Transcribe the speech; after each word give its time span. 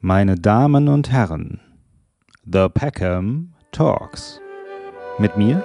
Meine 0.00 0.36
Damen 0.36 0.86
und 0.86 1.10
Herren, 1.10 1.58
The 2.44 2.68
Peckham 2.72 3.54
Talks. 3.72 4.40
Mit 5.18 5.36
mir, 5.36 5.64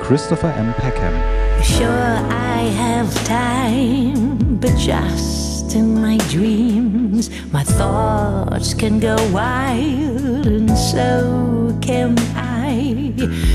Christopher 0.00 0.54
M. 0.56 0.72
Peckham. 0.78 1.12
Sure, 1.60 1.88
I 1.88 2.70
have 2.78 3.12
time, 3.26 4.60
but 4.60 4.76
just 4.78 5.74
in 5.74 6.00
my 6.00 6.18
dreams, 6.30 7.30
my 7.52 7.64
thoughts 7.64 8.74
can 8.74 9.00
go 9.00 9.16
wild, 9.32 10.46
and 10.46 10.70
so 10.70 11.76
can 11.80 12.16
I. 12.36 13.12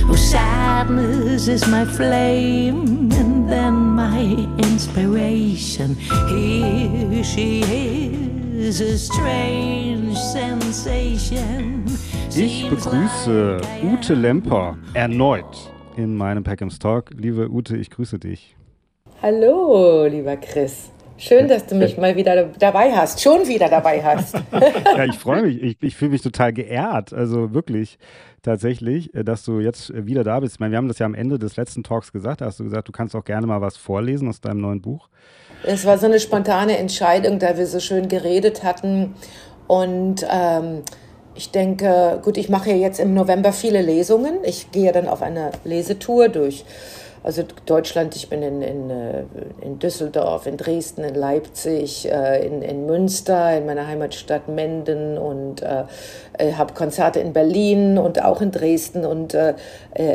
Oh, 0.10 0.16
sadness 0.18 1.48
is 1.48 1.66
my 1.66 1.86
flame, 1.86 3.10
and 3.14 3.50
then 3.50 3.74
my 3.96 4.20
inspiration. 4.58 5.96
Here 6.28 7.24
she 7.24 7.62
is, 7.62 8.39
a 8.60 8.98
strange 8.98 10.14
sensation. 10.16 11.86
Ich 12.36 12.70
begrüße 12.70 13.62
Ute 13.84 14.14
Lemper 14.14 14.78
erneut 14.94 15.72
in 15.96 16.16
meinem 16.16 16.44
Peckham's 16.44 16.78
Talk. 16.78 17.12
Liebe 17.16 17.50
Ute, 17.50 17.78
ich 17.78 17.90
grüße 17.90 18.20
dich. 18.20 18.58
Hallo, 19.22 20.06
lieber 20.08 20.36
Chris. 20.36 20.92
Schön, 21.18 21.48
dass 21.48 21.68
du 21.68 21.76
mich 21.76 21.98
mal 21.98 22.16
wieder 22.16 22.44
dabei 22.60 22.92
hast, 22.92 23.22
schon 23.22 23.48
wieder 23.48 23.70
dabei 23.70 24.04
hast. 24.04 24.36
ja, 24.52 25.06
ich 25.06 25.18
freue 25.18 25.44
mich. 25.44 25.62
Ich, 25.62 25.78
ich 25.82 25.96
fühle 25.96 26.12
mich 26.12 26.22
total 26.22 26.54
geehrt. 26.54 27.14
Also 27.14 27.54
wirklich, 27.54 27.98
tatsächlich, 28.42 29.14
äh, 29.14 29.24
dass 29.24 29.44
du 29.44 29.60
jetzt 29.60 29.90
äh, 29.90 30.06
wieder 30.06 30.24
da 30.24 30.40
bist. 30.40 30.56
Ich 30.56 30.60
meine, 30.60 30.72
wir 30.72 30.78
haben 30.78 30.88
das 30.88 31.00
ja 31.00 31.06
am 31.06 31.16
Ende 31.16 31.40
des 31.40 31.56
letzten 31.58 31.84
Talks 31.84 32.12
gesagt. 32.12 32.42
Da 32.42 32.46
hast 32.46 32.60
du 32.60 32.64
gesagt, 32.64 32.88
du 32.88 32.92
kannst 32.92 33.16
auch 33.16 33.24
gerne 33.24 33.48
mal 33.48 33.62
was 33.62 33.78
vorlesen 33.78 34.28
aus 34.28 34.42
deinem 34.42 34.62
neuen 34.62 34.82
Buch. 34.82 35.10
Es 35.64 35.86
war 35.86 35.98
so 35.98 36.06
eine 36.06 36.20
spontane 36.20 36.78
Entscheidung, 36.78 37.40
da 37.40 37.58
wir 37.58 37.68
so 37.68 37.80
schön 37.80 38.08
geredet 38.08 38.64
hatten. 38.64 39.16
Und 39.68 40.26
ähm, 40.30 40.84
ich 41.36 41.52
denke, 41.52 42.20
gut, 42.24 42.38
ich 42.38 42.50
mache 42.50 42.72
ja 42.72 42.76
jetzt 42.76 43.00
im 43.00 43.14
November 43.14 43.54
viele 43.54 43.82
Lesungen. 43.82 44.40
Ich 44.44 44.72
gehe 44.72 44.92
dann 44.92 45.08
auf 45.08 45.22
eine 45.22 45.52
Lesetour 45.64 46.30
durch 46.30 46.66
also 47.22 47.44
Deutschland, 47.66 48.16
ich 48.16 48.30
bin 48.30 48.42
in, 48.42 48.62
in, 48.62 48.90
äh, 48.90 49.24
in 49.62 49.80
Düsseldorf, 49.80 50.48
in 50.48 50.58
Dresden, 50.58 51.04
in 51.04 51.16
Leipzig, 51.16 52.10
äh, 52.10 52.46
in, 52.46 52.62
in 52.62 52.86
Münster, 52.86 53.58
in 53.58 53.66
meiner 53.66 53.88
Heimatstadt 53.88 54.48
Menden 54.48 55.18
und 55.18 55.62
äh, 55.62 55.84
habe 56.54 56.74
Konzerte 56.74 57.20
in 57.20 57.34
Berlin 57.34 57.98
und 57.98 58.24
auch 58.24 58.42
in 58.42 58.52
Dresden. 58.52 59.06
Und 59.06 59.34
äh, 59.34 59.56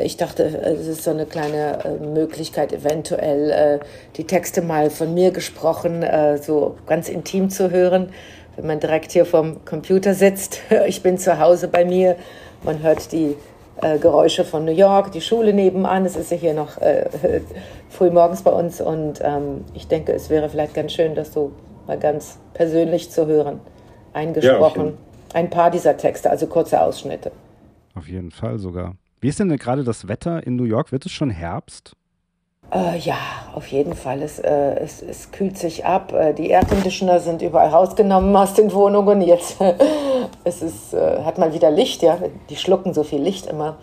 ich 0.02 0.16
dachte, 0.16 0.44
es 0.44 0.86
ist 0.86 1.04
so 1.04 1.10
eine 1.10 1.26
kleine 1.26 1.98
Möglichkeit, 2.00 2.72
eventuell 2.72 3.50
äh, 3.50 3.78
die 4.16 4.24
Texte 4.24 4.62
mal 4.62 4.88
von 4.90 5.12
mir 5.12 5.30
gesprochen, 5.30 6.02
äh, 6.02 6.38
so 6.38 6.76
ganz 6.86 7.08
intim 7.08 7.50
zu 7.50 7.70
hören 7.70 8.12
wenn 8.56 8.66
man 8.66 8.80
direkt 8.80 9.12
hier 9.12 9.26
vorm 9.26 9.64
Computer 9.64 10.14
sitzt. 10.14 10.60
Ich 10.86 11.02
bin 11.02 11.18
zu 11.18 11.38
Hause 11.38 11.68
bei 11.68 11.84
mir. 11.84 12.16
Man 12.62 12.82
hört 12.82 13.12
die 13.12 13.36
äh, 13.82 13.98
Geräusche 13.98 14.44
von 14.44 14.64
New 14.64 14.72
York, 14.72 15.12
die 15.12 15.20
Schule 15.20 15.52
nebenan. 15.52 16.04
Es 16.04 16.16
ist 16.16 16.30
ja 16.30 16.36
hier 16.36 16.54
noch 16.54 16.78
äh, 16.80 17.08
früh 17.88 18.10
morgens 18.10 18.42
bei 18.42 18.50
uns 18.50 18.80
und 18.80 19.20
ähm, 19.22 19.64
ich 19.74 19.88
denke, 19.88 20.12
es 20.12 20.30
wäre 20.30 20.48
vielleicht 20.48 20.74
ganz 20.74 20.92
schön, 20.92 21.14
das 21.14 21.32
so 21.32 21.52
mal 21.86 21.98
ganz 21.98 22.38
persönlich 22.54 23.10
zu 23.10 23.26
hören, 23.26 23.60
eingesprochen. 24.12 24.86
Ja, 24.86 25.34
Ein 25.34 25.50
paar 25.50 25.70
dieser 25.70 25.96
Texte, 25.96 26.30
also 26.30 26.46
kurze 26.46 26.80
Ausschnitte. 26.80 27.32
Auf 27.94 28.08
jeden 28.08 28.30
Fall 28.30 28.58
sogar. 28.58 28.94
Wie 29.20 29.28
ist 29.28 29.40
denn 29.40 29.54
gerade 29.56 29.84
das 29.84 30.08
Wetter 30.08 30.46
in 30.46 30.56
New 30.56 30.64
York? 30.64 30.92
Wird 30.92 31.06
es 31.06 31.12
schon 31.12 31.30
Herbst? 31.30 31.94
Äh, 32.74 32.98
ja, 32.98 33.16
auf 33.54 33.68
jeden 33.68 33.94
Fall. 33.94 34.20
Es, 34.22 34.40
äh, 34.40 34.74
es, 34.80 35.00
es 35.00 35.30
kühlt 35.30 35.56
sich 35.56 35.84
ab. 35.84 36.12
Äh, 36.12 36.34
die 36.34 36.50
Airconditioner 36.50 37.20
sind 37.20 37.40
überall 37.40 37.68
rausgenommen 37.68 38.34
aus 38.34 38.54
den 38.54 38.72
Wohnungen. 38.72 39.22
Jetzt 39.22 39.58
es 40.44 40.60
ist, 40.60 40.92
äh, 40.92 41.22
hat 41.22 41.38
man 41.38 41.52
wieder 41.52 41.70
Licht, 41.70 42.02
ja. 42.02 42.18
Die 42.50 42.56
schlucken 42.56 42.92
so 42.92 43.04
viel 43.04 43.22
Licht 43.22 43.46
immer. 43.46 43.76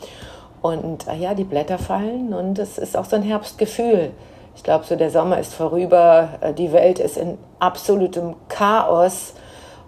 Und 0.61 1.07
äh, 1.07 1.15
ja, 1.15 1.33
die 1.33 1.45
Blätter 1.45 1.79
fallen 1.79 2.33
und 2.33 2.59
es 2.59 2.77
ist 2.77 2.97
auch 2.97 3.05
so 3.05 3.15
ein 3.15 3.23
Herbstgefühl. 3.23 4.11
Ich 4.55 4.63
glaube, 4.63 4.83
so 4.83 4.97
der 4.97 5.09
Sommer 5.09 5.39
ist 5.39 5.53
vorüber. 5.53 6.29
Äh, 6.41 6.53
die 6.53 6.73
Welt 6.73 6.99
ist 6.99 7.15
in 7.15 7.37
absolutem 7.59 8.35
Chaos. 8.49 9.33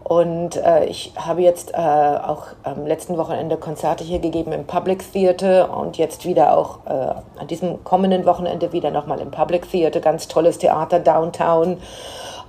Und 0.03 0.57
äh, 0.57 0.85
ich 0.85 1.13
habe 1.15 1.41
jetzt 1.41 1.73
äh, 1.73 1.77
auch 1.77 2.47
am 2.63 2.85
letzten 2.85 3.17
Wochenende 3.17 3.55
Konzerte 3.55 4.03
hier 4.03 4.19
gegeben 4.19 4.51
im 4.51 4.65
Public 4.65 5.11
Theater 5.13 5.75
und 5.77 5.97
jetzt 5.97 6.25
wieder 6.25 6.57
auch 6.57 6.79
äh, 6.85 7.39
an 7.39 7.47
diesem 7.47 7.83
kommenden 7.85 8.25
Wochenende 8.25 8.73
wieder 8.73 8.91
nochmal 8.91 9.21
im 9.21 9.31
Public 9.31 9.69
Theater. 9.69 10.01
Ganz 10.01 10.27
tolles 10.27 10.57
Theater 10.57 10.99
downtown, 10.99 11.77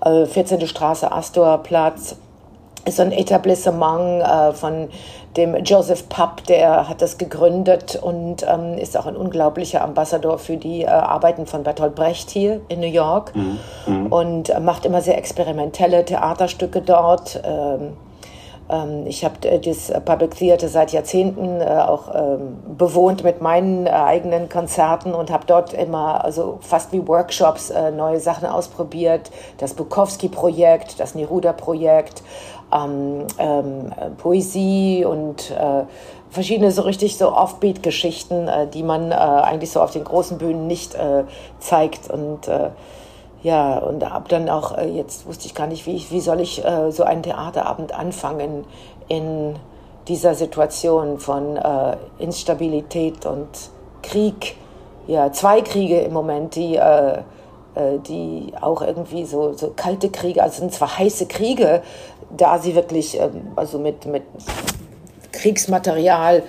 14. 0.03 0.60
Äh, 0.60 0.66
Straße, 0.66 1.10
Astorplatz. 1.12 2.16
Ist 2.84 3.00
ein 3.00 3.12
Etablissement 3.12 4.22
äh, 4.22 4.53
von 4.53 4.89
dem 5.37 5.56
Joseph 5.65 6.09
Papp, 6.09 6.45
der 6.47 6.89
hat 6.89 7.03
das 7.03 7.19
gegründet 7.19 7.97
und 8.00 8.47
ähm, 8.49 8.78
ist 8.78 8.97
auch 8.97 9.06
ein 9.06 9.17
unglaublicher 9.17 9.83
Ambassador 9.83 10.39
für 10.39 10.56
die 10.56 10.83
äh, 10.83 10.87
Arbeiten 10.87 11.47
von 11.47 11.62
Bertolt 11.62 11.94
Brecht 11.94 12.31
hier 12.31 12.61
in 12.69 12.81
New 12.81 12.87
York 12.87 13.34
mhm. 13.34 13.59
mhm. 13.87 14.06
und 14.12 14.50
äh, 14.50 14.61
macht 14.61 14.87
immer 14.87 15.00
sehr 15.00 15.19
experimentelle 15.19 16.05
Theaterstücke 16.05 16.83
dort. 16.83 17.41
Ähm, 17.44 17.94
ähm, 18.69 19.06
ich 19.06 19.25
habe 19.25 19.49
äh, 19.49 19.61
das 19.61 19.93
Public 20.05 20.37
Theater 20.37 20.69
seit 20.69 20.93
Jahrzehnten 20.93 21.61
äh, 21.61 21.65
auch 21.65 22.15
ähm, 22.15 22.56
bewohnt 22.78 23.25
mit 23.25 23.43
meinen 23.43 23.87
eigenen 23.89 24.49
Konzerten 24.49 25.15
und 25.15 25.31
habe 25.31 25.44
dort 25.47 25.73
immer, 25.73 26.25
also 26.25 26.59
fast 26.61 26.93
wie 26.93 27.06
Workshops, 27.06 27.73
neue 27.97 28.21
Sachen 28.21 28.47
ausprobiert. 28.47 29.31
Das 29.59 29.75
Bukowski-Projekt, 29.75 30.99
das 31.00 31.15
Neruda-Projekt 31.15 32.23
ähm, 32.75 33.27
ähm, 33.39 33.93
Poesie 34.19 35.05
und 35.05 35.51
äh, 35.51 35.85
verschiedene 36.35 36.73
so 36.73 36.83
richtig 36.83 37.17
so 37.17 37.33
Offbeat-Geschichten, 37.33 38.49
äh, 38.49 38.67
die 38.67 38.83
man 38.83 39.12
äh, 39.12 39.15
eigentlich 39.15 39.71
so 39.71 39.81
auf 39.81 39.93
den 39.93 40.05
großen 40.05 40.37
Bühnen 40.37 40.67
nicht 40.67 40.95
äh, 40.95 41.25
zeigt 41.61 42.11
und 42.11 42.49
äh, 42.49 42.71
ja, 43.43 43.79
und 43.79 44.03
ab 44.03 44.29
dann 44.29 44.49
auch, 44.49 44.77
äh, 44.77 44.89
jetzt 44.89 45.27
wusste 45.27 45.47
ich 45.47 45.55
gar 45.55 45.67
nicht, 45.67 45.87
wie, 45.87 46.05
wie 46.11 46.21
soll 46.21 46.41
ich 46.41 46.62
so 46.91 47.05
einen 47.05 47.23
Theaterabend 47.23 47.97
anfangen 47.97 48.65
in 49.09 49.56
dieser 50.09 50.35
Situation 50.35 51.19
von 51.19 51.59
Instabilität 52.19 53.27
und 53.27 53.49
Krieg. 54.03 54.56
Ja, 55.06 55.31
zwei 55.33 55.61
Kriege 55.61 56.01
im 56.01 56.15
Moment, 56.15 56.56
die, 56.56 56.81
die 58.09 58.53
auch 58.61 58.81
irgendwie 58.81 59.27
so, 59.27 59.53
so 59.53 59.73
kalte 59.77 60.09
Kriege, 60.11 60.43
also 60.43 60.61
sind 60.61 60.73
zwar 60.73 60.99
heiße 60.99 61.27
Kriege, 61.27 61.83
da 62.37 62.59
sie 62.59 62.75
wirklich 62.75 63.19
ähm, 63.19 63.53
also 63.56 63.78
mit, 63.78 64.06
mit 64.06 64.22
Kriegsmaterial 65.33 66.43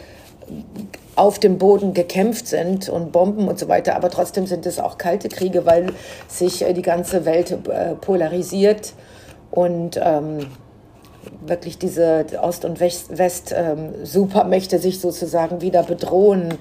auf 1.16 1.40
dem 1.40 1.58
Boden 1.58 1.94
gekämpft 1.94 2.48
sind 2.48 2.90
und 2.90 3.12
Bomben 3.12 3.48
und 3.48 3.58
so 3.58 3.68
weiter, 3.68 3.96
aber 3.96 4.10
trotzdem 4.10 4.48
sind 4.48 4.66
es 4.66 4.80
auch 4.80 4.98
kalte 4.98 5.30
Kriege, 5.30 5.66
weil 5.66 5.88
sich 6.28 6.62
äh, 6.62 6.74
die 6.74 6.82
ganze 6.82 7.26
Welt 7.26 7.52
äh, 7.52 7.96
polarisiert 7.96 8.94
und 9.52 10.00
ähm, 10.02 10.48
wirklich 11.46 11.78
diese 11.78 12.26
Ost- 12.42 12.66
und 12.66 12.80
West-Supermächte 12.80 14.76
ähm, 14.76 14.82
sich 14.82 15.00
sozusagen 15.00 15.62
wieder 15.62 15.84
bedrohen. 15.84 16.56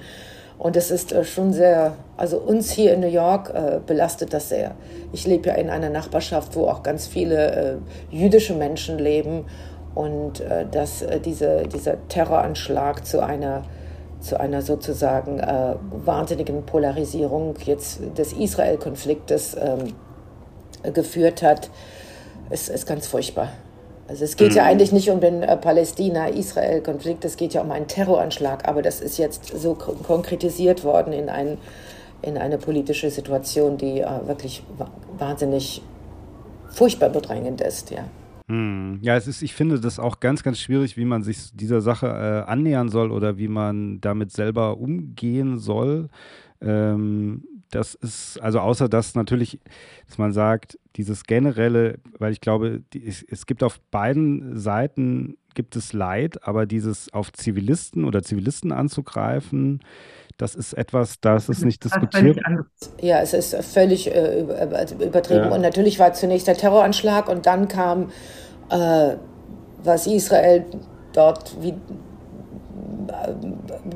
Und 0.57 0.77
es 0.77 0.89
ist 0.91 1.11
äh, 1.11 1.23
schon 1.23 1.53
sehr, 1.53 1.95
also 2.17 2.37
uns 2.37 2.71
hier 2.71 2.93
in 2.93 3.01
New 3.01 3.07
York 3.07 3.51
äh, 3.53 3.79
belastet 3.85 4.33
das 4.33 4.49
sehr. 4.49 4.71
Ich 5.11 5.27
lebe 5.27 5.49
ja 5.49 5.55
in 5.55 5.69
einer 5.69 5.89
Nachbarschaft, 5.89 6.55
wo 6.55 6.67
auch 6.67 6.81
ganz 6.81 7.07
viele 7.07 7.51
äh, 7.51 7.75
jüdische 8.09 8.53
Menschen 8.53 8.97
leben 8.97 9.45
und 9.95 10.39
äh, 10.39 10.65
dass 10.69 11.01
äh, 11.01 11.19
diese, 11.19 11.63
dieser 11.63 12.07
Terroranschlag 12.07 13.05
zu 13.05 13.23
einer, 13.23 13.63
zu 14.19 14.39
einer 14.39 14.61
sozusagen 14.61 15.39
äh, 15.39 15.75
wahnsinnigen 16.05 16.65
Polarisierung 16.65 17.55
jetzt 17.65 17.99
des 18.17 18.33
Israel-Konfliktes 18.33 19.57
ähm, 19.59 19.93
geführt 20.93 21.41
hat, 21.41 21.69
ist, 22.49 22.69
ist 22.69 22.85
ganz 22.85 23.07
furchtbar. 23.07 23.49
Also 24.07 24.23
es 24.23 24.37
geht 24.37 24.51
mhm. 24.51 24.57
ja 24.57 24.65
eigentlich 24.65 24.91
nicht 24.91 25.09
um 25.09 25.19
den 25.19 25.41
äh, 25.41 25.57
Palästina-Israel-Konflikt, 25.57 27.25
es 27.25 27.37
geht 27.37 27.53
ja 27.53 27.61
um 27.61 27.71
einen 27.71 27.87
Terroranschlag, 27.87 28.67
aber 28.67 28.81
das 28.81 29.01
ist 29.01 29.17
jetzt 29.17 29.47
so 29.57 29.73
konkretisiert 29.73 30.83
worden 30.83 31.11
in, 31.11 31.29
ein, 31.29 31.57
in 32.21 32.37
eine 32.37 32.57
politische 32.57 33.09
Situation, 33.09 33.77
die 33.77 34.01
äh, 34.01 34.27
wirklich 34.27 34.63
wahnsinnig 35.17 35.81
furchtbar 36.69 37.09
bedrängend 37.09 37.61
ist, 37.61 37.89
ja. 37.89 38.05
Hm. 38.47 38.99
Ja, 39.01 39.15
es 39.15 39.27
ist, 39.27 39.41
ich 39.41 39.55
finde 39.55 39.79
das 39.79 39.97
auch 39.97 40.19
ganz, 40.19 40.43
ganz 40.43 40.59
schwierig, 40.59 40.97
wie 40.97 41.05
man 41.05 41.23
sich 41.23 41.55
dieser 41.55 41.81
Sache 41.81 42.05
äh, 42.05 42.49
annähern 42.49 42.89
soll 42.89 43.11
oder 43.11 43.39
wie 43.39 43.47
man 43.47 43.99
damit 44.01 44.31
selber 44.31 44.77
umgehen 44.77 45.57
soll. 45.57 46.09
Ähm, 46.61 47.43
das 47.71 47.95
ist, 47.95 48.39
also 48.41 48.59
außer 48.59 48.89
dass 48.89 49.15
natürlich, 49.15 49.59
dass 50.07 50.17
man 50.17 50.33
sagt, 50.33 50.77
dieses 50.95 51.23
generelle, 51.23 51.99
weil 52.19 52.31
ich 52.31 52.41
glaube, 52.41 52.81
die, 52.93 53.05
es, 53.05 53.23
es 53.27 53.45
gibt 53.45 53.63
auf 53.63 53.79
beiden 53.91 54.57
Seiten 54.57 55.37
gibt 55.55 55.75
es 55.75 55.93
Leid, 55.93 56.45
aber 56.47 56.65
dieses 56.65 57.11
auf 57.13 57.31
Zivilisten 57.33 58.05
oder 58.05 58.21
Zivilisten 58.21 58.71
anzugreifen, 58.71 59.81
das 60.37 60.53
ist 60.53 60.73
etwas, 60.73 61.21
das 61.21 61.47
ist 61.47 61.63
nicht 61.63 61.83
diskutiert. 61.83 62.39
Ja, 63.01 63.21
es 63.21 63.33
ist 63.33 63.55
völlig 63.63 64.13
äh, 64.13 64.41
übertrieben. 64.41 65.45
Ja. 65.45 65.55
Und 65.55 65.61
natürlich 65.61 65.97
war 65.97 66.13
zunächst 66.13 66.47
der 66.47 66.57
Terroranschlag 66.57 67.29
und 67.29 67.45
dann 67.45 67.69
kam 67.69 68.09
äh, 68.69 69.15
was 69.83 70.07
Israel 70.07 70.65
dort 71.13 71.55
wie, 71.61 71.73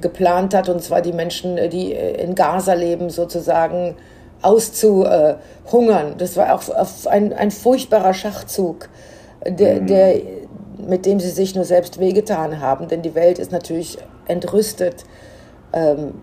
geplant 0.01 0.53
hat, 0.53 0.69
und 0.69 0.81
zwar 0.81 1.01
die 1.01 1.13
Menschen, 1.13 1.57
die 1.69 1.93
in 1.93 2.35
Gaza 2.35 2.73
leben, 2.73 3.09
sozusagen 3.09 3.95
auszuhungern. 4.41 6.15
Das 6.17 6.37
war 6.37 6.53
auch 6.53 6.61
ein, 7.05 7.33
ein 7.33 7.51
furchtbarer 7.51 8.13
Schachzug, 8.13 8.89
der, 9.45 9.81
mhm. 9.81 9.87
der, 9.87 10.21
mit 10.77 11.05
dem 11.05 11.19
sie 11.19 11.29
sich 11.29 11.55
nur 11.55 11.65
selbst 11.65 11.99
wehgetan 11.99 12.61
haben, 12.61 12.87
denn 12.87 13.01
die 13.01 13.15
Welt 13.15 13.39
ist 13.39 13.51
natürlich 13.51 13.97
entrüstet. 14.27 15.03
Ähm, 15.73 16.13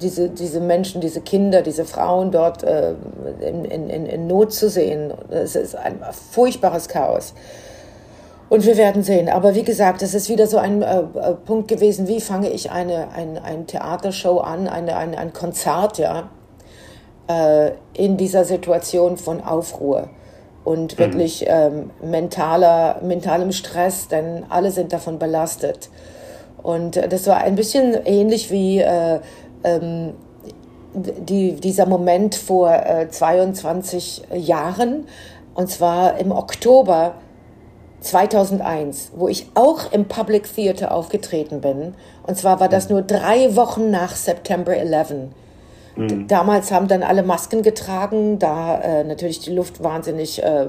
diese, 0.00 0.30
diese 0.30 0.60
Menschen, 0.60 1.00
diese 1.00 1.20
Kinder, 1.20 1.62
diese 1.62 1.84
Frauen 1.84 2.30
dort 2.30 2.62
äh, 2.62 2.94
in, 3.40 3.64
in, 3.64 4.06
in 4.06 4.26
Not 4.26 4.52
zu 4.52 4.68
sehen. 4.68 5.12
Es 5.30 5.56
ist 5.56 5.74
ein 5.74 6.00
furchtbares 6.30 6.88
Chaos. 6.88 7.34
Und 8.52 8.66
wir 8.66 8.76
werden 8.76 9.02
sehen. 9.02 9.30
Aber 9.30 9.54
wie 9.54 9.62
gesagt, 9.62 10.02
es 10.02 10.12
ist 10.12 10.28
wieder 10.28 10.46
so 10.46 10.58
ein 10.58 10.82
äh, 10.82 10.98
äh, 10.98 11.04
Punkt 11.46 11.68
gewesen, 11.68 12.06
wie 12.06 12.20
fange 12.20 12.50
ich 12.50 12.70
eine, 12.70 13.08
ein, 13.16 13.38
ein 13.38 13.66
Theatershow 13.66 14.40
an, 14.40 14.68
eine, 14.68 14.94
eine, 14.94 15.16
ein 15.16 15.32
Konzert, 15.32 15.96
ja, 15.96 16.28
äh, 17.28 17.70
in 17.94 18.18
dieser 18.18 18.44
Situation 18.44 19.16
von 19.16 19.40
Aufruhr 19.42 20.10
und 20.64 20.92
mhm. 20.92 21.02
wirklich 21.02 21.46
ähm, 21.48 21.92
mentaler, 22.02 23.00
mentalem 23.02 23.52
Stress, 23.52 24.08
denn 24.08 24.44
alle 24.50 24.70
sind 24.70 24.92
davon 24.92 25.18
belastet. 25.18 25.88
Und 26.62 26.98
äh, 26.98 27.08
das 27.08 27.26
war 27.26 27.38
ein 27.38 27.54
bisschen 27.54 28.04
ähnlich 28.04 28.50
wie 28.50 28.80
äh, 28.80 29.20
ähm, 29.64 30.12
die, 30.92 31.54
dieser 31.54 31.86
Moment 31.86 32.34
vor 32.34 32.70
äh, 32.70 33.08
22 33.08 34.24
Jahren, 34.34 35.06
und 35.54 35.70
zwar 35.70 36.18
im 36.18 36.32
Oktober 36.32 37.14
2001, 38.02 39.12
wo 39.16 39.28
ich 39.28 39.46
auch 39.54 39.92
im 39.92 40.06
Public 40.06 40.52
Theater 40.54 40.92
aufgetreten 40.92 41.60
bin. 41.60 41.94
Und 42.26 42.36
zwar 42.36 42.60
war 42.60 42.68
das 42.68 42.88
nur 42.88 43.02
drei 43.02 43.56
Wochen 43.56 43.90
nach 43.90 44.14
September 44.14 44.76
11. 44.76 45.14
Mhm. 45.94 46.26
Damals 46.26 46.72
haben 46.72 46.88
dann 46.88 47.02
alle 47.02 47.22
Masken 47.22 47.62
getragen, 47.62 48.38
da 48.38 48.80
äh, 48.80 49.04
natürlich 49.04 49.40
die 49.40 49.52
Luft 49.52 49.82
wahnsinnig 49.82 50.42
äh, 50.42 50.66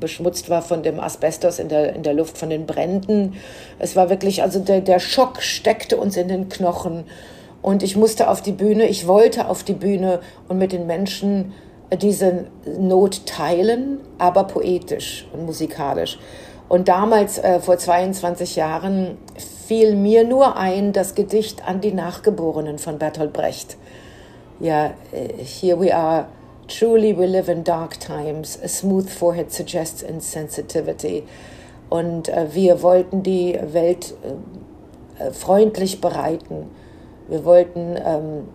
beschmutzt 0.00 0.48
war 0.48 0.62
von 0.62 0.82
dem 0.82 0.98
Asbestos 1.00 1.58
in 1.58 1.68
der, 1.68 1.94
in 1.94 2.02
der 2.02 2.14
Luft, 2.14 2.38
von 2.38 2.50
den 2.50 2.66
Bränden. 2.66 3.34
Es 3.78 3.96
war 3.96 4.08
wirklich, 4.08 4.42
also 4.42 4.58
der, 4.58 4.80
der 4.80 5.00
Schock 5.00 5.42
steckte 5.42 5.96
uns 5.96 6.16
in 6.16 6.28
den 6.28 6.48
Knochen. 6.48 7.04
Und 7.62 7.82
ich 7.82 7.94
musste 7.94 8.30
auf 8.30 8.40
die 8.40 8.52
Bühne, 8.52 8.86
ich 8.86 9.06
wollte 9.06 9.48
auf 9.48 9.64
die 9.64 9.74
Bühne 9.74 10.20
und 10.48 10.56
mit 10.56 10.72
den 10.72 10.86
Menschen 10.86 11.52
diese 11.96 12.46
Not 12.78 13.26
teilen, 13.26 13.98
aber 14.18 14.44
poetisch 14.44 15.26
und 15.32 15.46
musikalisch. 15.46 16.18
Und 16.68 16.88
damals, 16.88 17.38
äh, 17.38 17.58
vor 17.58 17.78
22 17.78 18.56
Jahren, 18.56 19.18
fiel 19.66 19.96
mir 19.96 20.24
nur 20.24 20.56
ein 20.56 20.92
das 20.92 21.14
Gedicht 21.14 21.66
an 21.66 21.80
die 21.80 21.92
Nachgeborenen 21.92 22.78
von 22.78 22.98
Bertolt 22.98 23.32
Brecht. 23.32 23.76
Ja, 24.60 24.86
äh, 25.12 25.42
here 25.42 25.80
we 25.80 25.94
are, 25.94 26.26
truly 26.68 27.16
we 27.16 27.26
live 27.26 27.48
in 27.48 27.64
dark 27.64 27.98
times, 27.98 28.58
a 28.62 28.68
smooth 28.68 29.08
forehead 29.08 29.52
suggests 29.52 30.02
insensitivity. 30.02 31.24
Und 31.88 32.28
äh, 32.28 32.46
wir 32.52 32.82
wollten 32.82 33.24
die 33.24 33.58
Welt 33.72 34.14
äh, 35.18 35.24
äh 35.24 35.32
freundlich 35.32 36.00
bereiten 36.00 36.70
wir 37.30 37.44
wollten 37.44 37.96
ähm, 38.04 38.48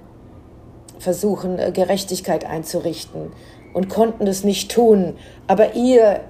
versuchen, 1.05 1.59
äh, 1.59 1.71
Gerechtigkeit 1.71 2.45
einzurichten 2.45 3.31
und 3.73 3.89
konnten 3.89 4.27
es 4.27 4.43
nicht 4.43 4.71
tun. 4.71 5.15
Aber 5.47 5.75
ihr, 5.75 6.21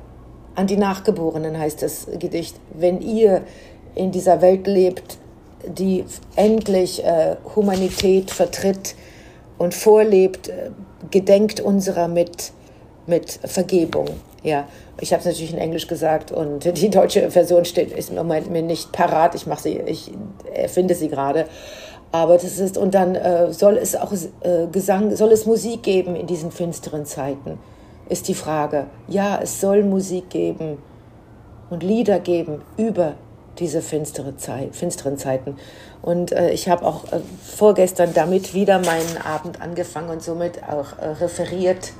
an 0.54 0.68
die 0.68 0.78
Nachgeborenen 0.78 1.58
heißt 1.58 1.82
das 1.82 2.08
Gedicht, 2.20 2.56
wenn 2.74 3.02
ihr 3.02 3.42
in 3.96 4.12
dieser 4.12 4.42
Welt 4.42 4.68
lebt, 4.68 5.18
die 5.66 6.04
endlich 6.36 7.04
äh, 7.04 7.38
Humanität 7.56 8.30
vertritt 8.30 8.96
und 9.58 9.74
vorlebt, 9.74 10.50
äh, 10.50 10.72
gedenkt 11.10 11.62
unserer 11.62 12.08
mit, 12.08 12.52
mit 13.08 13.32
Vergebung. 13.32 14.08
Ja, 14.44 14.68
ich 15.00 15.14
habe 15.14 15.22
es 15.22 15.26
natürlich 15.26 15.54
in 15.54 15.60
Englisch 15.60 15.88
gesagt 15.88 16.32
und 16.32 16.66
die 16.78 16.90
deutsche 16.90 17.32
Version 17.32 17.66
steht, 17.66 17.92
ist 17.92 18.10
im 18.10 18.18
Moment 18.18 18.52
mir 18.52 18.62
nicht 18.62 18.92
parat. 18.92 19.34
Ich 19.36 19.48
mache 19.48 19.64
sie, 19.64 19.82
ich 19.86 20.12
erfinde 20.54 20.94
sie 20.94 21.08
gerade. 21.08 21.46
Aber 22.12 22.36
das 22.36 22.60
ist, 22.60 22.78
und 22.78 22.94
dann 22.94 23.16
äh, 23.16 23.52
soll 23.52 23.78
es 23.78 23.96
auch 23.96 24.14
äh, 24.14 24.68
Gesang, 24.72 25.16
soll 25.16 25.32
es 25.32 25.46
Musik 25.46 25.84
geben 25.84 26.16
in 26.16 26.28
diesen 26.28 26.52
finsteren 26.52 27.06
Zeiten, 27.06 27.60
ist 28.08 28.28
die 28.28 28.34
Frage. 28.34 28.86
Ja, 29.08 29.40
es 29.42 29.60
soll 29.60 29.84
Musik 29.84 30.30
geben 30.30 30.78
und 31.70 31.84
Lieder 31.84 32.20
geben 32.20 32.62
über 32.78 33.16
diese 33.60 33.82
finstere 33.82 34.38
Zeit, 34.38 34.76
finsteren 34.76 35.18
Zeiten. 35.18 35.58
Und 36.02 36.32
äh, 36.32 36.52
ich 36.52 36.70
habe 36.70 36.86
auch 36.86 37.06
äh, 37.12 37.20
vorgestern 37.42 38.14
damit 38.14 38.54
wieder 38.54 38.80
meinen 38.80 39.18
Abend 39.24 39.62
angefangen 39.62 40.10
und 40.10 40.22
somit 40.24 40.64
auch 40.64 40.98
äh, 41.00 41.08
referiert 41.08 41.94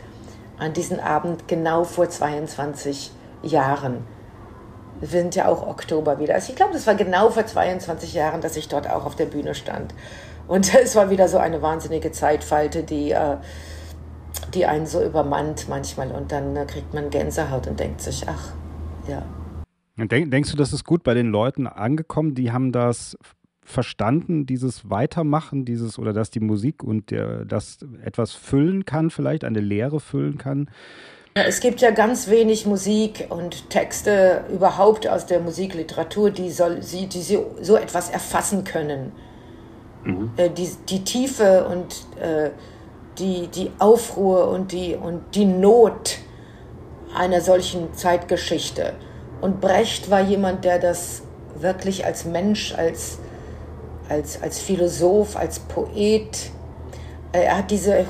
an 0.58 0.74
diesen 0.74 1.00
Abend 1.00 1.48
genau 1.48 1.84
vor 1.84 2.10
22 2.10 3.12
Jahren. 3.44 4.06
Wir 5.00 5.08
sind 5.08 5.36
ja 5.36 5.48
auch 5.48 5.68
Oktober 5.68 6.20
wieder. 6.20 6.36
Also 6.36 6.52
ich 6.52 6.56
glaube, 6.56 6.74
das 6.74 6.88
war 6.88 6.96
genau 6.96 7.30
vor 7.30 7.46
22 7.46 8.14
Jahren, 8.14 8.42
dass 8.42 8.56
ich 8.56 8.68
dort 8.68 8.90
auch 8.90 9.06
auf 9.06 9.16
der 9.16 9.26
Bühne 9.26 9.56
stand. 9.56 9.94
Und 10.48 10.74
es 10.84 10.96
war 10.96 11.10
wieder 11.10 11.28
so 11.28 11.38
eine 11.38 11.62
wahnsinnige 11.62 12.12
Zeitfalte, 12.12 12.84
die, 12.84 13.12
äh, 13.12 13.38
die 14.54 14.66
einen 14.66 14.86
so 14.86 15.04
übermannt 15.04 15.68
manchmal. 15.70 16.12
Und 16.12 16.32
dann 16.32 16.56
äh, 16.56 16.66
kriegt 16.66 16.94
man 16.94 17.10
Gänsehaut 17.10 17.68
und 17.68 17.80
denkt 17.80 18.02
sich, 18.02 18.26
ach, 18.28 18.54
ja. 19.08 19.24
Denk, 19.98 20.32
denkst 20.32 20.52
du, 20.52 20.58
das 20.58 20.74
ist 20.74 20.84
gut 20.84 21.04
bei 21.04 21.14
den 21.14 21.28
Leuten 21.28 21.68
angekommen? 21.68 22.36
Die 22.36 22.52
haben 22.52 22.74
das 22.74 23.18
verstanden, 23.66 24.46
dieses 24.46 24.90
Weitermachen, 24.90 25.66
dieses 25.66 25.98
oder 25.98 26.14
dass 26.14 26.30
die 26.30 26.40
Musik 26.40 26.84
und 26.84 27.12
der, 27.12 27.46
das 27.46 27.80
etwas 28.04 28.34
füllen 28.34 28.86
kann, 28.86 29.10
vielleicht 29.10 29.44
eine 29.44 29.60
Lehre 29.60 30.00
füllen 30.00 30.38
kann. 30.38 30.70
Es 31.38 31.60
gibt 31.60 31.82
ja 31.82 31.92
ganz 31.92 32.30
wenig 32.30 32.66
Musik 32.66 33.28
und 33.28 33.70
Texte 33.70 34.46
überhaupt 34.50 35.06
aus 35.06 35.26
der 35.26 35.42
Musikliteratur, 35.42 36.32
die, 36.32 36.50
soll, 36.50 36.80
die 36.80 37.22
sie 37.22 37.40
so 37.62 37.76
etwas 37.76 38.10
erfassen 38.10 38.64
können. 38.64 39.12
Mhm. 40.06 40.32
Äh, 40.38 40.50
die, 40.50 40.70
die 40.88 41.04
Tiefe 41.04 41.66
und 41.66 42.06
äh, 42.24 42.52
die, 43.18 43.48
die 43.48 43.70
Aufruhr 43.80 44.48
und 44.48 44.72
die, 44.72 44.96
und 44.96 45.36
die 45.36 45.44
Not 45.44 46.20
einer 47.14 47.42
solchen 47.42 47.94
Zeitgeschichte. 47.94 48.94
Und 49.42 49.60
Brecht 49.60 50.10
war 50.10 50.22
jemand, 50.22 50.64
der 50.64 50.80
das 50.80 51.24
wirklich 51.60 52.06
als 52.06 52.24
Mensch, 52.24 52.74
als, 52.74 53.20
als, 54.08 54.42
als 54.42 54.60
Philosoph, 54.60 55.36
als 55.36 55.60
Poet, 55.60 56.52
äh, 57.34 57.44
er 57.44 57.58
hat 57.58 57.72
diese 57.72 58.06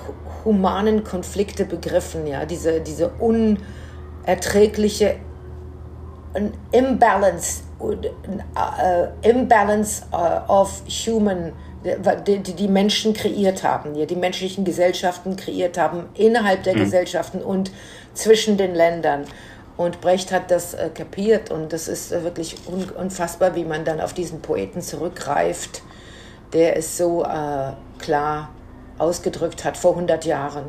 humanen 0.45 1.03
Konflikte 1.03 1.65
begriffen, 1.65 2.27
ja, 2.27 2.45
diese, 2.45 2.79
diese 2.79 3.09
unerträgliche 3.19 5.15
Imbalance, 6.71 7.63
uh, 7.79 7.95
Imbalance 9.21 10.03
uh, 10.11 10.41
of 10.47 10.83
human, 10.87 11.53
die, 12.27 12.39
die 12.39 12.67
Menschen 12.67 13.13
kreiert 13.13 13.63
haben, 13.63 13.95
ja, 13.95 14.05
die 14.05 14.15
menschlichen 14.15 14.65
Gesellschaften 14.65 15.35
kreiert 15.35 15.77
haben, 15.77 16.05
innerhalb 16.15 16.63
der 16.63 16.75
mhm. 16.75 16.79
Gesellschaften 16.79 17.41
und 17.41 17.71
zwischen 18.13 18.57
den 18.57 18.75
Ländern. 18.75 19.25
Und 19.77 19.99
Brecht 19.99 20.31
hat 20.31 20.51
das 20.51 20.73
äh, 20.73 20.89
kapiert 20.93 21.51
und 21.51 21.73
das 21.73 21.89
ist 21.89 22.11
äh, 22.11 22.23
wirklich 22.23 22.55
un 22.67 22.89
unfassbar, 22.89 23.55
wie 23.55 23.65
man 23.65 23.83
dann 23.83 23.99
auf 23.99 24.13
diesen 24.13 24.41
Poeten 24.41 24.81
zurückgreift, 24.81 25.81
der 26.53 26.77
es 26.77 26.97
so 26.97 27.23
äh, 27.23 27.73
klar 27.99 28.49
ausgedrückt 28.97 29.65
hat 29.65 29.77
vor 29.77 29.91
100 29.91 30.25
Jahren. 30.25 30.65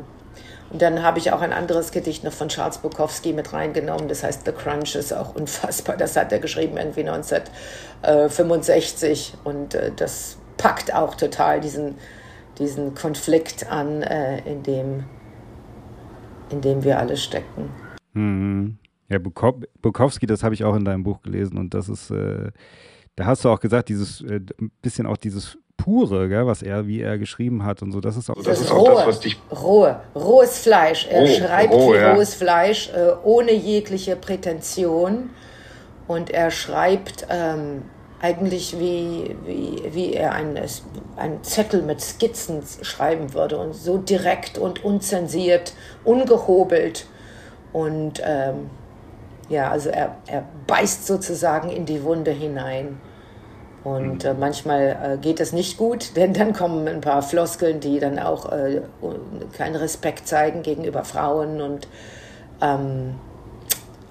Und 0.69 0.81
dann 0.81 1.01
habe 1.01 1.17
ich 1.19 1.31
auch 1.31 1.39
ein 1.41 1.53
anderes 1.53 1.91
Gedicht 1.91 2.25
noch 2.25 2.33
von 2.33 2.49
Charles 2.49 2.79
Bukowski 2.79 3.31
mit 3.31 3.53
reingenommen. 3.53 4.09
Das 4.09 4.23
heißt 4.23 4.43
The 4.45 4.51
Crunch 4.51 4.95
ist 4.95 5.13
auch 5.13 5.33
unfassbar. 5.35 5.95
Das 5.95 6.17
hat 6.17 6.31
er 6.31 6.39
geschrieben 6.39 6.77
irgendwie 6.77 7.07
1965 7.07 9.35
und 9.43 9.75
äh, 9.75 9.91
das 9.95 10.37
packt 10.57 10.91
auch 10.93 11.15
total 11.15 11.61
diesen, 11.61 11.95
diesen 12.59 12.93
Konflikt 12.95 13.71
an, 13.71 14.03
äh, 14.03 14.39
in, 14.39 14.63
dem, 14.63 15.05
in 16.49 16.59
dem 16.61 16.83
wir 16.83 16.99
alle 16.99 17.15
stecken. 17.15 17.69
Mhm. 18.13 18.77
Ja, 19.09 19.19
Bukowski, 19.19 20.25
das 20.25 20.43
habe 20.43 20.53
ich 20.53 20.65
auch 20.65 20.75
in 20.75 20.83
deinem 20.83 21.03
Buch 21.03 21.21
gelesen 21.21 21.57
und 21.57 21.73
das 21.73 21.87
ist, 21.87 22.11
äh, 22.11 22.51
da 23.15 23.25
hast 23.25 23.45
du 23.45 23.49
auch 23.49 23.61
gesagt, 23.61 23.87
dieses 23.87 24.21
bisschen 24.81 25.05
auch 25.05 25.15
dieses 25.15 25.57
pure, 25.77 26.27
gell, 26.27 26.45
was 26.45 26.61
er, 26.61 26.87
wie 26.87 27.01
er 27.01 27.17
geschrieben 27.17 27.63
hat 27.63 27.81
und 27.81 27.91
so. 27.91 28.01
Das 28.01 28.17
ist 28.17 28.29
auch, 28.29 28.35
das, 28.35 28.45
das 28.45 28.61
ist 28.61 28.71
auch 28.71 28.79
rohe, 28.79 28.95
das, 28.95 29.07
was 29.07 29.19
dich. 29.19 29.39
Rohe, 29.51 30.01
rohes 30.15 30.57
Fleisch. 30.59 31.07
Er 31.09 31.21
roh, 31.21 31.27
schreibt 31.27 31.73
roh, 31.73 31.93
wie 31.93 31.97
ja. 31.97 32.13
rohes 32.13 32.33
Fleisch, 32.33 32.89
äh, 32.89 33.13
ohne 33.23 33.53
jegliche 33.53 34.15
Prätension. 34.15 35.29
Und 36.07 36.31
er 36.31 36.51
schreibt 36.51 37.27
ähm, 37.29 37.83
eigentlich 38.21 38.79
wie, 38.79 39.35
wie, 39.45 39.83
wie 39.91 40.13
er 40.13 40.33
einen, 40.33 40.59
einen 41.15 41.43
Zettel 41.43 41.81
mit 41.81 42.01
Skizzen 42.01 42.63
schreiben 42.81 43.33
würde. 43.33 43.57
Und 43.57 43.73
so 43.73 43.97
direkt 43.97 44.57
und 44.57 44.83
unzensiert, 44.83 45.73
ungehobelt. 46.03 47.05
Und 47.71 48.21
ähm, 48.25 48.69
ja, 49.49 49.69
also 49.69 49.89
er, 49.89 50.17
er 50.27 50.43
beißt 50.65 51.05
sozusagen 51.05 51.69
in 51.69 51.85
die 51.85 52.03
Wunde 52.03 52.31
hinein. 52.31 52.99
Und 53.83 54.25
äh, 54.25 54.33
manchmal 54.33 54.97
äh, 55.01 55.17
geht 55.17 55.39
es 55.39 55.53
nicht 55.53 55.77
gut, 55.77 56.11
denn 56.15 56.33
dann 56.33 56.53
kommen 56.53 56.87
ein 56.87 57.01
paar 57.01 57.21
Floskeln, 57.21 57.79
die 57.79 57.99
dann 57.99 58.19
auch 58.19 58.51
äh, 58.51 58.81
keinen 59.53 59.75
Respekt 59.75 60.27
zeigen 60.27 60.61
gegenüber 60.61 61.03
Frauen 61.03 61.61
und 61.61 61.87
ähm, 62.61 63.15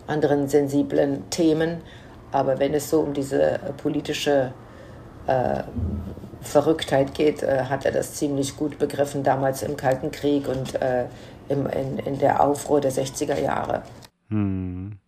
anderen 0.07 0.49
sensiblen 0.49 1.29
Themen. 1.31 1.83
Aber 2.33 2.59
wenn 2.59 2.75
es 2.75 2.91
so 2.91 3.01
um 3.01 3.13
diese 3.13 3.43
äh, 3.43 3.59
politische 3.77 4.53
äh, 5.27 5.63
Verrücktheit 6.43 7.15
geht, 7.15 7.43
äh, 7.43 7.65
hat 7.65 7.85
er 7.85 7.93
das 7.93 8.15
ziemlich 8.15 8.57
gut 8.57 8.79
begriffen, 8.79 9.23
damals 9.23 9.63
im 9.63 9.77
Kalten 9.77 10.11
Krieg 10.11 10.49
und 10.49 10.75
im, 11.49 11.67
in, 11.67 11.99
in 11.99 12.19
der 12.19 12.43
Aufruhr 12.43 12.81
der 12.81 12.93
60er 12.93 13.41
Jahre. 13.41 13.83
Hm. 14.29 14.99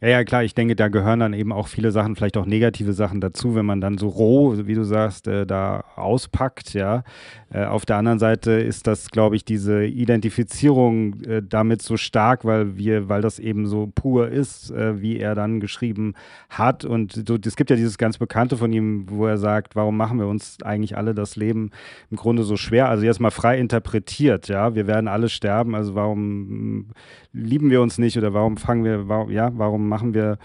Ja, 0.00 0.08
ja, 0.08 0.24
klar, 0.24 0.42
ich 0.42 0.54
denke, 0.54 0.74
da 0.74 0.88
gehören 0.88 1.20
dann 1.20 1.32
eben 1.32 1.52
auch 1.52 1.68
viele 1.68 1.92
Sachen, 1.92 2.16
vielleicht 2.16 2.36
auch 2.36 2.46
negative 2.46 2.92
Sachen 2.92 3.20
dazu, 3.20 3.54
wenn 3.54 3.66
man 3.66 3.80
dann 3.80 3.98
so 3.98 4.08
roh, 4.08 4.54
wie 4.66 4.74
du 4.74 4.84
sagst, 4.84 5.28
äh, 5.28 5.46
da 5.46 5.84
auspackt, 5.96 6.74
ja. 6.74 7.04
Äh, 7.50 7.66
auf 7.66 7.84
der 7.84 7.96
anderen 7.96 8.18
Seite 8.18 8.52
ist 8.52 8.86
das, 8.86 9.10
glaube 9.10 9.36
ich, 9.36 9.44
diese 9.44 9.84
Identifizierung 9.84 11.20
äh, 11.22 11.42
damit 11.46 11.82
so 11.82 11.96
stark, 11.96 12.44
weil 12.44 12.76
wir, 12.76 13.08
weil 13.08 13.20
das 13.20 13.38
eben 13.38 13.66
so 13.66 13.90
pur 13.94 14.28
ist, 14.28 14.70
äh, 14.70 15.00
wie 15.02 15.18
er 15.18 15.34
dann 15.34 15.60
geschrieben 15.60 16.14
hat. 16.48 16.84
Und 16.84 17.24
so, 17.28 17.36
es 17.44 17.56
gibt 17.56 17.70
ja 17.70 17.76
dieses 17.76 17.98
ganz 17.98 18.18
Bekannte 18.18 18.56
von 18.56 18.72
ihm, 18.72 19.04
wo 19.08 19.26
er 19.26 19.36
sagt, 19.36 19.76
warum 19.76 19.96
machen 19.96 20.18
wir 20.18 20.26
uns 20.26 20.56
eigentlich 20.62 20.96
alle 20.96 21.14
das 21.14 21.36
Leben 21.36 21.70
im 22.10 22.16
Grunde 22.16 22.42
so 22.44 22.56
schwer? 22.56 22.88
Also 22.88 23.04
jetzt 23.04 23.20
mal 23.20 23.30
frei 23.30 23.58
interpretiert, 23.58 24.48
ja. 24.48 24.74
Wir 24.74 24.86
werden 24.86 25.08
alle 25.08 25.28
sterben, 25.28 25.74
also 25.74 25.94
warum 25.94 26.86
lieben 27.32 27.70
wir 27.70 27.82
uns 27.82 27.98
nicht 27.98 28.16
oder 28.16 28.34
warum 28.34 28.56
fangen 28.56 28.84
wir, 28.84 29.08
warum, 29.08 29.30
ja, 29.30 29.50
warum 29.54 29.81
machen 29.88 30.14
wir 30.14 30.38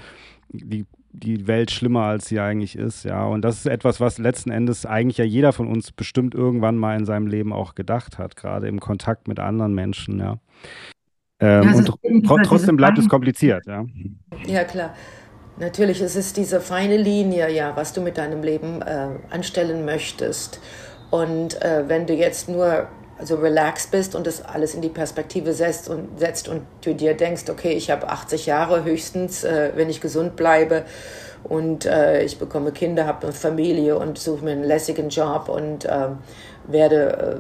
die, 0.50 0.86
die 1.12 1.48
Welt 1.48 1.72
schlimmer, 1.72 2.04
als 2.04 2.28
sie 2.28 2.40
eigentlich 2.40 2.78
ist, 2.78 3.04
ja. 3.04 3.26
Und 3.26 3.42
das 3.42 3.58
ist 3.58 3.66
etwas, 3.66 4.00
was 4.00 4.18
letzten 4.18 4.52
Endes 4.52 4.86
eigentlich 4.86 5.18
ja 5.18 5.26
jeder 5.26 5.54
von 5.54 5.68
uns 5.68 5.92
bestimmt 5.92 6.36
irgendwann 6.36 6.78
mal 6.78 6.98
in 6.98 7.06
seinem 7.06 7.28
Leben 7.28 7.54
auch 7.54 7.76
gedacht 7.76 8.18
hat, 8.18 8.36
gerade 8.36 8.68
im 8.68 8.80
Kontakt 8.80 9.28
mit 9.28 9.40
anderen 9.40 9.74
Menschen, 9.74 10.20
ja. 10.20 10.38
Ähm, 11.40 11.64
ja 11.64 11.76
und 11.76 11.86
tr 12.26 12.42
trotzdem 12.44 12.78
bleibt 12.78 12.98
es 12.98 13.10
kompliziert, 13.10 13.66
ja. 13.68 13.86
Ja, 14.46 14.64
klar. 14.64 14.94
Natürlich 15.60 16.02
ist 16.02 16.16
es 16.16 16.34
diese 16.34 16.62
feine 16.62 16.98
Linie, 16.98 17.52
ja, 17.52 17.76
was 17.76 17.92
du 17.92 18.02
mit 18.02 18.18
deinem 18.20 18.44
Leben 18.44 18.82
äh, 18.84 19.10
anstellen 19.32 19.86
möchtest. 19.86 20.62
Und 21.10 21.60
äh, 21.64 21.86
wenn 21.88 22.06
du 22.06 22.14
jetzt 22.14 22.48
nur 22.48 22.88
also 23.20 23.36
relaxed 23.36 23.92
bist 23.92 24.16
und 24.16 24.28
das 24.28 24.44
alles 24.46 24.76
in 24.76 24.82
die 24.82 24.90
Perspektive 24.90 25.54
setzt 25.54 25.90
und, 25.90 26.20
setzt 26.20 26.48
und 26.48 26.62
du 26.82 26.94
dir 26.94 27.16
denkst, 27.16 27.50
okay, 27.50 27.72
ich 27.72 27.90
habe 27.90 28.10
80 28.10 28.46
Jahre 28.46 28.84
höchstens, 28.84 29.44
äh, 29.44 29.72
wenn 29.76 29.90
ich 29.90 30.02
gesund 30.02 30.36
bleibe 30.36 30.84
und 31.44 31.86
äh, 31.86 32.24
ich 32.24 32.38
bekomme 32.38 32.72
Kinder, 32.72 33.06
habe 33.06 33.24
eine 33.24 33.34
Familie 33.34 33.98
und 33.98 34.18
suche 34.18 34.44
mir 34.44 34.52
einen 34.52 34.64
lässigen 34.64 35.10
Job 35.10 35.50
und 35.50 35.86
äh, 35.86 36.10
werde, 36.68 37.40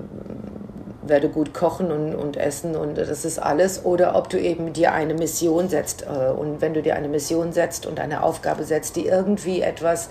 äh, 1.05 1.09
werde 1.09 1.29
gut 1.29 1.53
kochen 1.53 1.91
und, 1.91 2.15
und 2.15 2.37
essen 2.37 2.75
und 2.75 2.97
das 2.97 3.25
ist 3.25 3.39
alles. 3.39 3.85
Oder 3.85 4.15
ob 4.15 4.29
du 4.29 4.39
eben 4.39 4.73
dir 4.73 4.93
eine 4.93 5.13
Mission 5.13 5.69
setzt 5.69 6.03
äh, 6.03 6.31
und 6.31 6.61
wenn 6.61 6.73
du 6.73 6.81
dir 6.81 6.95
eine 6.95 7.07
Mission 7.07 7.51
setzt 7.51 7.85
und 7.85 7.99
eine 7.99 8.23
Aufgabe 8.23 8.63
setzt, 8.63 8.95
die 8.95 9.07
irgendwie 9.07 9.61
etwas 9.61 10.09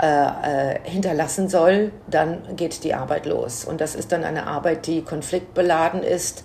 äh, 0.00 0.74
äh, 0.74 0.78
hinterlassen 0.84 1.48
soll, 1.48 1.90
dann 2.08 2.56
geht 2.56 2.84
die 2.84 2.94
Arbeit 2.94 3.26
los. 3.26 3.64
Und 3.64 3.80
das 3.80 3.96
ist 3.96 4.12
dann 4.12 4.22
eine 4.22 4.46
Arbeit, 4.46 4.86
die 4.86 5.02
konfliktbeladen 5.02 6.04
ist, 6.04 6.44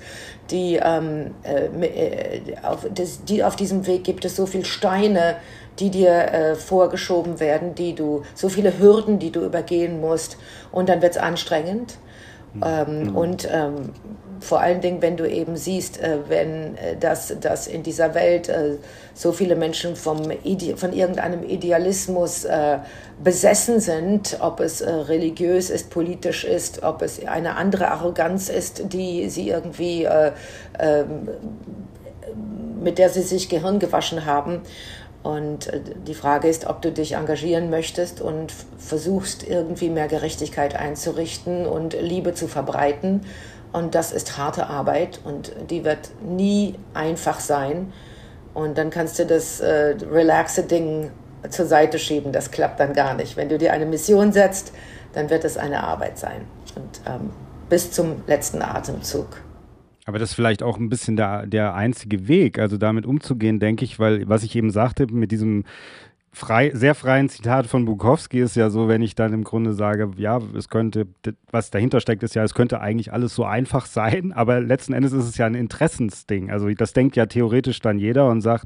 die, 0.50 0.80
ähm, 0.84 1.36
äh, 1.44 1.66
äh, 1.86 2.42
auf, 2.64 2.88
das, 2.94 3.24
die 3.26 3.44
auf 3.44 3.56
diesem 3.56 3.86
Weg 3.86 4.04
gibt 4.04 4.26
es 4.26 4.36
so 4.36 4.48
viele 4.48 4.66
Steine, 4.66 5.36
die 5.80 5.92
dir 5.92 6.12
äh, 6.12 6.56
vorgeschoben 6.56 7.40
werden, 7.40 7.76
die 7.76 7.94
du, 7.94 8.24
so 8.34 8.50
viele 8.50 8.80
Hürden, 8.80 9.20
die 9.20 9.32
du 9.32 9.42
übergehen 9.42 10.02
musst. 10.02 10.38
Und 10.72 10.90
dann 10.90 11.02
wird 11.02 11.12
es 11.14 11.18
anstrengend. 11.18 11.98
Ähm, 12.64 13.04
mhm. 13.04 13.16
Und 13.16 13.48
ähm, 13.52 13.92
vor 14.44 14.60
allen 14.60 14.82
Dingen, 14.82 15.02
wenn 15.02 15.18
du 15.18 15.28
eben 15.28 15.56
siehst, 15.56 16.00
äh, 16.00 16.20
wenn 16.28 16.78
äh, 16.78 16.96
das, 17.00 17.34
das 17.40 17.68
in 17.68 17.82
dieser 17.82 18.14
Welt 18.14 18.50
äh, 18.50 18.76
so 19.14 19.32
viele 19.32 19.56
Menschen 19.56 19.96
vom 19.96 20.30
Ide 20.44 20.76
von 20.78 20.92
irgendeinem 20.92 21.44
Idealismus 21.44 22.48
besessen 23.24 23.80
sind, 23.80 24.38
ob 24.40 24.60
es 24.60 24.84
religiös 24.84 25.70
ist, 25.70 25.92
politisch 25.92 26.44
ist, 26.44 26.82
ob 26.82 27.04
es 27.04 27.24
eine 27.28 27.56
andere 27.56 27.92
Arroganz 27.92 28.50
ist, 28.50 28.92
die 28.92 29.30
sie 29.30 29.50
irgendwie 29.50 30.06
äh, 30.06 30.32
ähm, 30.80 31.30
mit 32.82 32.98
der 32.98 33.10
sie 33.10 33.22
sich 33.22 33.50
Gehirn 33.50 33.78
gewaschen 33.80 34.26
haben. 34.26 34.62
Und 35.24 35.72
die 36.06 36.16
Frage 36.16 36.50
ist, 36.50 36.68
ob 36.68 36.82
du 36.82 36.92
dich 36.92 37.14
engagieren 37.14 37.70
möchtest 37.70 38.20
und 38.20 38.54
versuchst, 38.78 39.48
irgendwie 39.48 39.90
mehr 39.90 40.10
Gerechtigkeit 40.10 40.76
einzurichten 40.76 41.66
und 41.66 41.96
Liebe 42.00 42.34
zu 42.34 42.50
verbreiten. 42.50 43.22
Und 43.74 43.96
das 43.96 44.12
ist 44.12 44.38
harte 44.38 44.68
Arbeit 44.68 45.20
und 45.24 45.52
die 45.70 45.84
wird 45.84 46.12
nie 46.22 46.76
einfach 46.94 47.40
sein. 47.40 47.92
Und 48.54 48.78
dann 48.78 48.92
kannst 48.92 49.18
du 49.18 49.26
das 49.26 49.60
äh, 49.60 49.96
relaxe 50.10 50.64
Ding 50.64 51.10
zur 51.50 51.66
Seite 51.66 51.98
schieben. 51.98 52.32
Das 52.32 52.52
klappt 52.52 52.80
dann 52.80 52.94
gar 52.94 53.16
nicht. 53.16 53.36
Wenn 53.36 53.50
du 53.50 53.58
dir 53.58 53.74
eine 53.74 53.88
Mission 53.88 54.32
setzt, 54.32 54.74
dann 55.14 55.30
wird 55.30 55.44
es 55.44 55.58
eine 55.58 55.84
Arbeit 55.84 56.20
sein. 56.20 56.42
Und 56.76 57.02
ähm, 57.08 57.32
bis 57.70 57.92
zum 57.92 58.22
letzten 58.28 58.62
Atemzug. 58.62 59.42
Aber 60.06 60.20
das 60.20 60.30
ist 60.30 60.36
vielleicht 60.36 60.62
auch 60.62 60.78
ein 60.78 60.90
bisschen 60.90 61.16
der, 61.16 61.48
der 61.48 61.74
einzige 61.76 62.28
Weg, 62.28 62.60
also 62.60 62.78
damit 62.78 63.06
umzugehen, 63.06 63.60
denke 63.60 63.86
ich, 63.86 64.00
weil 64.00 64.28
was 64.28 64.44
ich 64.44 64.56
eben 64.56 64.70
sagte, 64.70 65.08
mit 65.08 65.32
diesem 65.32 65.64
frei, 66.34 66.72
sehr 66.74 66.96
freien 66.96 67.30
Zitat 67.30 67.68
von 67.68 67.86
Bukowski 67.86 68.40
ist 68.40 68.56
ja 68.56 68.70
so, 68.70 68.88
wenn 68.88 69.02
ich 69.02 69.16
dann 69.16 69.34
im 69.34 69.44
Grunde 69.44 69.74
sage, 69.74 70.12
ja, 70.18 70.42
es 70.58 70.68
könnte, 70.68 71.08
was 71.52 71.70
dahinter 71.70 72.02
steckt, 72.02 72.24
ist 72.24 72.34
ja, 72.34 72.44
es 72.44 72.56
könnte 72.56 72.82
eigentlich 72.82 73.14
alles 73.14 73.36
so 73.36 73.46
einfach 73.46 73.86
sein, 73.86 74.34
aber 74.34 74.60
letzten 74.60 74.94
Endes 74.94 75.14
ist 75.14 75.26
es 75.26 75.38
ja 75.38 75.46
ein 75.46 75.56
Interessensding. 75.56 76.50
Also 76.50 76.70
das 76.70 76.94
denkt 76.94 77.16
ja 77.16 77.28
theoretisch 77.28 77.80
dann 77.80 78.00
jeder 78.00 78.28
und 78.30 78.42
sagt, 78.42 78.66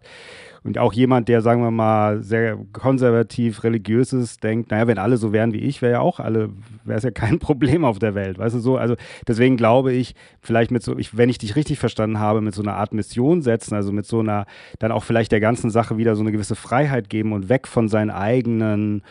und 0.64 0.78
auch 0.78 0.94
jemand, 0.94 1.28
der, 1.28 1.42
sagen 1.42 1.62
wir 1.62 1.72
mal, 1.72 2.22
sehr 2.22 2.58
konservativ, 2.74 3.64
religiös 3.64 4.14
ist, 4.14 4.44
denkt, 4.44 4.72
naja, 4.72 4.88
wenn 4.88 4.98
alle 4.98 5.18
so 5.18 5.34
wären 5.34 5.54
wie 5.54 5.60
ich, 5.60 5.82
wäre 5.82 5.94
ja 5.94 6.00
auch 6.00 6.20
alle, 6.20 6.50
wäre 6.84 6.98
es 6.98 7.04
ja 7.04 7.12
kein 7.12 7.40
Problem 7.48 7.86
auf 7.86 8.00
der 8.00 8.16
Welt. 8.16 8.38
Weißt 8.38 8.56
du 8.56 8.60
so? 8.60 8.78
Also 8.78 8.96
deswegen 9.28 9.58
glaube 9.58 9.94
ich, 9.94 10.16
vielleicht 10.42 10.72
mit 10.72 10.84
so, 10.84 10.98
ich, 10.98 11.18
wenn 11.18 11.30
ich 11.30 11.38
dich 11.38 11.56
richtig 11.56 11.80
verstanden 11.80 12.20
habe, 12.20 12.42
mit 12.42 12.54
so 12.54 12.62
einer 12.62 12.76
Art 12.76 12.94
Mission 12.94 13.42
setzen, 13.42 13.76
also 13.76 13.92
mit 13.92 14.06
so 14.06 14.20
einer, 14.20 14.46
dann 14.80 14.92
auch 14.92 15.04
vielleicht 15.04 15.32
der 15.32 15.40
ganzen 15.40 15.70
Sache 15.70 15.98
wieder 15.98 16.16
so 16.16 16.22
eine 16.22 16.32
gewisse 16.32 16.56
Freiheit 16.56 17.10
geben 17.10 17.34
und 17.34 17.50
weg 17.50 17.68
von 17.68 17.88
seinen 17.88 18.12
eigenen 18.12 19.04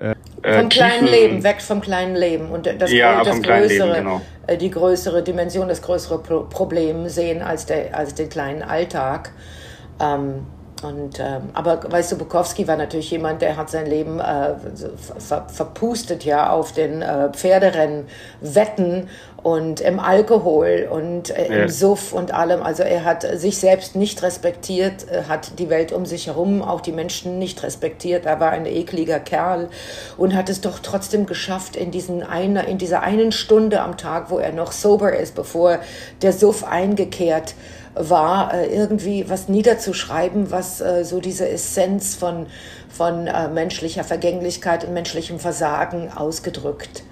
äh, 0.00 0.14
vom 0.42 0.68
kleinen 0.68 1.06
Leben, 1.06 1.42
weg 1.42 1.62
vom 1.62 1.80
kleinen 1.80 2.16
Leben 2.16 2.50
und 2.50 2.66
das, 2.66 2.92
ja, 2.92 3.24
das 3.24 3.40
größere, 3.40 3.88
Leben, 3.88 3.94
genau. 3.94 4.20
Äh, 4.46 4.58
die 4.58 4.70
größere 4.70 5.22
Dimension, 5.22 5.68
das 5.68 5.80
größere 5.80 6.18
Problem 6.18 7.08
sehen 7.08 7.40
als, 7.40 7.66
der, 7.66 7.96
als 7.96 8.14
den 8.14 8.28
kleinen 8.28 8.62
Alltag. 8.62 9.32
Ähm, 9.98 10.46
und, 10.82 11.18
ähm, 11.20 11.48
aber 11.54 11.80
weißt 11.90 12.12
du, 12.12 12.18
Bukowski 12.18 12.68
war 12.68 12.76
natürlich 12.76 13.10
jemand, 13.10 13.40
der 13.40 13.56
hat 13.56 13.70
sein 13.70 13.86
Leben 13.86 14.20
äh, 14.20 14.54
ver 15.18 15.46
verpustet 15.48 16.24
ja 16.24 16.50
auf 16.50 16.72
den 16.72 17.00
äh, 17.00 17.30
Pferderennen, 17.32 18.06
Wetten 18.42 19.08
und 19.42 19.80
im 19.80 20.00
Alkohol 20.00 20.86
und 20.90 21.30
äh, 21.30 21.48
ja. 21.48 21.62
im 21.62 21.68
Suff 21.70 22.12
und 22.12 22.34
allem. 22.34 22.62
Also 22.62 22.82
er 22.82 23.04
hat 23.04 23.26
sich 23.38 23.56
selbst 23.56 23.96
nicht 23.96 24.22
respektiert, 24.22 25.10
äh, 25.10 25.22
hat 25.28 25.58
die 25.58 25.70
Welt 25.70 25.92
um 25.92 26.04
sich 26.04 26.26
herum, 26.26 26.60
auch 26.62 26.82
die 26.82 26.92
Menschen 26.92 27.38
nicht 27.38 27.62
respektiert. 27.62 28.26
Er 28.26 28.38
war 28.38 28.50
ein 28.50 28.66
ekliger 28.66 29.18
Kerl 29.18 29.70
und 30.18 30.34
hat 30.34 30.50
es 30.50 30.60
doch 30.60 30.80
trotzdem 30.80 31.24
geschafft, 31.24 31.76
in, 31.76 31.90
diesen 31.90 32.22
eine, 32.22 32.66
in 32.66 32.76
dieser 32.76 33.02
einen 33.02 33.32
Stunde 33.32 33.80
am 33.80 33.96
Tag, 33.96 34.30
wo 34.30 34.38
er 34.38 34.52
noch 34.52 34.72
sober 34.72 35.16
ist, 35.16 35.34
bevor 35.34 35.78
der 36.20 36.34
Suff 36.34 36.64
eingekehrt 36.64 37.54
war, 37.96 38.52
äh, 38.54 38.66
irgendwie 38.66 39.28
was 39.28 39.48
niederzuschreiben, 39.48 40.50
was 40.50 40.80
äh, 40.80 41.04
so 41.04 41.20
diese 41.20 41.48
Essenz 41.48 42.14
von, 42.14 42.46
von 42.88 43.26
äh, 43.26 43.48
menschlicher 43.48 44.04
Vergänglichkeit 44.04 44.84
und 44.84 44.92
menschlichem 44.92 45.38
Versagen 45.38 46.10
ausgedrückt, 46.14 47.02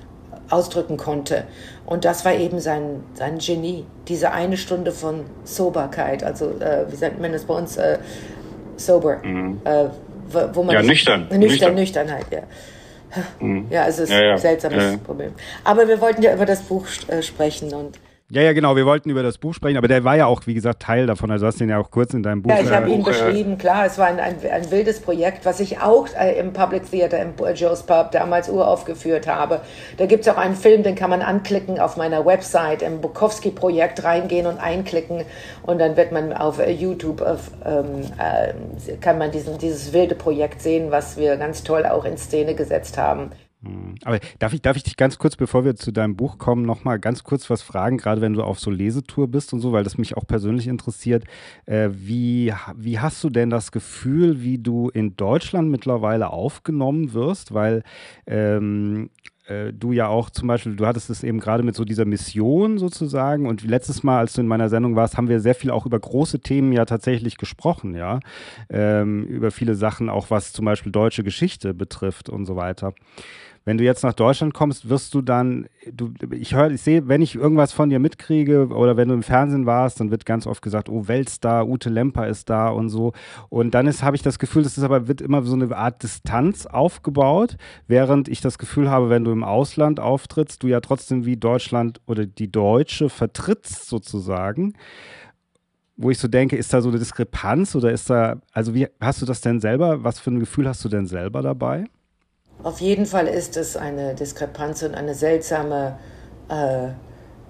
ausdrücken 0.51 0.97
konnte. 0.97 1.45
Und 1.87 2.05
das 2.05 2.25
war 2.25 2.35
eben 2.35 2.61
sein, 2.61 3.03
sein 3.15 3.39
Genie, 3.39 3.87
diese 4.09 4.33
eine 4.33 4.57
Stunde 4.57 4.93
von 4.93 5.25
Soberkeit, 5.45 6.23
also 6.23 6.51
äh, 6.61 6.85
wie 6.91 6.97
sagt 6.97 7.21
man 7.21 7.33
das 7.33 7.45
bei 7.45 7.55
uns, 7.55 7.77
äh, 7.77 7.99
sober, 8.77 9.19
mhm. 9.23 9.61
äh, 9.65 9.87
wo 10.53 10.63
man 10.63 10.75
ja, 10.75 10.83
nüchtern. 10.83 11.23
Nüchtern, 11.23 11.41
nüchtern. 11.41 11.75
Nüchternheit, 11.75 12.27
ja. 12.31 12.43
Mhm. 13.41 13.67
Ja, 13.71 13.85
also 13.85 14.03
es 14.03 14.11
ist 14.11 14.17
ja, 14.17 14.33
ein 14.33 14.39
seltsames 14.39 14.93
ja. 14.93 14.97
Problem. 14.99 15.33
Aber 15.63 15.87
wir 15.87 16.01
wollten 16.01 16.23
ja 16.23 16.35
über 16.35 16.47
das 16.47 16.63
Buch 16.63 16.87
äh, 17.09 17.23
sprechen 17.23 17.73
und 17.73 17.99
Ja, 18.35 18.43
ja, 18.43 18.53
genau. 18.53 18.75
Wir 18.75 18.85
wollten 18.85 19.11
über 19.11 19.23
das 19.23 19.39
Buch 19.39 19.55
sprechen, 19.55 19.77
aber 19.77 19.87
der 19.87 20.03
war 20.03 20.17
ja 20.17 20.27
auch, 20.27 20.45
wie 20.47 20.55
gesagt, 20.55 20.83
Teil 20.83 21.07
davon. 21.07 21.31
Also 21.31 21.47
hast 21.47 21.61
du 21.61 21.65
ihn 21.65 21.71
ja 21.71 21.79
auch 21.79 21.93
kurz 21.93 22.15
in 22.15 22.25
deinem 22.25 22.43
Buch. 22.43 22.51
Ja, 22.51 22.61
ich 22.61 22.73
habe 22.73 22.91
ihn 22.91 23.03
äh, 23.03 23.05
beschrieben, 23.05 23.59
klar. 23.59 23.87
Es 23.87 23.97
war 23.97 24.07
ein, 24.07 24.19
ein, 24.19 24.35
ein, 24.51 24.71
wildes 24.73 24.99
Projekt, 24.99 25.45
was 25.47 25.61
ich 25.61 25.81
auch 25.81 26.09
äh, 26.19 26.37
im 26.41 26.53
Public 26.53 26.91
Theater, 26.91 27.21
im 27.21 27.35
Joe's 27.55 27.85
Pub 27.85 28.11
damals 28.11 28.49
uraufgeführt 28.49 29.29
habe. 29.29 29.61
Da 29.99 30.07
gibt 30.07 30.27
es 30.27 30.33
auch 30.33 30.37
einen 30.37 30.57
Film, 30.57 30.83
den 30.83 30.97
kann 30.97 31.11
man 31.11 31.23
anklicken 31.23 31.79
auf 31.79 31.97
meiner 31.97 32.27
Website, 32.27 32.83
im 32.83 33.01
Bukowski-Projekt 33.01 34.03
reingehen 34.03 34.49
und 34.49 34.59
einklicken. 34.59 35.25
Und 35.63 35.79
dann 35.79 35.97
wird 35.97 36.11
man 36.11 36.33
auf 36.33 36.59
äh, 36.59 36.73
YouTube, 36.73 37.23
auf, 37.23 37.53
ähm, 37.65 38.01
äh, 38.19 38.97
kann 38.97 39.17
man 39.17 39.31
diesen, 39.31 39.59
dieses 39.59 39.93
wilde 39.93 40.17
Projekt 40.17 40.61
sehen, 40.61 40.91
was 40.91 41.17
wir 41.17 41.37
ganz 41.37 41.63
toll 41.63 41.87
auch 41.87 42.05
in 42.05 42.19
Szene 42.19 42.57
gesetzt 42.57 42.99
haben. 42.99 43.31
Hm. 43.65 43.95
Aber 44.05 44.21
darf 44.39 44.53
ich, 44.53 44.63
darf 44.63 44.77
ich 44.77 44.83
dich 44.83 44.97
ganz 44.97 45.19
kurz, 45.19 45.37
bevor 45.37 45.65
wir 45.65 45.75
zu 45.77 45.93
deinem 45.93 46.17
Buch 46.17 46.39
kommen, 46.39 46.67
nochmal 46.67 46.99
ganz 46.99 47.25
kurz 47.25 47.49
was 47.51 47.63
fragen, 47.63 47.97
gerade 47.97 48.21
wenn 48.21 48.35
du 48.35 48.43
auf 48.43 48.61
so 48.61 48.71
Lesetour 48.71 49.29
bist 49.29 49.53
und 49.53 49.61
so, 49.61 49.73
weil 49.73 49.85
das 49.85 49.99
mich 49.99 50.17
auch 50.17 50.27
persönlich 50.27 50.69
interessiert. 50.69 51.25
Äh, 51.67 51.91
wie, 51.93 52.53
wie 52.77 52.99
hast 52.99 53.25
du 53.25 53.31
denn 53.31 53.51
das 53.51 53.73
Gefühl, 53.73 54.43
wie 54.43 54.59
du 54.59 54.91
in 54.91 55.17
Deutschland 55.17 55.71
mittlerweile 55.71 56.31
aufgenommen 56.31 57.15
wirst? 57.15 57.55
Weil 57.55 57.83
ähm, 58.27 59.11
äh, 59.47 59.73
du 59.73 59.93
ja 59.93 60.09
auch 60.09 60.31
zum 60.31 60.49
Beispiel, 60.49 60.77
du 60.77 60.87
hattest 60.87 61.11
es 61.11 61.23
eben 61.23 61.39
gerade 61.39 61.63
mit 61.63 61.75
so 61.75 61.85
dieser 61.85 62.05
Mission 62.05 62.79
sozusagen 62.79 63.47
und 63.47 63.63
letztes 63.63 64.03
Mal, 64.03 64.19
als 64.19 64.33
du 64.33 64.41
in 64.41 64.47
meiner 64.47 64.69
Sendung 64.69 64.97
warst, 64.97 65.17
haben 65.17 65.29
wir 65.29 65.41
sehr 65.41 65.55
viel 65.55 65.71
auch 65.71 65.87
über 65.87 65.99
große 65.99 66.41
Themen 66.41 66.73
ja 66.73 66.85
tatsächlich 66.85 67.37
gesprochen, 67.37 67.95
ja, 67.95 68.21
ähm, 68.71 69.25
über 69.25 69.51
viele 69.51 69.75
Sachen, 69.75 70.09
auch 70.09 70.31
was 70.31 70.53
zum 70.53 70.65
Beispiel 70.65 70.93
deutsche 70.93 71.25
Geschichte 71.25 71.75
betrifft 71.75 72.29
und 72.31 72.47
so 72.47 72.57
weiter. 72.57 72.95
Wenn 73.67 73.79
du 73.79 73.85
jetzt 73.85 74.03
nach 74.03 74.13
Deutschland 74.13 74.53
kommst, 74.53 74.91
wirst 74.91 75.15
du 75.15 75.23
dann, 75.23 75.67
du, 75.91 76.13
ich 76.33 76.55
höre, 76.55 76.71
ich 76.71 76.83
sehe, 76.83 77.09
wenn 77.09 77.23
ich 77.23 77.35
irgendwas 77.35 77.73
von 77.73 77.89
dir 77.89 77.99
mitkriege 77.99 78.69
oder 78.69 78.99
wenn 78.99 79.09
du 79.09 79.15
im 79.15 79.23
Fernsehen 79.23 79.65
warst, 79.65 80.01
dann 80.01 80.11
wird 80.11 80.27
ganz 80.27 80.47
oft 80.47 80.61
gesagt, 80.61 80.91
oh, 80.91 81.09
Weltstar, 81.09 81.67
Ute 81.67 81.89
Lemper 81.89 82.29
ist 82.29 82.51
da 82.51 82.69
und 82.69 82.91
so. 82.91 83.13
Und 83.49 83.73
dann 83.73 83.91
habe 83.91 84.17
ich 84.17 84.23
das 84.23 84.39
Gefühl, 84.39 84.65
das 84.65 84.77
ist 84.77 84.85
aber, 84.85 85.09
wird 85.09 85.23
immer 85.23 85.43
so 85.45 85.55
eine 85.55 85.75
Art 85.75 86.03
Distanz 86.03 86.67
aufgebaut, 86.67 87.57
während 87.87 88.29
ich 88.29 88.43
das 88.43 88.59
Gefühl 88.59 88.91
habe, 88.91 89.09
wenn 89.09 89.25
du 89.25 89.33
im 89.33 89.45
Ausland 89.45 89.99
auftrittst, 89.99 90.63
du 90.63 90.67
ja 90.67 90.81
trotzdem 90.81 91.25
wie 91.25 91.39
Deutschland 91.39 92.03
oder 92.07 92.27
die 92.27 92.53
Deutsche 92.53 93.09
vertrittst 93.09 93.89
sozusagen 93.89 94.75
wo 95.97 96.11
ich 96.11 96.19
so 96.19 96.27
denke, 96.27 96.57
ist 96.57 96.73
da 96.73 96.81
so 96.81 96.89
eine 96.89 96.99
Diskrepanz 96.99 97.77
oder 97.77 97.93
ist 97.93 98.11
da, 98.11 98.41
also 98.53 98.75
wie 98.75 98.89
hast 99.01 99.23
du 99.23 99.27
das 99.27 99.41
denn 99.43 99.61
selber, 99.61 100.03
was 100.03 100.19
für 100.19 100.33
ein 100.33 100.41
Gefühl 100.41 100.69
hast 100.69 100.85
du 100.85 100.89
denn 100.89 101.07
selber 101.07 101.41
dabei? 101.41 101.85
Auf 102.63 102.81
jeden 102.81 103.07
Fall 103.07 103.27
ist 103.27 103.57
es 103.57 103.77
eine 103.77 104.15
Diskrepanz 104.15 104.83
und 104.83 104.95
eine 104.95 105.15
seltsame 105.15 105.99
äh, 106.49 106.89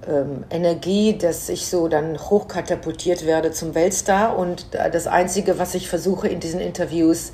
ähm, 0.08 0.44
Energie, 0.50 1.16
dass 1.16 1.48
ich 1.48 1.66
so 1.66 1.88
dann 1.88 2.18
hochkatapultiert 2.18 3.24
werde 3.24 3.52
zum 3.52 3.74
Weltstar. 3.74 4.36
Und 4.36 4.66
das 4.72 5.06
Einzige, 5.06 5.58
was 5.58 5.74
ich 5.74 5.88
versuche 5.88 6.28
in 6.28 6.40
diesen 6.40 6.60
Interviews, 6.60 7.32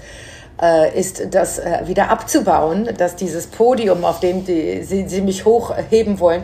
äh, 0.60 0.98
ist 0.98 1.34
das 1.34 1.58
äh, 1.58 1.86
wieder 1.86 2.10
abzubauen, 2.10 2.88
dass 2.96 3.16
dieses 3.16 3.46
Podium, 3.46 4.04
auf 4.04 4.20
dem 4.20 4.44
die, 4.44 4.82
sie, 4.82 5.08
sie 5.08 5.22
mich 5.22 5.44
hochheben 5.44 6.20
wollen, 6.20 6.42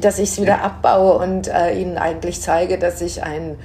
dass 0.00 0.18
ich 0.18 0.30
es 0.30 0.40
wieder 0.40 0.62
abbaue 0.62 1.18
und 1.18 1.48
äh, 1.48 1.78
ihnen 1.78 1.98
eigentlich 1.98 2.40
zeige, 2.40 2.78
dass 2.78 3.00
ich 3.00 3.22
ein, 3.22 3.56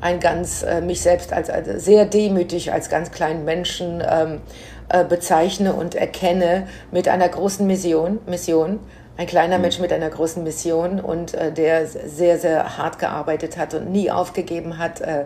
ein 0.00 0.20
ganz, 0.20 0.62
äh, 0.62 0.80
mich 0.80 1.00
selbst 1.00 1.32
als, 1.32 1.50
als, 1.50 1.84
sehr 1.84 2.06
demütig, 2.06 2.72
als 2.72 2.88
ganz 2.88 3.10
kleinen 3.10 3.44
Menschen 3.44 4.02
ähm, 4.08 4.40
äh, 4.88 5.04
bezeichne 5.04 5.72
und 5.74 5.94
erkenne 5.94 6.66
mit 6.90 7.08
einer 7.08 7.28
großen 7.28 7.66
Mission, 7.66 8.20
Mission 8.26 8.80
ein 9.18 9.26
kleiner 9.26 9.56
mhm. 9.56 9.62
Mensch 9.62 9.80
mit 9.80 9.92
einer 9.92 10.08
großen 10.08 10.42
Mission 10.44 11.00
und 11.00 11.34
äh, 11.34 11.52
der 11.52 11.86
sehr, 11.86 12.38
sehr 12.38 12.78
hart 12.78 12.98
gearbeitet 12.98 13.58
hat 13.58 13.74
und 13.74 13.90
nie 13.90 14.10
aufgegeben 14.10 14.78
hat, 14.78 15.00
äh, 15.00 15.24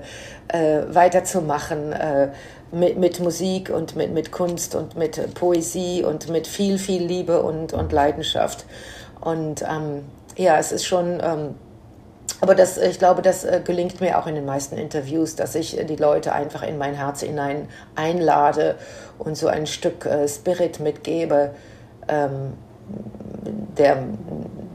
äh, 0.49 0.83
weiterzumachen 0.93 1.93
äh, 1.93 2.29
mit, 2.73 2.97
mit 2.97 3.21
Musik 3.21 3.69
und 3.69 3.95
mit, 3.95 4.13
mit 4.13 4.33
Kunst 4.33 4.75
und 4.75 4.97
mit 4.97 5.35
Poesie 5.35 6.03
und 6.03 6.31
mit 6.31 6.47
viel, 6.47 6.79
viel 6.79 7.03
Liebe 7.03 7.43
und, 7.43 7.75
und 7.75 7.93
Leidenschaft. 7.93 8.65
Und 9.21 9.63
ähm, 9.63 10.05
ja, 10.37 10.57
es 10.57 10.73
ist 10.73 10.87
schon 10.87 11.21
ähm, 11.23 11.55
aber 12.43 12.57
das, 12.57 12.77
ich 12.77 12.99
glaube, 12.99 13.23
das 13.23 13.45
äh, 13.45 13.61
gelingt 13.65 14.01
mir 14.01 14.19
auch 14.19 14.27
in 14.27 14.35
den 14.35 14.45
meisten 14.45 14.77
Interviews, 14.77 15.37
dass 15.37 15.55
ich 15.55 15.79
äh, 15.79 15.85
die 15.85 15.95
Leute 15.95 16.33
einfach 16.33 16.65
in 16.65 16.77
mein 16.77 16.95
Herz 16.95 17.21
hinein 17.21 17.69
einlade 17.95 18.75
und 19.17 19.37
so 19.37 19.47
ein 19.47 19.69
Stück 19.69 20.07
äh, 20.07 20.27
Spirit 20.27 20.81
mitgebe, 20.81 21.55
ähm, 22.09 22.55
der 23.79 24.03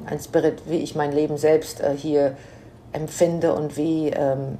ein 0.05 0.19
Spirit, 0.21 0.61
wie 0.67 0.77
ich 0.77 0.95
mein 0.95 1.11
Leben 1.11 1.37
selbst 1.37 1.83
hier 1.97 2.37
empfinde 2.93 3.53
und 3.53 3.75
wie, 3.75 4.11
ähm, 4.11 4.57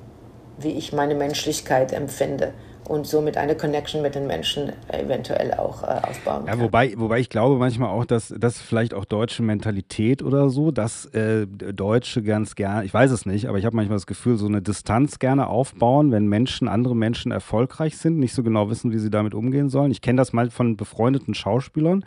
wie 0.57 0.73
ich 0.73 0.91
meine 0.91 1.15
Menschlichkeit 1.15 1.93
empfinde 1.93 2.51
und 2.87 3.05
somit 3.05 3.37
eine 3.37 3.55
Connection 3.55 4.01
mit 4.01 4.15
den 4.15 4.27
Menschen 4.27 4.71
eventuell 4.87 5.53
auch 5.53 5.83
äh, 5.83 5.87
aufbauen 5.87 6.45
kann. 6.45 6.59
Ja, 6.59 6.63
wobei, 6.63 6.93
wobei 6.97 7.19
ich 7.19 7.29
glaube 7.29 7.57
manchmal 7.57 7.89
auch, 7.89 8.05
dass 8.05 8.33
das 8.37 8.59
vielleicht 8.59 8.93
auch 8.93 9.05
deutsche 9.05 9.43
Mentalität 9.43 10.23
oder 10.23 10.49
so, 10.49 10.71
dass 10.71 11.05
äh, 11.07 11.45
Deutsche 11.47 12.23
ganz 12.23 12.55
gerne, 12.55 12.85
ich 12.85 12.93
weiß 12.93 13.11
es 13.11 13.25
nicht, 13.25 13.47
aber 13.47 13.57
ich 13.57 13.65
habe 13.65 13.75
manchmal 13.75 13.97
das 13.97 14.07
Gefühl, 14.07 14.37
so 14.37 14.47
eine 14.47 14.61
Distanz 14.61 15.19
gerne 15.19 15.47
aufbauen, 15.47 16.11
wenn 16.11 16.27
Menschen, 16.27 16.67
andere 16.67 16.95
Menschen 16.95 17.31
erfolgreich 17.31 17.97
sind, 17.97 18.19
nicht 18.19 18.33
so 18.33 18.43
genau 18.43 18.69
wissen, 18.69 18.91
wie 18.91 18.99
sie 18.99 19.09
damit 19.09 19.33
umgehen 19.33 19.69
sollen. 19.69 19.91
Ich 19.91 20.01
kenne 20.01 20.17
das 20.17 20.31
mal 20.31 20.49
von 20.49 20.77
befreundeten 20.77 21.33
Schauspielern, 21.33 22.05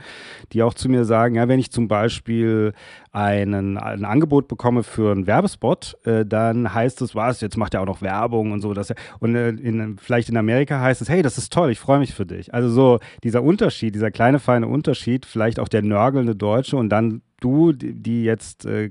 die 0.53 0.63
auch 0.63 0.75
zu 0.75 0.89
mir 0.89 1.05
sagen, 1.05 1.35
ja, 1.35 1.49
wenn 1.49 1.61
ich 1.61 1.71
zum 1.71 1.89
Beispiel 1.89 2.73
einen, 3.13 3.77
ein 3.77 4.05
Angebot 4.05 4.47
bekomme 4.47 4.83
für 4.83 5.11
einen 5.11 5.27
Werbespot, 5.27 5.97
äh, 6.05 6.25
dann 6.25 6.73
heißt 6.73 7.03
es, 7.03 7.15
was, 7.15 7.41
jetzt 7.41 7.57
macht 7.57 7.75
er 7.75 7.83
auch 7.83 7.87
noch 7.87 8.03
Werbung 8.03 8.53
und 8.53 8.61
so. 8.61 8.73
Dass 8.73 8.91
er, 8.91 8.97
und 9.19 9.35
äh, 9.35 9.49
in, 9.51 9.99
vielleicht 9.99 10.29
in 10.29 10.37
Amerika 10.37 10.81
heißt 10.81 11.03
es, 11.03 11.09
hey, 11.09 11.23
das 11.23 11.37
ist 11.37 11.53
toll, 11.53 11.71
ich 11.71 11.81
freue 11.81 11.99
mich 11.99 12.15
für 12.15 12.27
dich. 12.27 12.55
Also 12.55 12.71
so 12.71 13.01
dieser 13.25 13.43
Unterschied, 13.43 13.95
dieser 13.95 14.11
kleine, 14.11 14.39
feine 14.39 14.69
Unterschied, 14.69 15.27
vielleicht 15.27 15.59
auch 15.59 15.69
der 15.69 15.83
nörgelnde 15.83 16.37
Deutsche 16.37 16.77
und 16.77 16.89
dann 16.91 17.23
du, 17.41 17.73
die 17.73 18.23
jetzt 18.23 18.67
äh, 18.67 18.91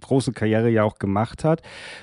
große 0.00 0.32
Karriere 0.32 0.70
ja 0.70 0.82
auch 0.82 0.98
gemacht 0.98 1.44
hat, 1.44 1.62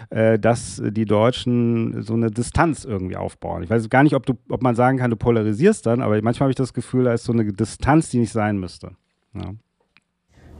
äh, 0.09 0.39
dass 0.39 0.81
die 0.83 1.05
Deutschen 1.05 2.01
so 2.01 2.13
eine 2.13 2.31
Distanz 2.31 2.85
irgendwie 2.85 3.17
aufbauen. 3.17 3.63
Ich 3.63 3.69
weiß 3.69 3.89
gar 3.89 4.03
nicht, 4.03 4.15
ob, 4.15 4.25
du, 4.25 4.33
ob 4.49 4.61
man 4.61 4.75
sagen 4.75 4.97
kann, 4.99 5.09
du 5.09 5.17
polarisierst 5.17 5.85
dann, 5.85 6.01
aber 6.01 6.21
manchmal 6.21 6.45
habe 6.45 6.51
ich 6.51 6.55
das 6.55 6.73
Gefühl, 6.73 7.05
da 7.05 7.13
ist 7.13 7.25
so 7.25 7.33
eine 7.33 7.51
Distanz, 7.51 8.09
die 8.09 8.19
nicht 8.19 8.31
sein 8.31 8.57
müsste. 8.57 8.91
Ja. 9.33 9.53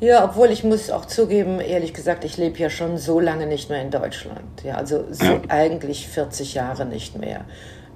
Ja, 0.02 0.26
obwohl 0.26 0.50
ich 0.50 0.64
muss 0.64 0.90
auch 0.90 1.06
zugeben, 1.06 1.60
ehrlich 1.60 1.94
gesagt, 1.94 2.26
ich 2.26 2.36
lebe 2.36 2.58
ja 2.58 2.72
schon 2.72 2.98
so 2.98 3.20
lange 3.20 3.46
nicht 3.46 3.70
mehr 3.70 3.84
in 3.84 3.92
Deutschland. 3.92 4.64
Ja, 4.64 4.76
also 4.76 5.06
so 5.12 5.24
ja. 5.24 5.42
eigentlich 5.48 6.08
40 6.08 6.56
Jahre 6.56 6.88
nicht 6.88 7.20
mehr. 7.20 7.46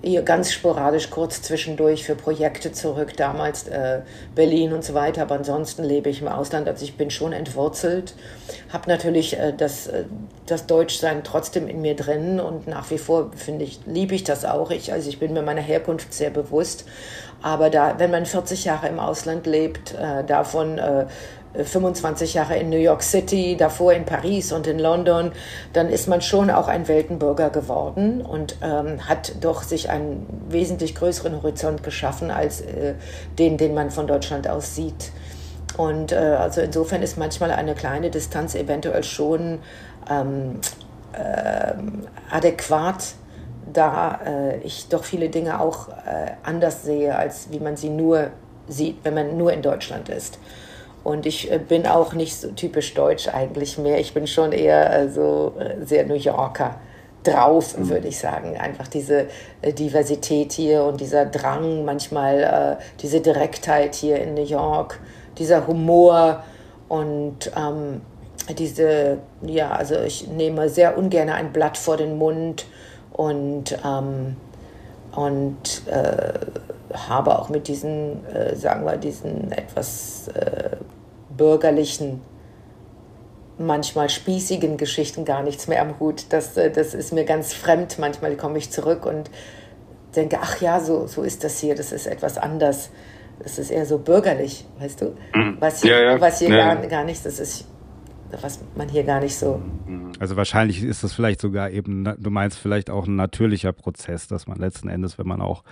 Hier 0.04 0.22
ganz 0.22 0.54
sporadisch 0.54 1.10
kurz 1.10 1.42
zwischendurch 1.42 2.06
für 2.06 2.14
Projekte 2.14 2.72
zurück, 2.72 3.18
damals 3.18 3.68
äh, 3.68 4.02
Berlin 4.36 4.74
und 4.74 4.84
so 4.84 4.94
weiter, 4.94 5.24
aber 5.24 5.34
ansonsten 5.34 5.84
lebe 5.84 6.12
ich 6.12 6.22
im 6.22 6.28
Ausland. 6.28 6.68
Also 6.68 6.86
ich 6.86 6.96
bin 6.96 7.10
schon 7.10 7.34
entwurzelt, 7.34 8.14
habe 8.72 8.88
natürlich 8.88 9.40
äh, 9.40 9.52
das, 9.58 9.88
äh, 9.88 10.04
das 10.46 10.68
Deutschsein 10.68 11.24
trotzdem 11.24 11.68
in 11.68 11.82
mir 11.82 11.96
drin 11.96 12.40
und 12.40 12.68
nach 12.68 12.92
wie 12.92 13.00
vor 13.00 13.32
finde 13.36 13.66
ich, 13.66 13.80
liebe 13.88 14.14
ich 14.14 14.24
das 14.24 14.46
auch. 14.46 14.70
Ich, 14.70 14.94
also 14.94 15.10
ich 15.10 15.18
bin 15.18 15.34
mir 15.34 15.42
meiner 15.42 15.62
Herkunft 15.62 16.14
sehr 16.14 16.30
bewusst. 16.30 16.86
Aber 17.42 17.72
da, 17.72 17.96
wenn 17.98 18.12
man 18.12 18.28
40 18.28 18.66
Jahre 18.66 18.88
im 18.88 19.00
Ausland 19.00 19.48
lebt, 19.48 19.94
äh, 19.94 20.24
davon 20.24 20.78
äh, 20.78 21.06
25 21.64 22.34
Jahre 22.34 22.58
in 22.58 22.70
New 22.70 22.78
York 22.78 23.04
City, 23.04 23.56
davor 23.58 23.94
in 23.94 24.06
Paris 24.06 24.52
und 24.52 24.68
in 24.68 24.80
London, 24.80 25.32
dann 25.74 25.90
ist 25.90 26.08
man 26.08 26.22
schon 26.22 26.50
auch 26.50 26.68
ein 26.68 26.88
Weltenbürger 26.88 27.50
geworden 27.50 28.22
und 28.22 28.58
ähm, 28.62 29.08
hat 29.08 29.34
doch 29.42 29.64
sich 29.64 29.90
einen 29.90 30.26
wesentlich 30.50 30.96
größeren 30.96 31.42
Horizont 31.42 31.84
geschaffen 31.84 32.32
als 32.32 32.62
äh, 32.62 32.96
den, 33.38 33.58
den 33.58 33.74
man 33.74 33.92
von 33.92 34.08
Deutschland 34.08 34.48
aus 34.48 34.76
sieht. 34.76 35.12
Und 35.78 36.12
äh, 36.12 36.16
also 36.16 36.62
insofern 36.62 37.02
ist 37.02 37.18
manchmal 37.18 37.52
eine 37.52 37.76
kleine 37.76 38.10
Distanz 38.10 38.56
eventuell 38.56 39.04
schon 39.04 39.60
ähm, 40.10 40.60
äh, 41.14 41.74
adäquat, 42.32 43.16
da 43.72 44.20
äh, 44.26 44.58
ich 44.60 44.88
doch 44.90 45.04
viele 45.04 45.30
Dinge 45.30 45.60
auch 45.60 45.90
äh, 45.90 46.32
anders 46.44 46.84
sehe, 46.84 47.16
als 47.16 47.52
wie 47.52 47.60
man 47.60 47.76
sie 47.76 47.90
nur 47.90 48.32
sieht, 48.68 48.98
wenn 49.04 49.14
man 49.14 49.38
nur 49.38 49.52
in 49.54 49.62
Deutschland 49.62 50.10
ist. 50.10 50.40
Und 51.06 51.28
ich 51.28 51.52
äh, 51.52 51.60
bin 51.60 51.86
auch 51.86 52.14
nicht 52.14 52.36
so 52.36 52.50
typisch 52.50 52.96
deutsch 52.96 53.28
eigentlich 53.28 53.78
mehr. 53.78 54.00
Ich 54.00 54.16
bin 54.16 54.26
schon 54.26 54.52
eher 54.52 54.92
äh, 54.92 55.08
so 55.08 55.54
äh, 55.60 55.86
sehr 55.86 56.04
New 56.08 56.16
Yorker 56.16 56.80
drauf, 57.24 57.78
mhm. 57.78 57.90
würde 57.90 58.08
ich 58.08 58.18
sagen. 58.18 58.58
Einfach 58.58 58.88
diese 58.88 59.28
Diversität 59.64 60.52
hier 60.54 60.84
und 60.84 61.00
dieser 61.00 61.28
Drang, 61.28 61.86
manchmal 61.86 62.78
diese 63.02 63.20
Direktheit 63.20 63.96
hier 63.96 64.20
in 64.20 64.36
New 64.36 64.44
York, 64.44 65.00
dieser 65.40 65.66
Humor 65.66 66.44
und 66.88 67.52
ähm, 67.58 68.02
diese, 68.54 69.18
ja, 69.42 69.72
also 69.72 69.96
ich 70.02 70.28
nehme 70.28 70.70
sehr 70.70 71.00
ungern 71.00 71.30
ein 71.30 71.52
Blatt 71.52 71.80
vor 71.80 71.98
den 71.98 72.20
Mund 72.20 72.68
und, 73.12 73.76
ähm, 73.84 74.36
und 75.16 75.82
äh, 75.88 76.34
habe 76.94 77.40
auch 77.40 77.50
mit 77.50 77.68
diesen, 77.68 78.24
äh, 78.28 78.56
sagen 78.56 78.86
wir, 78.86 78.98
diesen 78.98 79.52
etwas 79.52 80.28
äh, 80.28 80.78
bürgerlichen 81.38 82.22
manchmal 83.58 84.10
spießigen 84.10 84.78
Geschichten 84.78 85.26
gar 85.26 85.44
nichts 85.44 85.68
mehr 85.68 85.82
am 85.82 86.00
Hut. 86.00 86.26
Das, 86.30 86.58
äh, 86.58 86.72
das 86.72 86.94
ist 86.94 87.14
mir 87.14 87.26
ganz 87.26 87.54
fremd. 87.54 87.98
Manchmal 88.00 88.36
komme 88.36 88.58
ich 88.58 88.72
zurück 88.72 89.06
und 89.06 89.30
denke, 90.16 90.40
ach 90.42 90.62
ja, 90.62 90.80
so, 90.80 91.08
so 91.08 91.24
ist 91.24 91.44
das 91.44 91.60
hier, 91.60 91.76
das 91.76 91.92
ist 91.92 92.08
etwas 92.08 92.38
anders. 92.38 92.90
Das 93.40 93.60
ist 93.60 93.70
eher 93.70 93.86
so 93.86 93.98
bürgerlich, 93.98 94.66
weißt 94.80 95.02
du? 95.02 95.16
Mhm. 95.34 95.58
Was 95.60 95.82
hier, 95.82 96.00
ja, 96.00 96.12
ja. 96.14 96.22
Was 96.22 96.40
hier 96.40 96.50
ja. 96.50 96.76
gar, 96.76 96.88
gar 96.88 97.04
nicht, 97.04 97.26
das 97.26 97.40
ist, 97.40 97.66
was 98.42 98.60
man 98.76 98.88
hier 98.88 99.04
gar 99.04 99.20
nicht 99.20 99.36
so. 99.36 99.62
Also 100.20 100.38
wahrscheinlich 100.38 100.82
ist 100.82 101.04
das 101.04 101.14
vielleicht 101.14 101.42
sogar 101.42 101.70
eben, 101.70 102.06
du 102.18 102.30
meinst 102.30 102.58
vielleicht 102.58 102.90
auch 102.90 103.08
ein 103.08 103.18
natürlicher 103.18 103.74
Prozess, 103.74 104.28
dass 104.28 104.48
man 104.48 104.58
letzten 104.58 104.88
Endes, 104.88 105.18
wenn 105.18 105.28
man 105.28 105.42
auch, 105.42 105.64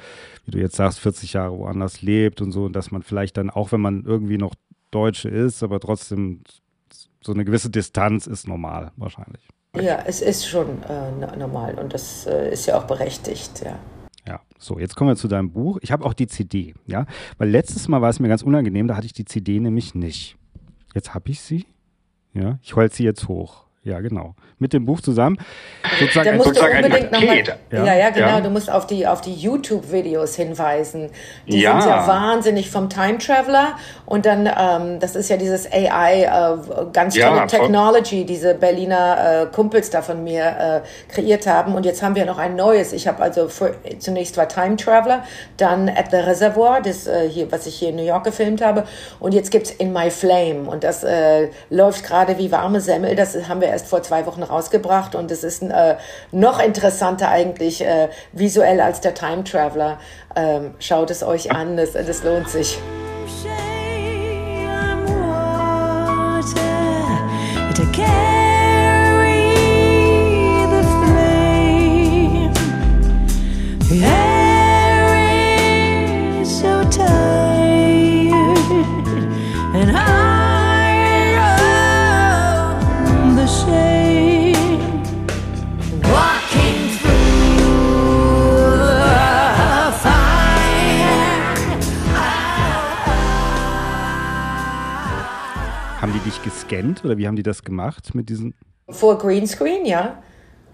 wie 0.46 0.52
du 0.52 0.58
jetzt 0.60 0.76
sagst, 0.76 1.00
40 1.00 1.34
Jahre 1.34 1.58
woanders 1.58 2.02
lebt 2.02 2.42
und 2.42 2.52
so, 2.52 2.68
dass 2.68 2.92
man 2.92 3.02
vielleicht 3.02 3.38
dann, 3.38 3.50
auch 3.50 3.72
wenn 3.72 3.82
man 3.82 4.04
irgendwie 4.06 4.38
noch 4.38 4.56
Deutsche 4.94 5.30
ist, 5.30 5.64
aber 5.64 5.80
trotzdem 5.80 6.42
so 7.22 7.34
eine 7.34 7.46
gewisse 7.46 7.70
Distanz 7.70 8.28
ist 8.28 8.48
normal 8.48 8.92
wahrscheinlich. 8.98 9.48
Ja, 9.76 10.04
es 10.06 10.22
ist 10.22 10.48
schon 10.48 10.84
äh, 10.84 11.38
normal 11.38 11.76
und 11.80 11.94
das 11.94 12.28
äh, 12.28 12.52
ist 12.52 12.68
ja 12.68 12.78
auch 12.78 12.86
berechtigt, 12.86 13.64
ja. 13.66 13.80
Ja, 14.28 14.40
so, 14.58 14.80
jetzt 14.80 14.96
kommen 14.96 15.10
wir 15.10 15.16
zu 15.16 15.28
deinem 15.28 15.52
Buch. 15.52 15.80
Ich 15.82 15.92
habe 15.92 16.06
auch 16.06 16.14
die 16.14 16.28
CD, 16.28 16.76
ja, 16.86 17.06
weil 17.38 17.50
letztes 17.50 17.88
Mal 17.88 18.02
war 18.02 18.10
es 18.10 18.20
mir 18.20 18.28
ganz 18.30 18.44
unangenehm, 18.44 18.88
da 18.88 18.96
hatte 18.96 19.08
ich 19.08 19.14
die 19.14 19.26
CD 19.26 19.60
nämlich 19.60 19.96
nicht. 19.96 20.38
Jetzt 20.94 21.14
habe 21.14 21.32
ich 21.32 21.42
sie. 21.42 21.66
Ja, 22.34 22.60
ich 22.62 22.76
halte 22.76 22.96
sie 22.96 23.04
jetzt 23.04 23.28
hoch. 23.28 23.63
Ja, 23.86 24.00
genau. 24.00 24.34
Mit 24.60 24.72
dem 24.72 24.86
Buch 24.86 25.02
zusammen. 25.02 25.38
Sozusagen 26.00 26.30
da 26.30 26.36
musst 26.38 26.48
sozusagen 26.48 26.80
du 26.80 26.86
unbedingt 26.86 27.12
nochmal. 27.12 27.44
Ja. 27.70 27.86
ja, 27.86 27.96
ja, 27.96 28.10
genau. 28.12 28.28
Ja. 28.28 28.42
Du 28.42 28.50
musst 28.50 28.72
auf 28.72 28.88
die, 28.88 29.06
auf 29.06 29.20
die 29.20 29.34
YouTube-Videos 29.34 30.36
hinweisen. 30.38 31.10
Die 31.48 31.60
ja. 31.60 31.82
sind 31.82 31.90
ja 31.90 32.08
wahnsinnig 32.08 32.72
vom 32.72 32.88
Time 32.88 33.18
Traveler. 33.18 33.76
Und 34.06 34.26
dann, 34.26 34.48
ähm, 34.48 35.00
das 35.02 35.18
ist 35.18 35.30
ja 35.30 35.36
dieses 35.36 35.70
AI, 35.70 36.24
äh, 36.24 36.86
ganz 36.94 37.14
tolle 37.14 37.36
ja, 37.36 37.46
Technology, 37.46 38.24
diese 38.24 38.54
Berliner 38.54 39.42
äh, 39.42 39.54
Kumpels 39.54 39.90
da 39.90 40.02
von 40.02 40.24
mir 40.24 40.46
äh, 40.46 41.14
kreiert 41.14 41.46
haben. 41.46 41.76
Und 41.76 41.86
jetzt 41.86 42.02
haben 42.02 42.16
wir 42.16 42.26
noch 42.26 42.38
ein 42.38 42.56
neues. 42.56 42.94
Ich 42.94 43.06
habe 43.06 43.22
also 43.22 43.50
für, 43.50 43.76
zunächst 44.00 44.38
war 44.38 44.48
Time 44.48 44.78
Traveler, 44.78 45.26
dann 45.58 45.90
At 45.90 46.06
the 46.12 46.18
Reservoir, 46.18 46.82
das 46.82 47.06
äh, 47.06 47.28
hier, 47.28 47.52
was 47.52 47.68
ich 47.68 47.76
hier 47.76 47.90
in 47.90 47.98
New 47.98 48.06
York 48.06 48.24
gefilmt 48.24 48.62
habe. 48.62 48.86
Und 49.20 49.34
jetzt 49.34 49.52
gibt's 49.52 49.72
In 49.72 49.92
My 49.92 50.10
Flame. 50.10 50.70
Und 50.70 50.86
das 50.86 51.04
äh, 51.04 51.50
läuft 51.70 52.06
gerade 52.06 52.38
wie 52.38 52.50
warme 52.50 52.80
Semmel. 52.80 53.18
Das 53.18 53.36
haben 53.50 53.60
wir 53.60 53.73
erst 53.74 53.88
vor 53.88 54.02
zwei 54.02 54.26
Wochen 54.26 54.44
rausgebracht 54.44 55.16
und 55.16 55.30
es 55.32 55.44
ist 55.44 55.64
äh, 55.64 55.98
noch 56.32 56.60
interessanter 56.60 57.30
eigentlich 57.30 57.84
äh, 57.84 58.10
visuell 58.32 58.80
als 58.80 59.02
der 59.02 59.14
Time 59.14 59.44
Traveler. 59.44 60.00
Ähm, 60.36 60.76
schaut 60.80 61.12
es 61.12 61.24
euch 61.24 61.52
an, 61.52 61.78
das, 61.78 61.94
das 61.94 62.24
lohnt 62.24 62.50
sich. 62.50 62.80
Gescannt 96.44 97.04
oder 97.04 97.18
wie 97.18 97.28
haben 97.28 97.36
die 97.36 97.44
das 97.44 97.64
gemacht 97.64 98.14
mit 98.14 98.30
diesen? 98.30 98.54
Vor 98.90 99.18
Greenscreen, 99.18 99.86
ja. 99.86 100.22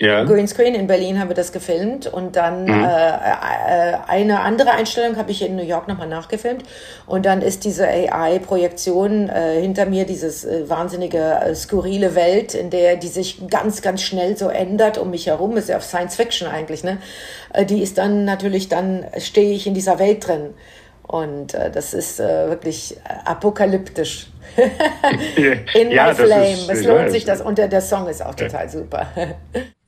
Ja. 0.01 0.23
Greenscreen 0.23 0.75
in 0.75 0.87
Berlin 0.87 1.19
haben 1.19 1.27
wir 1.27 1.35
das 1.35 1.51
gefilmt 1.51 2.07
und 2.07 2.37
dann 2.37 2.63
mhm. 2.63 2.69
äh, 2.69 3.09
äh, 3.09 3.97
eine 4.07 4.39
andere 4.39 4.71
Einstellung 4.71 5.17
habe 5.17 5.31
ich 5.31 5.41
in 5.41 5.57
New 5.57 5.63
York 5.63 5.89
nochmal 5.89 6.07
nachgefilmt 6.07 6.63
und 7.05 7.25
dann 7.25 7.41
ist 7.41 7.65
diese 7.65 7.85
AI-Projektion 7.85 9.27
äh, 9.27 9.59
hinter 9.59 9.85
mir, 9.85 10.05
dieses 10.05 10.45
äh, 10.45 10.69
wahnsinnige 10.69 11.17
äh, 11.17 11.53
skurrile 11.53 12.15
Welt, 12.15 12.53
in 12.53 12.69
der 12.69 12.95
die 12.95 13.09
sich 13.09 13.45
ganz, 13.49 13.81
ganz 13.81 14.01
schnell 14.01 14.37
so 14.37 14.47
ändert 14.47 14.97
um 14.97 15.09
mich 15.09 15.27
herum, 15.27 15.57
ist 15.57 15.67
ja 15.67 15.75
auf 15.75 15.83
Science 15.83 16.15
Fiction 16.15 16.47
eigentlich, 16.47 16.85
ne? 16.85 16.99
Äh, 17.51 17.65
die 17.65 17.81
ist 17.81 17.97
dann 17.97 18.23
natürlich, 18.23 18.69
dann 18.69 19.05
stehe 19.17 19.53
ich 19.53 19.67
in 19.67 19.73
dieser 19.73 19.99
Welt 19.99 20.25
drin 20.25 20.53
und 21.09 21.53
das 21.53 21.93
ist 21.95 22.19
wirklich 22.19 22.95
apokalyptisch. 23.25 24.27
In 25.73 25.91
ja, 25.91 26.09
my 26.09 26.15
flame. 26.15 26.53
Ist, 26.53 26.69
es 26.69 26.85
lohnt 26.85 27.09
sich 27.11 27.25
das 27.25 27.41
und 27.41 27.57
der, 27.57 27.67
der 27.67 27.81
Song 27.81 28.07
ist 28.07 28.23
auch 28.23 28.35
total 28.35 28.69
super. 28.69 29.07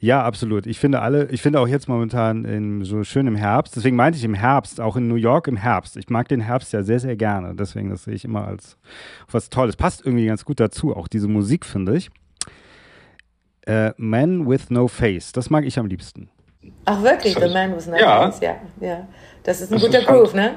Ja, 0.03 0.23
absolut. 0.23 0.65
Ich 0.65 0.79
finde 0.79 0.99
alle, 1.03 1.27
ich 1.29 1.43
finde 1.43 1.59
auch 1.59 1.67
jetzt 1.67 1.87
momentan 1.87 2.43
in, 2.43 2.83
so 2.83 3.03
schön 3.03 3.27
im 3.27 3.35
Herbst, 3.35 3.75
deswegen 3.75 3.95
meinte 3.95 4.17
ich 4.17 4.23
im 4.23 4.33
Herbst, 4.33 4.81
auch 4.81 4.95
in 4.95 5.07
New 5.07 5.13
York 5.13 5.47
im 5.47 5.57
Herbst. 5.57 5.95
Ich 5.95 6.09
mag 6.09 6.27
den 6.27 6.41
Herbst 6.41 6.73
ja 6.73 6.81
sehr, 6.81 6.99
sehr 6.99 7.15
gerne. 7.15 7.53
Deswegen, 7.53 7.91
das 7.91 8.05
sehe 8.05 8.15
ich 8.15 8.25
immer 8.25 8.47
als 8.47 8.77
was 9.29 9.51
Tolles. 9.51 9.75
Passt 9.75 10.03
irgendwie 10.03 10.25
ganz 10.25 10.43
gut 10.43 10.59
dazu, 10.59 10.95
auch 10.95 11.07
diese 11.07 11.27
Musik, 11.27 11.67
finde 11.67 11.95
ich. 11.95 12.09
Äh, 13.67 13.91
Man 13.97 14.49
with 14.49 14.71
No 14.71 14.87
Face, 14.87 15.33
das 15.33 15.51
mag 15.51 15.65
ich 15.65 15.77
am 15.77 15.85
liebsten. 15.85 16.31
Ach 16.85 17.03
wirklich, 17.03 17.35
The 17.35 17.49
Man 17.49 17.75
with 17.75 17.85
No 17.85 17.95
ja. 17.95 18.31
Face, 18.31 18.41
ja. 18.41 18.55
ja. 18.79 19.07
Das 19.43 19.61
ist 19.61 19.71
ein 19.71 19.79
das 19.79 19.83
guter 19.83 20.01
Groove, 20.01 20.33
ne? 20.33 20.55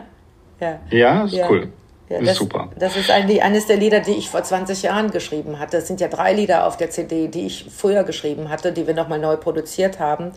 Ja, 0.60 0.80
ja 0.90 1.24
ist 1.24 1.34
ja. 1.34 1.50
cool. 1.50 1.68
Ja, 2.08 2.20
das, 2.20 2.36
super. 2.36 2.68
Das 2.78 2.96
ist 2.96 3.10
ein, 3.10 3.30
eines 3.40 3.66
der 3.66 3.76
Lieder, 3.76 4.00
die 4.00 4.12
ich 4.12 4.28
vor 4.28 4.42
20 4.42 4.82
Jahren 4.82 5.10
geschrieben 5.10 5.58
hatte. 5.58 5.78
Es 5.78 5.86
sind 5.86 6.00
ja 6.00 6.08
drei 6.08 6.34
Lieder 6.34 6.66
auf 6.66 6.76
der 6.76 6.90
CD, 6.90 7.28
die 7.28 7.46
ich 7.46 7.66
früher 7.74 8.04
geschrieben 8.04 8.50
hatte, 8.50 8.72
die 8.72 8.86
wir 8.86 8.94
nochmal 8.94 9.18
neu 9.18 9.36
produziert 9.36 10.00
haben, 10.00 10.32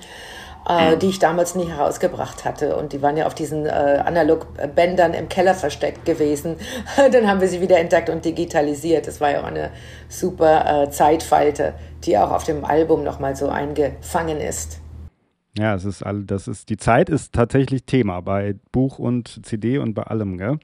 äh, 0.67 0.95
mhm. 0.95 0.99
die 0.99 1.07
ich 1.07 1.19
damals 1.19 1.55
nie 1.55 1.69
herausgebracht 1.69 2.45
hatte. 2.45 2.77
Und 2.77 2.93
die 2.93 3.01
waren 3.01 3.17
ja 3.17 3.27
auf 3.27 3.35
diesen 3.35 3.65
äh, 3.65 3.69
Analog-Bändern 3.69 5.13
im 5.13 5.27
Keller 5.27 5.53
versteckt 5.53 6.05
gewesen. 6.05 6.55
Dann 6.95 7.27
haben 7.27 7.41
wir 7.41 7.49
sie 7.49 7.59
wieder 7.59 7.79
entdeckt 7.79 8.09
und 8.09 8.23
digitalisiert. 8.23 9.05
Das 9.05 9.19
war 9.19 9.31
ja 9.31 9.41
auch 9.41 9.47
eine 9.47 9.71
super 10.07 10.83
äh, 10.83 10.89
Zeitfalte, 10.89 11.73
die 12.05 12.17
auch 12.17 12.31
auf 12.31 12.45
dem 12.45 12.63
Album 12.63 13.03
nochmal 13.03 13.35
so 13.35 13.49
eingefangen 13.49 14.39
ist. 14.39 14.79
Ja, 15.57 15.73
es 15.73 15.85
ist 15.85 16.03
all, 16.03 16.23
das 16.23 16.47
ist, 16.47 16.69
die 16.69 16.77
Zeit 16.77 17.09
ist 17.09 17.33
tatsächlich 17.33 17.83
Thema 17.85 18.21
bei 18.21 18.55
Buch 18.71 18.99
und 18.99 19.43
CD 19.45 19.79
und 19.79 19.95
bei 19.95 20.03
allem, 20.03 20.37
gell? 20.37 20.59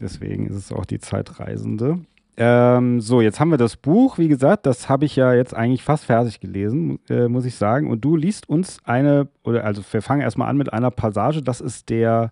Deswegen 0.00 0.46
ist 0.46 0.54
es 0.54 0.72
auch 0.72 0.84
die 0.84 1.00
Zeitreisende. 1.00 2.00
Ähm, 2.36 3.00
so, 3.00 3.20
jetzt 3.20 3.40
haben 3.40 3.50
wir 3.50 3.58
das 3.58 3.76
Buch, 3.76 4.18
wie 4.18 4.28
gesagt, 4.28 4.66
das 4.66 4.88
habe 4.88 5.04
ich 5.04 5.16
ja 5.16 5.34
jetzt 5.34 5.52
eigentlich 5.52 5.82
fast 5.82 6.04
fertig 6.04 6.38
gelesen, 6.38 7.00
äh, 7.08 7.28
muss 7.28 7.44
ich 7.44 7.56
sagen. 7.56 7.90
Und 7.90 8.04
du 8.04 8.16
liest 8.16 8.48
uns 8.48 8.78
eine, 8.84 9.28
oder 9.42 9.64
also 9.64 9.82
wir 9.90 10.00
fangen 10.00 10.22
erstmal 10.22 10.48
an 10.48 10.56
mit 10.56 10.72
einer 10.72 10.92
Passage, 10.92 11.42
das 11.42 11.60
ist 11.60 11.90
der 11.90 12.30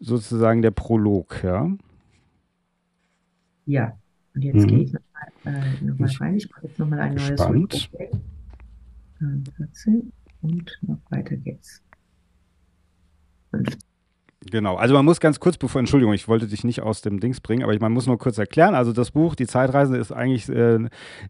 sozusagen 0.00 0.62
der 0.62 0.70
Prolog, 0.70 1.44
ja? 1.44 1.70
Ja, 3.66 3.98
und 4.34 4.42
jetzt 4.42 4.62
mhm. 4.62 4.66
gehe 4.68 4.78
ich 4.78 4.92
nochmal 4.92 5.28
äh, 5.44 5.84
noch 5.84 6.20
rein. 6.20 6.36
Ich 6.36 6.50
mache 6.50 6.66
jetzt 6.66 6.78
nochmal 6.78 7.00
ein 7.00 7.14
neues 7.14 7.46
Buch. 7.46 7.68
14 9.18 10.12
und 10.46 10.78
noch 10.82 10.98
weiter 11.10 11.36
geht's. 11.36 11.82
15. 13.50 13.80
Genau, 14.50 14.76
also 14.76 14.94
man 14.94 15.04
muss 15.04 15.18
ganz 15.18 15.40
kurz, 15.40 15.56
bevor, 15.56 15.80
Entschuldigung, 15.80 16.14
ich 16.14 16.28
wollte 16.28 16.46
dich 16.46 16.62
nicht 16.62 16.80
aus 16.80 17.00
dem 17.02 17.18
Dings 17.18 17.40
bringen, 17.40 17.64
aber 17.64 17.76
man 17.80 17.92
muss 17.92 18.06
nur 18.06 18.18
kurz 18.18 18.38
erklären. 18.38 18.74
Also 18.74 18.92
das 18.92 19.10
Buch 19.10 19.34
Die 19.34 19.46
Zeitreise 19.46 19.96
ist 19.96 20.12
eigentlich 20.12 20.48
äh, 20.48 20.78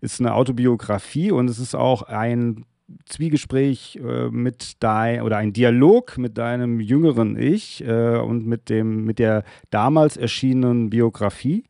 ist 0.00 0.20
eine 0.20 0.34
Autobiografie 0.34 1.30
und 1.30 1.48
es 1.48 1.58
ist 1.58 1.74
auch 1.74 2.02
ein 2.02 2.66
Zwiegespräch 3.06 4.00
äh, 4.02 4.28
mit 4.28 4.82
dein 4.82 5.22
oder 5.22 5.38
ein 5.38 5.52
Dialog 5.52 6.18
mit 6.18 6.36
deinem 6.36 6.78
jüngeren 6.78 7.38
Ich 7.38 7.82
äh, 7.86 8.18
und 8.18 8.46
mit 8.46 8.68
dem 8.68 9.04
mit 9.04 9.18
der 9.18 9.44
damals 9.70 10.16
erschienenen 10.16 10.90
Biografie 10.90 11.64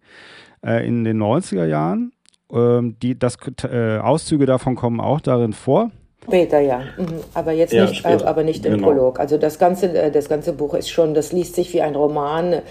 äh, 0.64 0.86
in 0.86 1.04
den 1.04 1.22
90er 1.22 1.66
Jahren. 1.66 2.12
Ähm, 2.52 2.96
die, 3.00 3.18
das, 3.18 3.38
äh, 3.62 3.98
Auszüge 3.98 4.46
davon 4.46 4.74
kommen 4.74 5.00
auch 5.00 5.20
darin 5.20 5.52
vor. 5.52 5.90
Später, 6.26 6.60
ja. 6.60 6.80
Mhm. 6.96 7.20
Aber 7.34 7.52
jetzt 7.52 7.72
ja, 7.72 7.86
nicht, 7.86 8.04
äh, 8.04 8.18
aber 8.24 8.42
nicht 8.42 8.64
im 8.66 8.74
genau. 8.74 8.88
Prolog. 8.88 9.20
Also 9.20 9.38
das 9.38 9.58
ganze, 9.58 9.86
äh, 9.92 10.10
das 10.10 10.28
ganze 10.28 10.52
Buch 10.52 10.74
ist 10.74 10.90
schon, 10.90 11.14
das 11.14 11.32
liest 11.32 11.54
sich 11.54 11.72
wie 11.72 11.82
ein 11.82 11.94
Roman. 11.94 12.62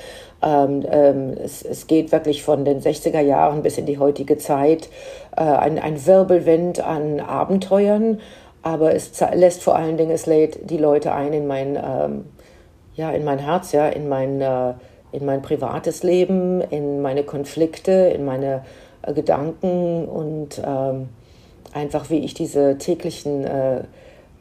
Ähm, 0.44 0.84
ähm, 0.90 1.34
es, 1.44 1.64
es, 1.64 1.88
geht 1.88 2.12
wirklich 2.12 2.44
von 2.44 2.66
den 2.66 2.82
60er 2.82 3.22
Jahren 3.22 3.64
bis 3.64 3.78
in 3.78 3.86
die 3.86 3.98
heutige 3.98 4.38
Zeit. 4.38 4.90
Äh, 5.36 5.42
ein, 5.42 5.80
ein 5.80 6.06
Wirbelwind 6.06 6.82
an 6.82 7.20
Abenteuern, 7.20 8.20
aber 8.62 8.94
es 8.94 9.12
lässt 9.34 9.64
vor 9.64 9.76
allen 9.76 9.96
Dingen, 9.96 10.12
es 10.12 10.26
lädt 10.26 10.70
die 10.70 10.78
Leute 10.78 11.14
ein 11.14 11.34
in 11.34 11.48
mein, 11.48 11.78
ähm, 11.78 12.26
ja, 12.96 13.12
in 13.12 13.24
mein 13.24 13.40
Herz, 13.40 13.72
ja, 13.72 13.88
in 13.88 14.10
mein, 14.10 14.42
äh, 14.42 14.74
in 15.12 15.26
mein 15.26 15.42
privates 15.42 16.04
Leben, 16.04 16.62
in 16.62 17.02
meine 17.02 17.24
Konflikte, 17.24 17.92
in 17.92 18.26
meine 18.26 18.64
äh, 19.04 19.14
Gedanken 19.14 20.06
und 20.06 20.62
ähm, 20.66 21.10
einfach 21.76 22.10
wie 22.10 22.20
ich 22.20 22.34
diese 22.34 22.78
täglichen 22.78 23.44
äh, 23.44 23.84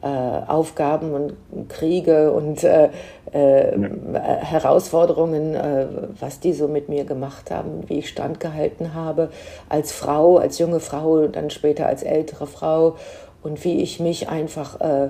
äh, 0.01 0.07
Aufgaben 0.47 1.13
und 1.13 1.69
Kriege 1.69 2.31
und 2.31 2.63
äh, 2.63 2.89
äh, 3.33 3.71
ja. 3.71 3.89
Herausforderungen, 4.21 5.53
äh, 5.53 5.87
was 6.19 6.39
die 6.39 6.53
so 6.53 6.67
mit 6.67 6.89
mir 6.89 7.03
gemacht 7.03 7.51
haben, 7.51 7.83
wie 7.87 7.99
ich 7.99 8.09
standgehalten 8.09 8.93
habe 8.93 9.29
als 9.67 9.91
Frau, 9.91 10.37
als 10.37 10.59
junge 10.59 10.79
Frau, 10.79 11.27
dann 11.27 11.49
später 11.49 11.87
als 11.87 12.03
ältere 12.03 12.47
Frau 12.47 12.95
und 13.43 13.63
wie 13.63 13.81
ich 13.81 13.99
mich 13.99 14.29
einfach 14.29 14.79
äh, 14.79 15.09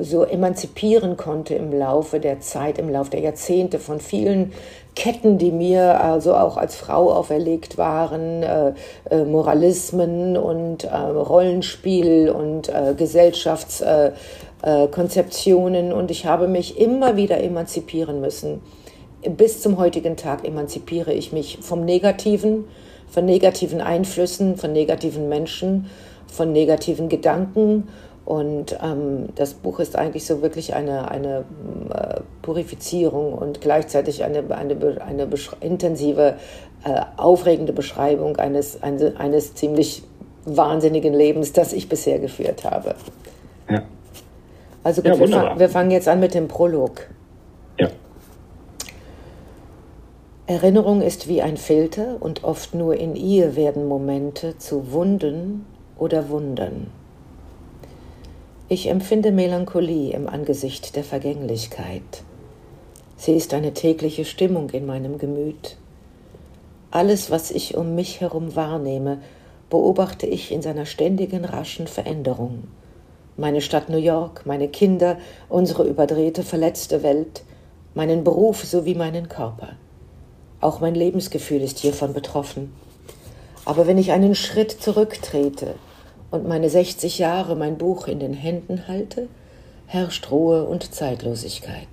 so 0.00 0.24
emanzipieren 0.24 1.18
konnte 1.18 1.54
im 1.54 1.70
Laufe 1.70 2.20
der 2.20 2.40
Zeit, 2.40 2.78
im 2.78 2.88
Laufe 2.88 3.10
der 3.10 3.20
Jahrzehnte 3.20 3.78
von 3.78 4.00
vielen 4.00 4.52
Ketten, 4.96 5.38
die 5.38 5.52
mir 5.52 6.00
also 6.00 6.34
auch 6.34 6.56
als 6.56 6.74
Frau 6.74 7.12
auferlegt 7.12 7.78
waren, 7.78 8.42
äh, 8.42 8.72
äh, 9.10 9.24
Moralismen 9.24 10.36
und 10.38 10.84
äh, 10.84 10.96
Rollenspiel 10.96 12.30
und 12.30 12.72
Gesellschaftskonzeptionen. 12.96 15.92
und 15.92 16.10
ich 16.10 16.26
habe 16.26 16.48
mich 16.48 16.80
immer 16.80 17.16
wieder 17.16 17.40
emanzipieren 17.40 18.20
müssen. 18.20 18.60
Bis 19.36 19.60
zum 19.60 19.78
heutigen 19.78 20.16
Tag 20.16 20.46
emanzipiere 20.46 21.12
ich 21.12 21.32
mich 21.32 21.58
vom 21.60 21.84
Negativen, 21.84 22.64
von 23.08 23.26
negativen 23.26 23.80
Einflüssen, 23.80 24.56
von 24.56 24.72
negativen 24.72 25.28
Menschen, 25.28 25.88
von 26.26 26.50
negativen 26.52 27.08
Gedanken 27.08 27.88
und 28.26 28.76
ähm, 28.82 29.28
das 29.36 29.54
Buch 29.54 29.78
ist 29.78 29.94
eigentlich 29.94 30.26
so 30.26 30.42
wirklich 30.42 30.74
eine, 30.74 31.12
eine 31.12 31.44
äh, 31.94 32.20
Purifizierung 32.42 33.32
und 33.32 33.60
gleichzeitig 33.60 34.24
eine, 34.24 34.42
eine, 34.50 35.00
eine 35.00 35.28
intensive, 35.60 36.34
äh, 36.84 37.00
aufregende 37.16 37.72
Beschreibung 37.72 38.36
eines, 38.36 38.82
eines, 38.82 39.14
eines 39.14 39.54
ziemlich 39.54 40.02
wahnsinnigen 40.44 41.14
Lebens, 41.14 41.52
das 41.52 41.72
ich 41.72 41.88
bisher 41.88 42.18
geführt 42.18 42.64
habe. 42.64 42.96
Ja. 43.70 43.82
Also 44.82 45.02
gut, 45.02 45.12
ja, 45.12 45.20
wir, 45.20 45.28
fang, 45.28 45.58
wir 45.60 45.68
fangen 45.68 45.90
jetzt 45.92 46.08
an 46.08 46.18
mit 46.18 46.34
dem 46.34 46.48
Prolog. 46.48 47.06
Ja. 47.78 47.90
Erinnerung 50.48 51.00
ist 51.00 51.28
wie 51.28 51.42
ein 51.42 51.56
Filter 51.56 52.16
und 52.18 52.42
oft 52.42 52.74
nur 52.74 52.96
in 52.96 53.14
ihr 53.14 53.54
werden 53.54 53.86
Momente 53.86 54.58
zu 54.58 54.90
Wunden 54.90 55.64
oder 55.96 56.28
Wundern. 56.28 56.88
Ich 58.68 58.88
empfinde 58.88 59.30
Melancholie 59.30 60.12
im 60.12 60.28
Angesicht 60.28 60.96
der 60.96 61.04
Vergänglichkeit. 61.04 62.24
Sie 63.16 63.30
ist 63.30 63.54
eine 63.54 63.72
tägliche 63.74 64.24
Stimmung 64.24 64.70
in 64.70 64.86
meinem 64.86 65.18
Gemüt. 65.18 65.76
Alles, 66.90 67.30
was 67.30 67.52
ich 67.52 67.76
um 67.76 67.94
mich 67.94 68.20
herum 68.20 68.56
wahrnehme, 68.56 69.18
beobachte 69.70 70.26
ich 70.26 70.50
in 70.50 70.62
seiner 70.62 70.84
ständigen 70.84 71.44
raschen 71.44 71.86
Veränderung. 71.86 72.64
Meine 73.36 73.60
Stadt 73.60 73.88
New 73.88 73.98
York, 73.98 74.46
meine 74.46 74.66
Kinder, 74.66 75.16
unsere 75.48 75.84
überdrehte, 75.84 76.42
verletzte 76.42 77.04
Welt, 77.04 77.44
meinen 77.94 78.24
Beruf 78.24 78.64
sowie 78.64 78.96
meinen 78.96 79.28
Körper. 79.28 79.76
Auch 80.60 80.80
mein 80.80 80.96
Lebensgefühl 80.96 81.62
ist 81.62 81.78
hiervon 81.78 82.12
betroffen. 82.12 82.72
Aber 83.64 83.86
wenn 83.86 83.98
ich 83.98 84.10
einen 84.10 84.34
Schritt 84.34 84.72
zurücktrete, 84.72 85.76
und 86.30 86.46
meine 86.46 86.70
60 86.70 87.18
Jahre 87.18 87.56
mein 87.56 87.78
Buch 87.78 88.08
in 88.08 88.18
den 88.18 88.34
Händen 88.34 88.88
halte, 88.88 89.28
herrscht 89.86 90.30
Ruhe 90.30 90.64
und 90.64 90.94
Zeitlosigkeit. 90.94 91.88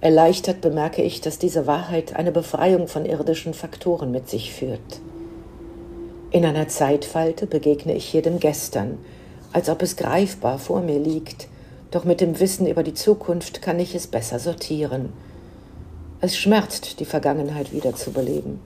Erleichtert 0.00 0.60
bemerke 0.60 1.02
ich, 1.02 1.20
dass 1.20 1.38
diese 1.38 1.66
Wahrheit 1.66 2.16
eine 2.16 2.32
Befreiung 2.32 2.88
von 2.88 3.04
irdischen 3.06 3.54
Faktoren 3.54 4.10
mit 4.10 4.28
sich 4.28 4.52
führt. 4.52 5.00
In 6.30 6.44
einer 6.44 6.66
Zeitfalte 6.66 7.46
begegne 7.46 7.94
ich 7.94 8.06
hier 8.06 8.22
dem 8.22 8.40
Gestern, 8.40 8.98
als 9.52 9.68
ob 9.68 9.82
es 9.82 9.96
greifbar 9.96 10.58
vor 10.58 10.80
mir 10.80 10.98
liegt, 10.98 11.46
doch 11.90 12.04
mit 12.04 12.20
dem 12.20 12.40
Wissen 12.40 12.66
über 12.66 12.82
die 12.82 12.94
Zukunft 12.94 13.60
kann 13.60 13.78
ich 13.78 13.94
es 13.94 14.06
besser 14.06 14.38
sortieren. 14.38 15.12
Es 16.20 16.36
schmerzt, 16.36 17.00
die 17.00 17.04
Vergangenheit 17.04 17.72
wiederzubeleben. 17.72 18.60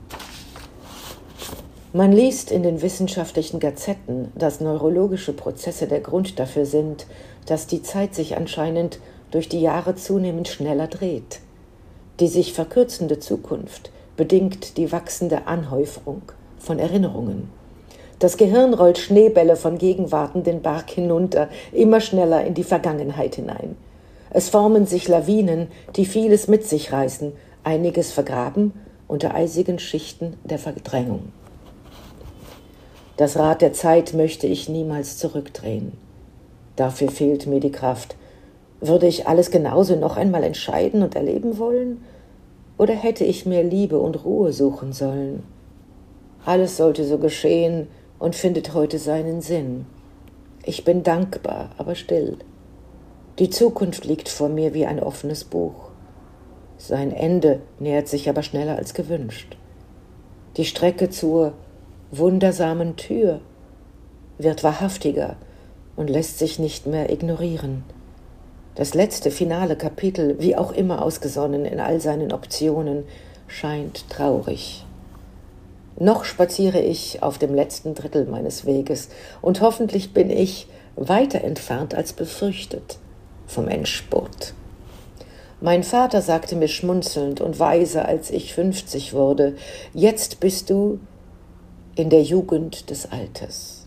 Man 1.96 2.12
liest 2.12 2.50
in 2.50 2.62
den 2.62 2.82
wissenschaftlichen 2.82 3.58
Gazetten, 3.58 4.30
dass 4.34 4.60
neurologische 4.60 5.32
Prozesse 5.32 5.86
der 5.86 6.00
Grund 6.00 6.38
dafür 6.38 6.66
sind, 6.66 7.06
dass 7.46 7.66
die 7.66 7.82
Zeit 7.82 8.14
sich 8.14 8.36
anscheinend 8.36 8.98
durch 9.30 9.48
die 9.48 9.62
Jahre 9.62 9.94
zunehmend 9.94 10.46
schneller 10.46 10.88
dreht. 10.88 11.40
Die 12.20 12.28
sich 12.28 12.52
verkürzende 12.52 13.18
Zukunft 13.18 13.90
bedingt 14.14 14.76
die 14.76 14.92
wachsende 14.92 15.46
Anhäufung 15.46 16.20
von 16.58 16.78
Erinnerungen. 16.78 17.48
Das 18.18 18.36
Gehirn 18.36 18.74
rollt 18.74 18.98
Schneebälle 18.98 19.56
von 19.56 19.78
Gegenwarten 19.78 20.42
den 20.42 20.60
Berg 20.60 20.90
hinunter, 20.90 21.48
immer 21.72 22.02
schneller 22.02 22.44
in 22.44 22.52
die 22.52 22.64
Vergangenheit 22.64 23.36
hinein. 23.36 23.74
Es 24.28 24.50
formen 24.50 24.84
sich 24.84 25.08
Lawinen, 25.08 25.68
die 25.96 26.04
vieles 26.04 26.46
mit 26.46 26.62
sich 26.66 26.92
reißen, 26.92 27.32
einiges 27.64 28.12
vergraben 28.12 28.74
unter 29.08 29.34
eisigen 29.34 29.78
Schichten 29.78 30.34
der 30.44 30.58
Verdrängung. 30.58 31.32
Das 33.16 33.38
Rad 33.38 33.62
der 33.62 33.72
Zeit 33.72 34.12
möchte 34.12 34.46
ich 34.46 34.68
niemals 34.68 35.16
zurückdrehen. 35.16 35.92
Dafür 36.76 37.10
fehlt 37.10 37.46
mir 37.46 37.60
die 37.60 37.72
Kraft. 37.72 38.14
Würde 38.80 39.06
ich 39.06 39.26
alles 39.26 39.50
genauso 39.50 39.96
noch 39.96 40.18
einmal 40.18 40.44
entscheiden 40.44 41.02
und 41.02 41.14
erleben 41.14 41.58
wollen? 41.58 42.04
Oder 42.76 42.92
hätte 42.92 43.24
ich 43.24 43.46
mehr 43.46 43.64
Liebe 43.64 43.98
und 43.98 44.24
Ruhe 44.24 44.52
suchen 44.52 44.92
sollen? 44.92 45.42
Alles 46.44 46.76
sollte 46.76 47.04
so 47.04 47.16
geschehen 47.16 47.88
und 48.18 48.34
findet 48.34 48.74
heute 48.74 48.98
seinen 48.98 49.40
Sinn. 49.40 49.86
Ich 50.62 50.84
bin 50.84 51.02
dankbar, 51.02 51.70
aber 51.78 51.94
still. 51.94 52.36
Die 53.38 53.48
Zukunft 53.50 54.04
liegt 54.04 54.28
vor 54.28 54.50
mir 54.50 54.74
wie 54.74 54.84
ein 54.84 55.00
offenes 55.02 55.44
Buch. 55.44 55.90
Sein 56.76 57.12
Ende 57.12 57.60
nähert 57.78 58.08
sich 58.08 58.28
aber 58.28 58.42
schneller 58.42 58.76
als 58.76 58.92
gewünscht. 58.92 59.56
Die 60.58 60.66
Strecke 60.66 61.08
zur 61.08 61.54
wundersamen 62.10 62.96
Tür 62.96 63.40
wird 64.38 64.62
wahrhaftiger 64.62 65.36
und 65.96 66.10
lässt 66.10 66.38
sich 66.38 66.58
nicht 66.58 66.86
mehr 66.86 67.10
ignorieren. 67.10 67.84
Das 68.74 68.92
letzte 68.92 69.30
finale 69.30 69.76
Kapitel, 69.76 70.36
wie 70.38 70.56
auch 70.56 70.70
immer 70.72 71.02
ausgesonnen 71.02 71.64
in 71.64 71.80
all 71.80 72.00
seinen 72.00 72.32
Optionen, 72.32 73.04
scheint 73.48 74.08
traurig. 74.10 74.84
Noch 75.98 76.24
spaziere 76.24 76.80
ich 76.80 77.22
auf 77.22 77.38
dem 77.38 77.54
letzten 77.54 77.94
Drittel 77.94 78.26
meines 78.26 78.66
Weges, 78.66 79.08
und 79.40 79.62
hoffentlich 79.62 80.12
bin 80.12 80.28
ich 80.28 80.68
weiter 80.94 81.42
entfernt 81.42 81.94
als 81.94 82.12
befürchtet 82.12 82.98
vom 83.46 83.66
Endspurt. 83.68 84.52
Mein 85.62 85.82
Vater 85.82 86.20
sagte 86.20 86.54
mir 86.54 86.68
schmunzelnd 86.68 87.40
und 87.40 87.58
weise, 87.58 88.04
als 88.04 88.30
ich 88.30 88.52
fünfzig 88.52 89.14
wurde, 89.14 89.56
jetzt 89.94 90.38
bist 90.40 90.68
du 90.68 91.00
in 91.96 92.10
der 92.10 92.22
Jugend 92.22 92.90
des 92.90 93.10
Alters. 93.10 93.86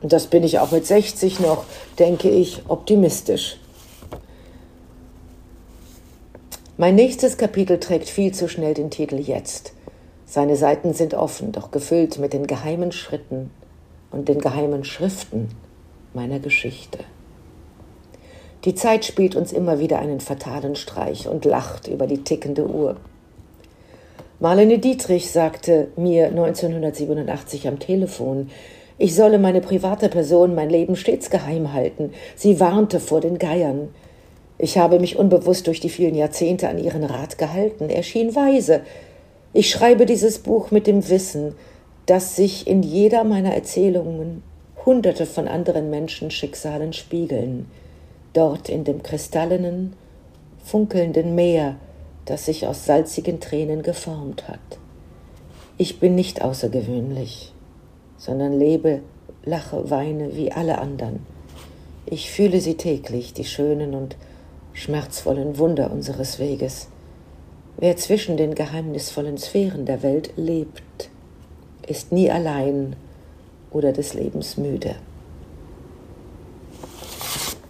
Und 0.00 0.12
das 0.12 0.26
bin 0.26 0.42
ich 0.42 0.58
auch 0.58 0.72
mit 0.72 0.86
60 0.86 1.40
noch, 1.40 1.64
denke 1.98 2.30
ich, 2.30 2.62
optimistisch. 2.68 3.58
Mein 6.76 6.94
nächstes 6.94 7.36
Kapitel 7.36 7.78
trägt 7.78 8.08
viel 8.08 8.32
zu 8.32 8.48
schnell 8.48 8.72
den 8.72 8.90
Titel 8.90 9.16
Jetzt. 9.16 9.72
Seine 10.24 10.56
Seiten 10.56 10.94
sind 10.94 11.14
offen, 11.14 11.52
doch 11.52 11.70
gefüllt 11.70 12.18
mit 12.18 12.32
den 12.32 12.46
geheimen 12.46 12.92
Schritten 12.92 13.50
und 14.10 14.28
den 14.28 14.38
geheimen 14.40 14.84
Schriften 14.84 15.48
meiner 16.14 16.38
Geschichte. 16.38 17.00
Die 18.64 18.74
Zeit 18.74 19.04
spielt 19.04 19.36
uns 19.36 19.52
immer 19.52 19.78
wieder 19.78 19.98
einen 19.98 20.20
fatalen 20.20 20.76
Streich 20.76 21.28
und 21.28 21.44
lacht 21.44 21.88
über 21.88 22.06
die 22.06 22.24
tickende 22.24 22.66
Uhr. 22.66 22.96
Marlene 24.40 24.78
Dietrich 24.78 25.32
sagte 25.32 25.88
mir 25.96 26.28
1987 26.28 27.66
am 27.66 27.80
Telefon, 27.80 28.50
ich 28.96 29.16
solle 29.16 29.38
meine 29.40 29.60
private 29.60 30.08
Person, 30.08 30.54
mein 30.54 30.70
Leben 30.70 30.94
stets 30.94 31.28
geheim 31.28 31.72
halten. 31.72 32.12
Sie 32.36 32.60
warnte 32.60 33.00
vor 33.00 33.20
den 33.20 33.38
Geiern. 33.38 33.88
Ich 34.56 34.78
habe 34.78 35.00
mich 35.00 35.18
unbewusst 35.18 35.66
durch 35.66 35.80
die 35.80 35.88
vielen 35.88 36.14
Jahrzehnte 36.14 36.68
an 36.68 36.78
ihren 36.78 37.02
Rat 37.02 37.36
gehalten. 37.36 37.90
Er 37.90 38.04
schien 38.04 38.36
weise. 38.36 38.82
Ich 39.52 39.70
schreibe 39.70 40.06
dieses 40.06 40.38
Buch 40.38 40.70
mit 40.70 40.86
dem 40.86 41.08
Wissen, 41.08 41.56
dass 42.06 42.36
sich 42.36 42.68
in 42.68 42.84
jeder 42.84 43.24
meiner 43.24 43.54
Erzählungen 43.54 44.44
Hunderte 44.86 45.26
von 45.26 45.48
anderen 45.48 45.90
Menschen 45.90 46.30
Schicksalen 46.30 46.92
spiegeln. 46.92 47.66
Dort 48.34 48.68
in 48.68 48.84
dem 48.84 49.02
kristallenen, 49.02 49.94
funkelnden 50.64 51.34
Meer, 51.34 51.76
das 52.28 52.44
sich 52.44 52.66
aus 52.66 52.84
salzigen 52.84 53.40
Tränen 53.40 53.82
geformt 53.82 54.48
hat. 54.48 54.58
Ich 55.78 55.98
bin 55.98 56.14
nicht 56.14 56.42
außergewöhnlich, 56.42 57.54
sondern 58.18 58.58
lebe, 58.58 59.00
lache, 59.44 59.90
weine 59.90 60.36
wie 60.36 60.52
alle 60.52 60.78
anderen. 60.78 61.20
Ich 62.04 62.30
fühle 62.30 62.60
sie 62.60 62.76
täglich, 62.76 63.32
die 63.32 63.44
schönen 63.44 63.94
und 63.94 64.16
schmerzvollen 64.74 65.56
Wunder 65.58 65.90
unseres 65.90 66.38
Weges. 66.38 66.88
Wer 67.78 67.96
zwischen 67.96 68.36
den 68.36 68.54
geheimnisvollen 68.54 69.38
Sphären 69.38 69.86
der 69.86 70.02
Welt 70.02 70.32
lebt, 70.36 71.10
ist 71.86 72.12
nie 72.12 72.30
allein 72.30 72.96
oder 73.70 73.92
des 73.92 74.14
Lebens 74.14 74.56
müde. 74.56 74.96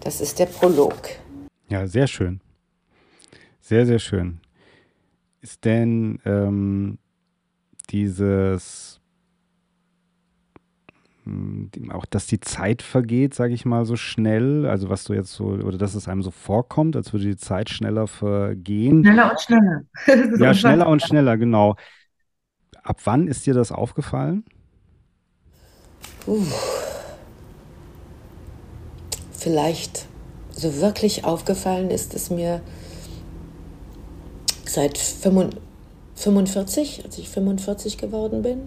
Das 0.01 0.19
ist 0.19 0.39
der 0.39 0.47
Prolog. 0.47 0.97
Ja, 1.69 1.85
sehr 1.87 2.07
schön. 2.07 2.41
Sehr, 3.61 3.85
sehr 3.85 3.99
schön. 3.99 4.39
Ist 5.41 5.65
denn 5.65 6.19
ähm, 6.25 6.97
dieses 7.89 8.99
auch, 11.91 12.05
dass 12.05 12.27
die 12.27 12.39
Zeit 12.39 12.81
vergeht, 12.81 13.33
sage 13.33 13.53
ich 13.53 13.65
mal, 13.65 13.85
so 13.85 13.95
schnell, 13.95 14.65
also 14.65 14.89
was 14.89 15.03
du 15.03 15.13
jetzt 15.13 15.33
so, 15.33 15.45
oder 15.45 15.77
dass 15.77 15.95
es 15.95 16.07
einem 16.07 16.23
so 16.23 16.31
vorkommt, 16.31 16.95
als 16.95 17.13
würde 17.13 17.25
die 17.25 17.37
Zeit 17.37 17.69
schneller 17.69 18.07
vergehen. 18.07 19.03
Schneller 19.03 19.31
und 19.31 19.41
schneller. 19.41 19.81
ja, 20.39 20.53
schneller 20.53 20.87
und 20.87 21.01
schneller, 21.01 21.37
genau. 21.37 21.75
Ab 22.83 23.01
wann 23.03 23.27
ist 23.27 23.45
dir 23.45 23.53
das 23.53 23.71
aufgefallen? 23.71 24.43
Uh. 26.27 26.45
Vielleicht 29.31 30.07
so 30.51 30.81
wirklich 30.81 31.25
aufgefallen 31.25 31.91
ist 31.91 32.13
es 32.13 32.29
mir 32.29 32.61
seit 34.71 34.97
45, 34.97 37.05
als 37.05 37.17
ich 37.17 37.29
45 37.29 37.97
geworden 37.97 38.41
bin. 38.41 38.59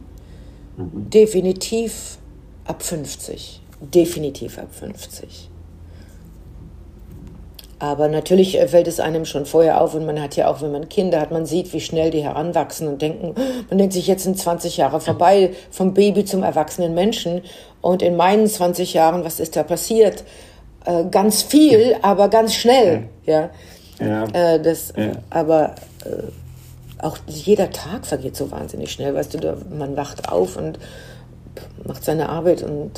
Mhm. 0.77 1.11
Definitiv 1.11 2.19
ab 2.65 2.83
50. 2.83 3.61
Definitiv 3.81 4.59
ab 4.59 4.69
50. 4.71 5.51
Aber 7.83 8.07
natürlich 8.07 8.57
fällt 8.69 8.87
es 8.87 9.01
einem 9.01 9.25
schon 9.25 9.45
vorher 9.45 9.81
auf 9.81 9.97
und 9.97 10.07
man 10.07 10.23
hat 10.23 10.37
ja 10.37 10.47
auch, 10.47 10.63
wenn 10.63 10.71
man 10.71 10.89
Kinder 10.89 11.21
hat, 11.21 11.33
man 11.33 11.47
sieht, 11.47 11.73
wie 11.73 11.81
schnell 11.81 12.13
die 12.13 12.23
heranwachsen 12.23 12.87
und 12.87 13.03
denken, 13.03 13.35
man 13.69 13.77
denkt 13.77 13.93
sich, 13.93 14.07
jetzt 14.07 14.23
sind 14.23 14.39
20 14.39 14.77
Jahre 14.77 15.01
vorbei 15.01 15.51
vom 15.73 15.93
Baby 15.93 16.25
zum 16.25 16.45
erwachsenen 16.45 16.95
Menschen 16.95 17.43
und 17.81 18.01
in 18.01 18.15
meinen 18.15 18.47
20 18.47 18.95
Jahren, 18.95 19.25
was 19.25 19.41
ist 19.41 19.57
da 19.57 19.65
passiert? 19.65 20.23
Äh, 20.85 21.07
ganz 21.11 21.43
viel, 21.43 21.97
aber 22.03 22.29
ganz 22.29 22.55
schnell, 22.55 23.09
ja. 23.27 23.51
ja. 23.99 24.27
Äh, 24.33 24.63
das, 24.63 24.93
ja. 24.97 25.15
Aber 25.31 25.65
äh, 25.65 25.71
auch 26.99 27.19
jeder 27.27 27.71
Tag 27.71 28.07
vergeht 28.07 28.37
so 28.37 28.51
wahnsinnig 28.51 28.93
schnell, 28.93 29.15
weißt 29.15 29.35
du, 29.35 29.57
man 29.77 29.97
wacht 29.97 30.29
auf 30.29 30.57
und 30.57 30.79
macht 31.85 32.05
seine 32.05 32.29
Arbeit 32.29 32.63
und 32.63 32.93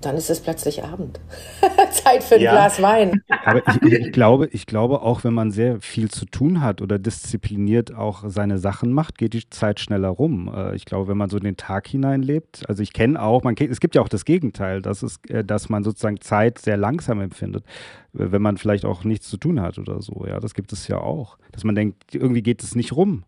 dann 0.00 0.16
ist 0.16 0.30
es 0.30 0.40
plötzlich 0.40 0.84
Abend. 0.84 1.20
Zeit 1.90 2.22
für 2.22 2.36
ein 2.36 2.40
ja. 2.40 2.52
Glas 2.52 2.80
Wein. 2.80 3.22
Aber 3.44 3.62
ich, 3.66 3.92
ich, 3.92 4.12
glaube, 4.12 4.48
ich 4.52 4.66
glaube 4.66 5.02
auch, 5.02 5.24
wenn 5.24 5.34
man 5.34 5.50
sehr 5.50 5.80
viel 5.80 6.10
zu 6.10 6.26
tun 6.26 6.60
hat 6.60 6.82
oder 6.82 6.98
diszipliniert 6.98 7.94
auch 7.94 8.24
seine 8.26 8.58
Sachen 8.58 8.92
macht, 8.92 9.18
geht 9.18 9.32
die 9.32 9.48
Zeit 9.50 9.80
schneller 9.80 10.08
rum. 10.08 10.52
Äh, 10.54 10.76
ich 10.76 10.84
glaube, 10.84 11.08
wenn 11.08 11.16
man 11.16 11.30
so 11.30 11.38
den 11.38 11.56
Tag 11.56 11.88
hineinlebt, 11.88 12.68
also 12.68 12.82
ich 12.82 12.92
kenne 12.92 13.20
auch, 13.20 13.42
man 13.42 13.56
es 13.56 13.80
gibt 13.80 13.94
ja 13.94 14.02
auch 14.02 14.08
das 14.08 14.24
Gegenteil, 14.24 14.82
dass, 14.82 15.02
es, 15.02 15.18
äh, 15.28 15.44
dass 15.44 15.68
man 15.68 15.84
sozusagen 15.84 16.20
Zeit 16.20 16.58
sehr 16.58 16.76
langsam 16.76 17.20
empfindet, 17.20 17.64
wenn 18.12 18.42
man 18.42 18.58
vielleicht 18.58 18.84
auch 18.84 19.04
nichts 19.04 19.28
zu 19.28 19.36
tun 19.36 19.60
hat 19.60 19.78
oder 19.78 20.00
so. 20.02 20.24
Ja, 20.26 20.40
das 20.40 20.54
gibt 20.54 20.72
es 20.72 20.88
ja 20.88 20.98
auch. 20.98 21.38
Dass 21.52 21.64
man 21.64 21.74
denkt, 21.74 22.14
irgendwie 22.14 22.42
geht 22.42 22.62
es 22.62 22.74
nicht 22.74 22.92
rum. 22.92 23.24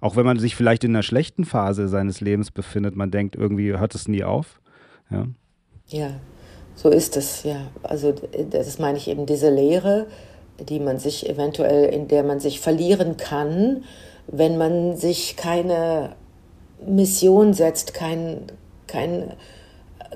Auch 0.00 0.16
wenn 0.16 0.26
man 0.26 0.38
sich 0.38 0.56
vielleicht 0.56 0.84
in 0.84 0.90
einer 0.90 1.02
schlechten 1.02 1.44
Phase 1.44 1.88
seines 1.88 2.20
Lebens 2.20 2.50
befindet, 2.50 2.96
man 2.96 3.10
denkt, 3.10 3.36
irgendwie 3.36 3.76
hört 3.76 3.94
es 3.94 4.08
nie 4.08 4.24
auf. 4.24 4.60
Ja. 5.10 5.26
Ja, 5.88 6.10
so 6.74 6.88
ist 6.90 7.16
es, 7.16 7.44
ja. 7.44 7.68
Also 7.82 8.12
das 8.50 8.78
meine 8.78 8.98
ich 8.98 9.08
eben, 9.08 9.24
diese 9.24 9.50
Lehre, 9.50 10.06
die 10.58 10.80
man 10.80 10.98
sich 10.98 11.28
eventuell, 11.28 11.84
in 11.84 12.08
der 12.08 12.24
man 12.24 12.40
sich 12.40 12.60
verlieren 12.60 13.16
kann, 13.16 13.84
wenn 14.26 14.58
man 14.58 14.96
sich 14.96 15.36
keine 15.36 16.16
Mission 16.84 17.54
setzt, 17.54 17.94
kein, 17.94 18.42
kein, 18.88 19.34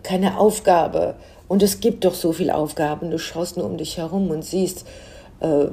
keine 0.03 0.39
Aufgabe. 0.39 1.15
Und 1.47 1.63
es 1.63 1.79
gibt 1.79 2.05
doch 2.05 2.15
so 2.15 2.33
viele 2.33 2.57
Aufgaben. 2.57 3.11
Du 3.11 3.19
schaust 3.19 3.57
nur 3.57 3.67
um 3.67 3.77
dich 3.77 3.99
herum 3.99 4.31
und 4.31 4.45
siehst, 4.45 4.87
äh, 5.41 5.67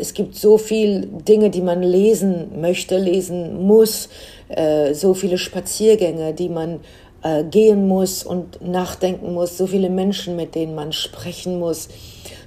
es 0.00 0.14
gibt 0.14 0.36
so 0.36 0.56
viele 0.56 1.00
Dinge, 1.06 1.50
die 1.50 1.60
man 1.60 1.82
lesen 1.82 2.60
möchte, 2.60 2.96
lesen 2.96 3.66
muss, 3.66 4.08
äh, 4.48 4.94
so 4.94 5.14
viele 5.14 5.36
Spaziergänge, 5.36 6.32
die 6.32 6.48
man 6.48 6.80
äh, 7.24 7.42
gehen 7.42 7.88
muss 7.88 8.22
und 8.22 8.60
nachdenken 8.60 9.32
muss, 9.32 9.56
so 9.56 9.66
viele 9.66 9.88
Menschen, 9.88 10.36
mit 10.36 10.54
denen 10.54 10.74
man 10.74 10.92
sprechen 10.92 11.58
muss, 11.58 11.88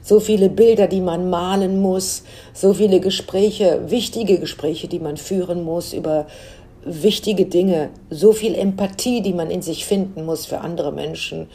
so 0.04 0.20
viele 0.20 0.50
Bilder, 0.50 0.88
die 0.88 1.02
man 1.02 1.32
malen 1.32 1.82
muss, 1.82 2.24
so 2.54 2.74
viele 2.74 3.00
Gespräche, 3.00 3.82
wichtige 3.90 4.38
Gespräche, 4.38 4.88
die 4.88 5.00
man 5.00 5.18
führen 5.18 5.64
muss 5.64 5.94
über 5.94 6.28
wichtige 6.86 7.46
Dinge, 7.46 7.90
so 8.12 8.32
viel 8.32 8.54
Empathie, 8.54 9.22
die 9.22 9.34
man 9.34 9.50
in 9.50 9.64
sich 9.64 9.84
finden 9.84 10.26
muss 10.26 10.46
für 10.46 10.60
andere 10.60 10.92
Menschen, 10.92 11.48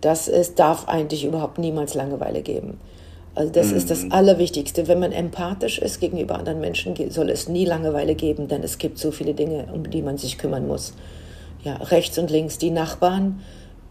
dass 0.00 0.28
es 0.28 0.54
darf 0.54 0.88
eigentlich 0.88 1.24
überhaupt 1.24 1.58
niemals 1.58 1.94
Langeweile 1.94 2.40
geben. 2.40 2.78
Also 3.34 3.52
das 3.52 3.72
mhm. 3.72 3.76
ist 3.78 3.90
das 3.90 4.04
mhm. 4.04 4.12
Allerwichtigste. 4.12 4.86
Wenn 4.86 5.00
man 5.00 5.10
empathisch 5.10 5.80
ist 5.80 5.98
gegenüber 5.98 6.38
anderen 6.38 6.60
Menschen, 6.60 6.94
soll 7.10 7.30
es 7.30 7.48
nie 7.48 7.64
Langeweile 7.64 8.14
geben, 8.14 8.46
denn 8.46 8.62
es 8.62 8.78
gibt 8.78 8.98
so 8.98 9.10
viele 9.10 9.34
Dinge, 9.34 9.66
um 9.74 9.90
die 9.90 10.02
man 10.02 10.18
sich 10.18 10.38
kümmern 10.38 10.68
muss 10.68 10.94
ja, 11.62 11.74
rechts 11.76 12.18
und 12.18 12.30
links 12.30 12.58
die 12.58 12.70
Nachbarn, 12.70 13.40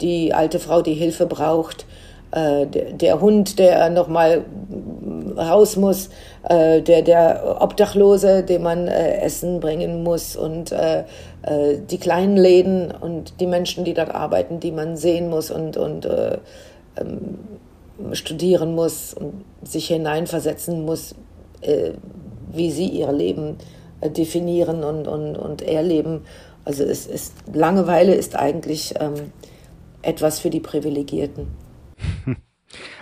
die 0.02 0.34
alte 0.34 0.60
Frau, 0.60 0.82
die 0.82 0.94
Hilfe 0.94 1.26
braucht, 1.26 1.86
äh, 2.32 2.68
der, 2.68 2.94
der, 2.94 3.22
Hund, 3.22 3.58
der 3.60 3.90
nochmal 3.90 4.46
raus 5.36 5.76
muss, 5.78 6.10
äh, 6.44 6.82
der, 6.82 7.02
der 7.02 7.58
Obdachlose, 7.60 8.44
dem 8.44 8.64
man 8.64 8.88
äh, 8.88 9.22
Essen 9.22 9.60
bringen 9.60 10.04
muss 10.04 10.36
und 10.36 10.72
äh, 10.72 11.00
äh, 11.42 11.78
die 11.90 11.98
kleinen 11.98 12.38
Läden 12.38 12.92
und 12.92 13.40
die 13.40 13.48
Menschen, 13.48 13.84
die 13.84 13.94
dort 13.94 14.14
arbeiten, 14.14 14.60
die 14.60 14.72
man 14.72 14.96
sehen 14.96 15.30
muss 15.30 15.50
und, 15.50 15.78
und 15.78 16.06
äh, 16.06 16.38
ähm, 17.00 17.40
studieren 18.14 18.76
muss 18.76 19.14
und 19.14 19.44
sich 19.64 19.88
hineinversetzen 19.88 20.86
muss, 20.86 21.16
wie 22.54 22.72
sie 22.72 22.88
ihr 22.88 23.12
Leben 23.12 23.58
definieren 24.02 24.86
und, 24.86 25.06
und, 25.06 25.36
und 25.36 25.62
erleben. 25.62 26.22
Also 26.70 26.84
es 26.84 27.08
ist, 27.08 27.34
Langeweile 27.52 28.14
ist 28.14 28.36
eigentlich 28.36 28.94
ähm, 29.00 29.32
etwas 30.04 30.40
für 30.40 30.52
die 30.52 30.60
Privilegierten. 30.60 31.48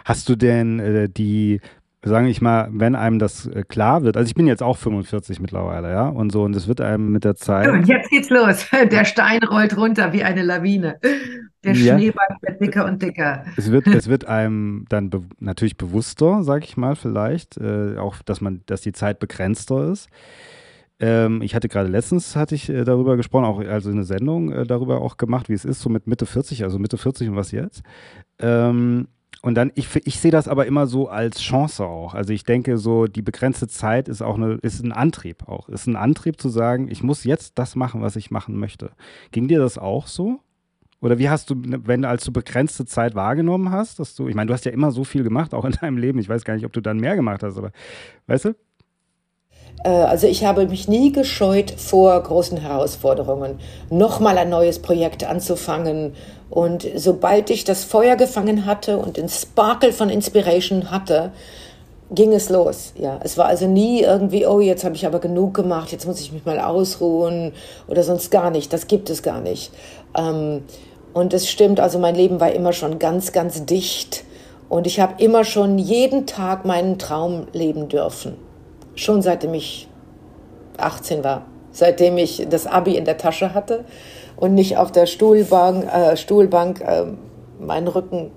Hast 0.06 0.30
du 0.30 0.38
denn 0.38 0.80
äh, 0.80 1.10
die, 1.10 1.60
sage 2.02 2.30
ich 2.30 2.40
mal, 2.40 2.70
wenn 2.72 2.96
einem 2.96 3.20
das 3.20 3.46
äh, 3.46 3.64
klar 3.68 4.04
wird, 4.04 4.16
also 4.16 4.26
ich 4.26 4.36
bin 4.36 4.48
jetzt 4.48 4.64
auch 4.64 4.78
45 4.78 5.42
mittlerweile, 5.42 5.92
ja, 5.92 6.08
und 6.08 6.32
so, 6.32 6.44
und 6.44 6.56
es 6.56 6.70
wird 6.70 6.80
einem 6.80 7.12
mit 7.12 7.26
der 7.26 7.36
Zeit. 7.36 7.68
Und 7.68 7.90
jetzt 7.90 8.10
geht's 8.10 8.30
los. 8.30 8.68
Der 8.90 9.04
Stein 9.04 9.44
rollt 9.44 9.76
runter 9.76 10.14
wie 10.14 10.24
eine 10.24 10.44
Lawine. 10.44 11.02
Der 11.66 11.74
ja. 11.74 11.98
Schneeball 11.98 12.38
wird 12.40 12.62
dicker 12.62 12.86
und 12.86 13.02
dicker. 13.02 13.44
Es 13.58 13.70
wird, 13.70 13.86
es 13.88 14.08
wird 14.08 14.24
einem 14.24 14.86
dann 14.88 15.10
be 15.10 15.24
natürlich 15.40 15.76
bewusster, 15.76 16.42
sage 16.44 16.64
ich 16.64 16.78
mal, 16.78 16.96
vielleicht, 16.96 17.58
äh, 17.58 17.98
auch, 17.98 18.22
dass 18.22 18.40
man, 18.40 18.62
dass 18.66 18.80
die 18.80 18.94
Zeit 18.94 19.20
begrenzter 19.20 19.92
ist. 19.92 20.08
Ähm, 21.00 21.42
ich 21.42 21.54
hatte 21.54 21.68
gerade 21.68 21.90
letztens 21.90 22.36
hatte 22.36 22.56
ich 22.56 22.70
äh, 22.70 22.84
darüber 22.84 23.18
gesprochen, 23.18 23.46
auch 23.46 23.60
also 23.60 23.92
eine 23.92 24.04
Sendung 24.04 24.52
äh, 24.52 24.66
darüber 24.66 25.02
auch 25.02 25.18
gemacht, 25.18 25.50
wie 25.50 25.54
es 25.54 25.66
ist, 25.66 25.82
so 25.82 25.90
mit 25.90 26.08
Mitte 26.08 26.26
40, 26.26 26.64
also 26.64 26.80
Mitte 26.80 26.98
40 26.98 27.30
und 27.30 27.36
was 27.36 27.52
jetzt. 27.52 27.84
Ähm, 28.40 29.08
und 29.44 29.56
dann, 29.56 29.72
ich, 29.76 29.88
ich 30.06 30.20
sehe 30.20 30.32
das 30.32 30.48
aber 30.48 30.66
immer 30.66 30.88
so 30.88 31.10
als 31.10 31.40
Chance 31.40 31.86
auch. 31.86 32.16
Also 32.16 32.34
ich 32.34 32.44
denke 32.44 32.78
so, 32.78 33.06
die 33.06 33.22
begrenzte 33.22 33.68
Zeit 33.68 34.08
ist 34.08 34.22
auch 34.22 34.36
eine, 34.36 34.56
ist 34.56 34.84
ein 34.84 34.92
Antrieb 34.92 35.48
auch. 35.48 35.70
Ist 35.70 35.88
ein 35.88 35.96
Antrieb 35.96 36.42
zu 36.42 36.50
sagen, 36.50 36.88
ich 36.90 37.04
muss 37.04 37.24
jetzt 37.24 37.60
das 37.60 37.76
machen, 37.76 38.02
was 38.02 38.16
ich 38.16 38.32
machen 38.32 38.58
möchte. 38.58 38.92
Ging 39.32 39.48
dir 39.48 39.60
das 39.60 39.78
auch 39.78 40.08
so? 40.08 40.40
Oder 41.00 41.20
wie 41.20 41.30
hast 41.30 41.52
du, 41.52 41.56
wenn 41.64 42.06
als 42.06 42.24
du 42.24 42.32
begrenzte 42.32 42.86
Zeit 42.86 43.14
wahrgenommen 43.14 43.70
hast, 43.70 44.00
dass 44.00 44.16
du, 44.16 44.28
ich 44.28 44.36
meine, 44.36 44.48
du 44.48 44.54
hast 44.54 44.66
ja 44.66 44.72
immer 44.72 44.92
so 44.92 45.04
viel 45.04 45.24
gemacht, 45.24 45.54
auch 45.54 45.66
in 45.66 45.74
deinem 45.74 45.98
Leben. 45.98 46.18
Ich 46.18 46.28
weiß 46.30 46.44
gar 46.44 46.56
nicht, 46.56 46.66
ob 46.66 46.74
du 46.74 46.82
dann 46.82 46.98
mehr 46.98 47.16
gemacht 47.16 47.44
hast, 47.44 47.58
aber 47.58 47.72
weißt 48.26 48.46
du? 48.46 48.56
Äh, 49.84 49.90
also 49.90 50.28
ich 50.28 50.46
habe 50.46 50.68
mich 50.68 50.88
nie 50.88 51.12
gescheut 51.12 51.74
vor 51.78 52.22
großen 52.22 52.58
Herausforderungen, 52.58 53.60
nochmal 53.90 54.38
ein 54.38 54.50
neues 54.50 54.80
Projekt 54.80 55.24
anzufangen. 55.24 56.13
Und 56.50 56.88
sobald 56.96 57.50
ich 57.50 57.63
das 57.63 57.84
Feuer 57.84 58.16
gefangen 58.16 58.66
hatte 58.66 58.98
und 58.98 59.18
den 59.18 59.30
Sparkle 59.30 59.92
von 59.92 60.10
Inspiration 60.10 60.92
hatte, 60.92 61.32
ging 62.10 62.32
es 62.32 62.50
los. 62.50 62.94
Ja, 62.98 63.20
es 63.22 63.38
war 63.38 63.48
also 63.48 63.68
nie 63.68 64.02
irgendwie, 64.02 64.46
oh, 64.48 64.62
jetzt 64.62 64.86
habe 64.86 64.96
ich 64.96 65.06
aber 65.06 65.20
genug 65.20 65.54
gemacht, 65.54 65.92
jetzt 65.92 66.08
muss 66.08 66.22
ich 66.22 66.32
mich 66.32 66.46
mal 66.46 66.60
ausruhen 66.60 67.52
oder 67.88 68.02
sonst 68.04 68.32
gar 68.32 68.50
nicht. 68.50 68.72
Das 68.72 68.88
gibt 68.88 69.10
es 69.10 69.24
gar 69.24 69.42
nicht. 69.42 69.72
Ähm, 70.18 70.63
und 71.13 71.34
es 71.34 71.50
stimmt, 71.50 71.80
also 71.80 72.00
mein 72.00 72.16
Leben 72.16 72.40
war 72.40 72.52
immer 72.52 72.74
schon 72.74 73.00
ganz, 73.00 73.34
ganz 73.34 73.66
dicht. 73.66 74.24
Und 74.70 74.88
ich 74.88 75.00
habe 75.00 75.22
immer 75.22 75.44
schon 75.44 75.78
jeden 75.78 76.28
Tag 76.28 76.66
meinen 76.66 76.98
Traum 77.00 77.48
leben 77.54 77.88
dürfen 77.90 78.47
schon 78.98 79.22
seitdem 79.22 79.54
ich 79.54 79.88
18 80.78 81.24
war, 81.24 81.46
seitdem 81.72 82.18
ich 82.18 82.48
das 82.50 82.68
Abi 82.68 82.98
in 82.98 83.06
der 83.06 83.18
Tasche 83.18 83.54
hatte 83.54 83.86
und 84.36 84.54
nicht 84.54 84.78
auf 84.78 84.92
der 84.92 85.06
Stuhlbank, 85.06 85.86
äh, 85.86 86.18
Stuhlbank 86.18 86.82
äh, 86.82 87.06
meinen 87.60 87.88
Rücken 87.88 88.32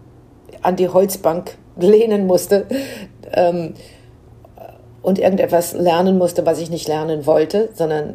an 0.62 0.76
die 0.76 0.89
Holzbank 0.89 1.57
lehnen 1.76 2.26
musste 2.26 2.66
ähm, 3.32 3.74
und 5.03 5.18
irgendetwas 5.18 5.72
lernen 5.72 6.18
musste, 6.18 6.45
was 6.45 6.61
ich 6.61 6.70
nicht 6.70 6.87
lernen 6.87 7.26
wollte, 7.26 7.70
sondern 7.72 8.14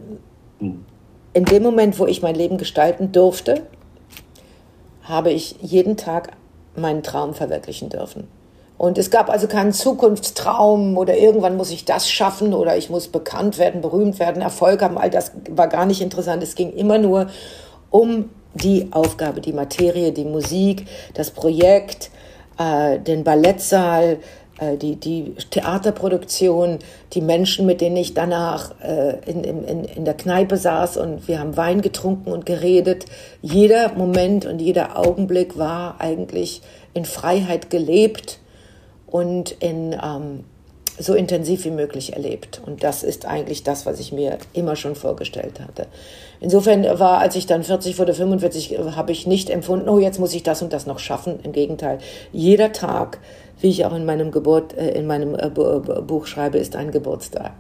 in 1.34 1.46
dem 1.46 1.64
Moment, 1.64 2.00
wo 2.00 2.06
ich 2.06 2.22
mein 2.22 2.36
Leben 2.36 2.58
gestalten 2.58 3.12
durfte, 3.12 3.64
habe 5.02 5.32
ich 5.32 5.56
jeden 5.62 5.98
Tag 5.98 6.32
meinen 6.76 7.04
Traum 7.04 7.34
verwirklichen 7.34 7.90
dürfen. 7.90 8.28
Und 8.78 8.98
es 8.98 9.10
gab 9.10 9.30
also 9.30 9.48
keinen 9.48 9.72
Zukunftstraum 9.72 10.98
oder 10.98 11.18
irgendwann 11.18 11.56
muss 11.56 11.72
ich 11.72 11.86
das 11.86 12.10
schaffen 12.10 12.54
oder 12.54 12.76
ich 12.76 12.90
muss 12.90 13.08
bekannt 13.08 13.58
werden, 13.58 13.82
berühmt 13.82 14.20
werden, 14.20 14.42
Erfolg 14.42 14.82
haben. 14.82 14.98
All 14.98 15.10
das 15.10 15.32
war 15.50 15.68
gar 15.70 15.86
nicht 15.86 16.02
interessant. 16.02 16.44
Es 16.44 16.56
ging 16.56 16.74
immer 16.74 16.98
nur 16.98 17.28
um 17.90 18.30
die 18.54 18.90
Aufgabe, 18.92 19.40
die 19.40 19.54
Materie, 19.54 20.12
die 20.12 20.26
Musik, 20.26 20.88
das 21.14 21.32
Projekt, 21.32 22.10
äh, 22.58 23.00
den 23.00 23.24
Ballettsaal, 23.24 24.18
äh, 24.60 24.76
die, 24.76 24.98
die 24.98 25.36
Theaterproduktion, 25.52 26.80
die 27.14 27.22
Menschen, 27.22 27.66
mit 27.66 27.80
denen 27.80 27.96
ich 27.96 28.14
danach 28.14 28.72
äh, 28.82 29.20
in, 29.26 29.46
in, 29.46 29.86
in 29.86 30.06
der 30.06 30.16
Kneipe 30.16 30.58
saß 30.58 30.98
und 30.98 31.30
wir 31.30 31.40
haben 31.40 31.56
Wein 31.56 31.82
getrunken 31.82 32.32
und 32.32 32.46
geredet. 32.46 33.06
Jeder 33.42 33.94
Moment 33.94 34.46
und 34.46 34.60
jeder 34.60 34.98
Augenblick 34.98 35.58
war 35.58 35.96
eigentlich 36.00 36.62
in 36.94 37.06
Freiheit 37.06 37.70
gelebt 37.70 38.40
und 39.08 39.52
in 39.52 39.94
ähm, 39.94 40.44
so 40.98 41.14
intensiv 41.14 41.66
wie 41.66 41.72
möglich 41.72 42.14
erlebt. 42.14 42.62
Und 42.66 42.84
das 42.84 43.04
ist 43.04 43.26
eigentlich 43.26 43.64
das, 43.64 43.86
was 43.86 44.00
ich 44.00 44.12
mir 44.12 44.38
immer 44.54 44.76
schon 44.76 44.96
vorgestellt 44.96 45.60
hatte. 45.60 45.88
Insofern 46.40 46.84
war, 47.00 47.20
als 47.20 47.36
ich 47.36 47.46
dann 47.46 47.64
40 47.64 48.00
wurde, 48.00 48.14
45, 48.14 48.78
habe 48.96 49.12
ich 49.12 49.28
nicht 49.28 49.50
empfunden, 49.50 49.90
oh, 49.90 50.00
jetzt 50.00 50.20
muss 50.20 50.34
ich 50.34 50.44
das 50.44 50.62
und 50.62 50.72
das 50.72 50.86
noch 50.86 51.00
schaffen. 51.00 51.40
Im 51.44 51.52
Gegenteil, 51.52 52.00
jeder 52.32 52.72
Tag, 52.72 53.20
wie 53.60 53.70
ich 53.70 53.86
auch 53.86 53.94
in 53.94 54.06
meinem 54.06 54.32
Geburt, 54.32 54.74
äh, 54.78 54.92
in 54.92 55.08
meinem 55.08 55.36
äh, 55.36 55.50
Buch 55.50 56.28
schreibe, 56.28 56.58
ist 56.58 56.76
ein 56.76 56.92
Geburtstag. 56.92 57.54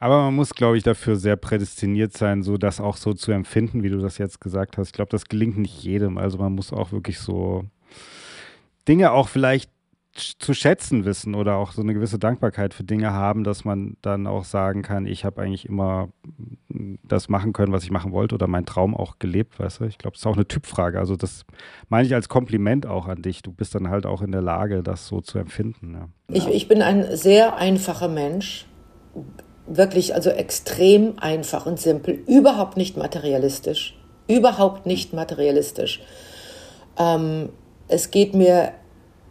Aber 0.00 0.22
man 0.22 0.36
muss, 0.36 0.54
glaube 0.54 0.76
ich, 0.76 0.84
dafür 0.84 1.16
sehr 1.16 1.36
prädestiniert 1.36 2.16
sein, 2.16 2.42
so 2.44 2.56
das 2.56 2.80
auch 2.80 2.96
so 2.96 3.14
zu 3.14 3.32
empfinden, 3.32 3.82
wie 3.82 3.90
du 3.90 3.98
das 3.98 4.18
jetzt 4.18 4.40
gesagt 4.40 4.78
hast. 4.78 4.88
Ich 4.88 4.92
glaube, 4.92 5.10
das 5.10 5.24
gelingt 5.24 5.58
nicht 5.58 5.82
jedem. 5.82 6.18
Also 6.18 6.38
man 6.38 6.54
muss 6.54 6.72
auch 6.72 6.92
wirklich 6.92 7.18
so 7.18 7.64
Dinge 8.86 9.10
auch 9.10 9.28
vielleicht 9.28 9.70
zu 10.20 10.54
schätzen 10.54 11.04
wissen 11.04 11.34
oder 11.34 11.56
auch 11.56 11.72
so 11.72 11.82
eine 11.82 11.94
gewisse 11.94 12.18
Dankbarkeit 12.18 12.74
für 12.74 12.84
Dinge 12.84 13.12
haben, 13.12 13.44
dass 13.44 13.64
man 13.64 13.96
dann 14.02 14.26
auch 14.26 14.44
sagen 14.44 14.82
kann, 14.82 15.06
ich 15.06 15.24
habe 15.24 15.40
eigentlich 15.42 15.66
immer 15.66 16.08
das 17.04 17.28
machen 17.28 17.52
können, 17.52 17.72
was 17.72 17.84
ich 17.84 17.90
machen 17.90 18.12
wollte 18.12 18.34
oder 18.34 18.46
meinen 18.46 18.66
Traum 18.66 18.94
auch 18.94 19.18
gelebt, 19.18 19.58
weißt 19.58 19.80
du? 19.80 19.84
Ich 19.84 19.98
glaube, 19.98 20.14
das 20.14 20.22
ist 20.22 20.26
auch 20.26 20.36
eine 20.36 20.46
Typfrage. 20.46 20.98
Also 20.98 21.16
das 21.16 21.44
meine 21.88 22.06
ich 22.06 22.14
als 22.14 22.28
Kompliment 22.28 22.86
auch 22.86 23.06
an 23.06 23.22
dich. 23.22 23.42
Du 23.42 23.52
bist 23.52 23.74
dann 23.74 23.88
halt 23.88 24.06
auch 24.06 24.22
in 24.22 24.32
der 24.32 24.42
Lage, 24.42 24.82
das 24.82 25.06
so 25.06 25.20
zu 25.20 25.38
empfinden. 25.38 25.94
Ja. 25.94 26.08
Ich, 26.32 26.46
ich 26.48 26.68
bin 26.68 26.82
ein 26.82 27.16
sehr 27.16 27.56
einfacher 27.56 28.08
Mensch. 28.08 28.66
Wirklich, 29.66 30.14
also 30.14 30.30
extrem 30.30 31.18
einfach 31.18 31.66
und 31.66 31.78
simpel. 31.78 32.14
Überhaupt 32.26 32.76
nicht 32.76 32.96
materialistisch. 32.96 33.98
Überhaupt 34.28 34.86
nicht 34.86 35.12
materialistisch. 35.12 36.00
Ähm, 36.98 37.50
es 37.88 38.10
geht 38.10 38.34
mir 38.34 38.72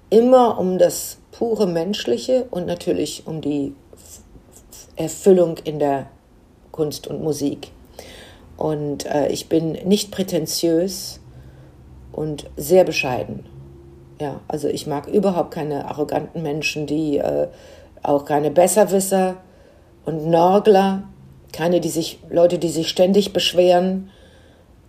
immer 0.09 0.59
um 0.59 0.77
das 0.77 1.17
pure 1.31 1.67
Menschliche 1.67 2.45
und 2.49 2.65
natürlich 2.65 3.23
um 3.25 3.41
die 3.41 3.75
Erfüllung 4.95 5.57
in 5.63 5.79
der 5.79 6.07
Kunst 6.71 7.07
und 7.07 7.23
Musik. 7.23 7.71
Und 8.57 9.05
äh, 9.05 9.27
ich 9.27 9.49
bin 9.49 9.73
nicht 9.85 10.11
prätentiös 10.11 11.19
und 12.11 12.49
sehr 12.57 12.83
bescheiden. 12.83 13.45
Ja, 14.19 14.39
also 14.47 14.67
ich 14.67 14.87
mag 14.87 15.07
überhaupt 15.07 15.51
keine 15.51 15.85
arroganten 15.85 16.41
Menschen, 16.41 16.87
die 16.87 17.17
äh, 17.17 17.47
auch 18.01 18.25
keine 18.25 18.49
Besserwisser 18.49 19.35
und 20.05 20.27
Nörgler, 20.27 21.03
keine, 21.51 21.79
die 21.79 21.89
sich, 21.89 22.19
Leute, 22.29 22.57
die 22.57 22.69
sich 22.69 22.89
ständig 22.89 23.33
beschweren. 23.33 24.09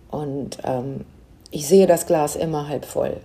Und 0.09 0.57
ähm, 0.63 1.05
ich 1.51 1.67
sehe 1.67 1.85
das 1.85 2.07
Glas 2.07 2.35
immer 2.35 2.67
halb 2.67 2.85
voll. 2.85 3.17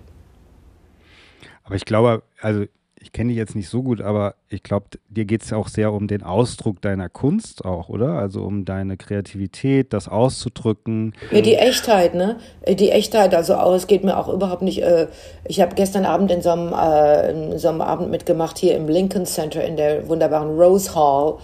Aber 1.65 1.75
ich 1.75 1.85
glaube, 1.85 2.23
also 2.41 2.65
ich 3.05 3.11
kenne 3.11 3.29
dich 3.29 3.37
jetzt 3.37 3.55
nicht 3.55 3.69
so 3.69 3.83
gut, 3.83 4.01
aber 4.01 4.33
ich 4.49 4.63
glaube, 4.63 4.87
dir 5.09 5.25
geht 5.25 5.43
es 5.43 5.51
ja 5.51 5.57
auch 5.57 5.67
sehr 5.67 5.93
um 5.93 6.07
den 6.07 6.23
Ausdruck 6.23 6.81
deiner 6.81 7.07
Kunst 7.07 7.63
auch, 7.63 7.87
oder? 7.87 8.13
Also 8.13 8.41
um 8.41 8.65
deine 8.65 8.97
Kreativität, 8.97 9.93
das 9.93 10.07
auszudrücken. 10.07 11.13
Ja, 11.29 11.41
die 11.41 11.53
Echtheit, 11.55 12.15
ne? 12.15 12.37
Die 12.67 12.89
Echtheit, 12.89 13.35
also 13.35 13.53
es 13.75 13.85
geht 13.85 14.03
mir 14.03 14.17
auch 14.17 14.27
überhaupt 14.27 14.63
nicht. 14.63 14.81
Äh, 14.81 15.07
ich 15.47 15.61
habe 15.61 15.75
gestern 15.75 16.05
Abend 16.05 16.31
in 16.31 16.41
so, 16.41 16.49
einem, 16.49 16.73
äh, 16.73 17.31
in 17.31 17.59
so 17.59 17.69
einem 17.69 17.81
Abend 17.81 18.09
mitgemacht 18.09 18.57
hier 18.57 18.75
im 18.75 18.87
Lincoln 18.87 19.27
Center 19.27 19.63
in 19.63 19.77
der 19.77 20.07
wunderbaren 20.07 20.57
Rose 20.59 20.95
Hall 20.95 21.37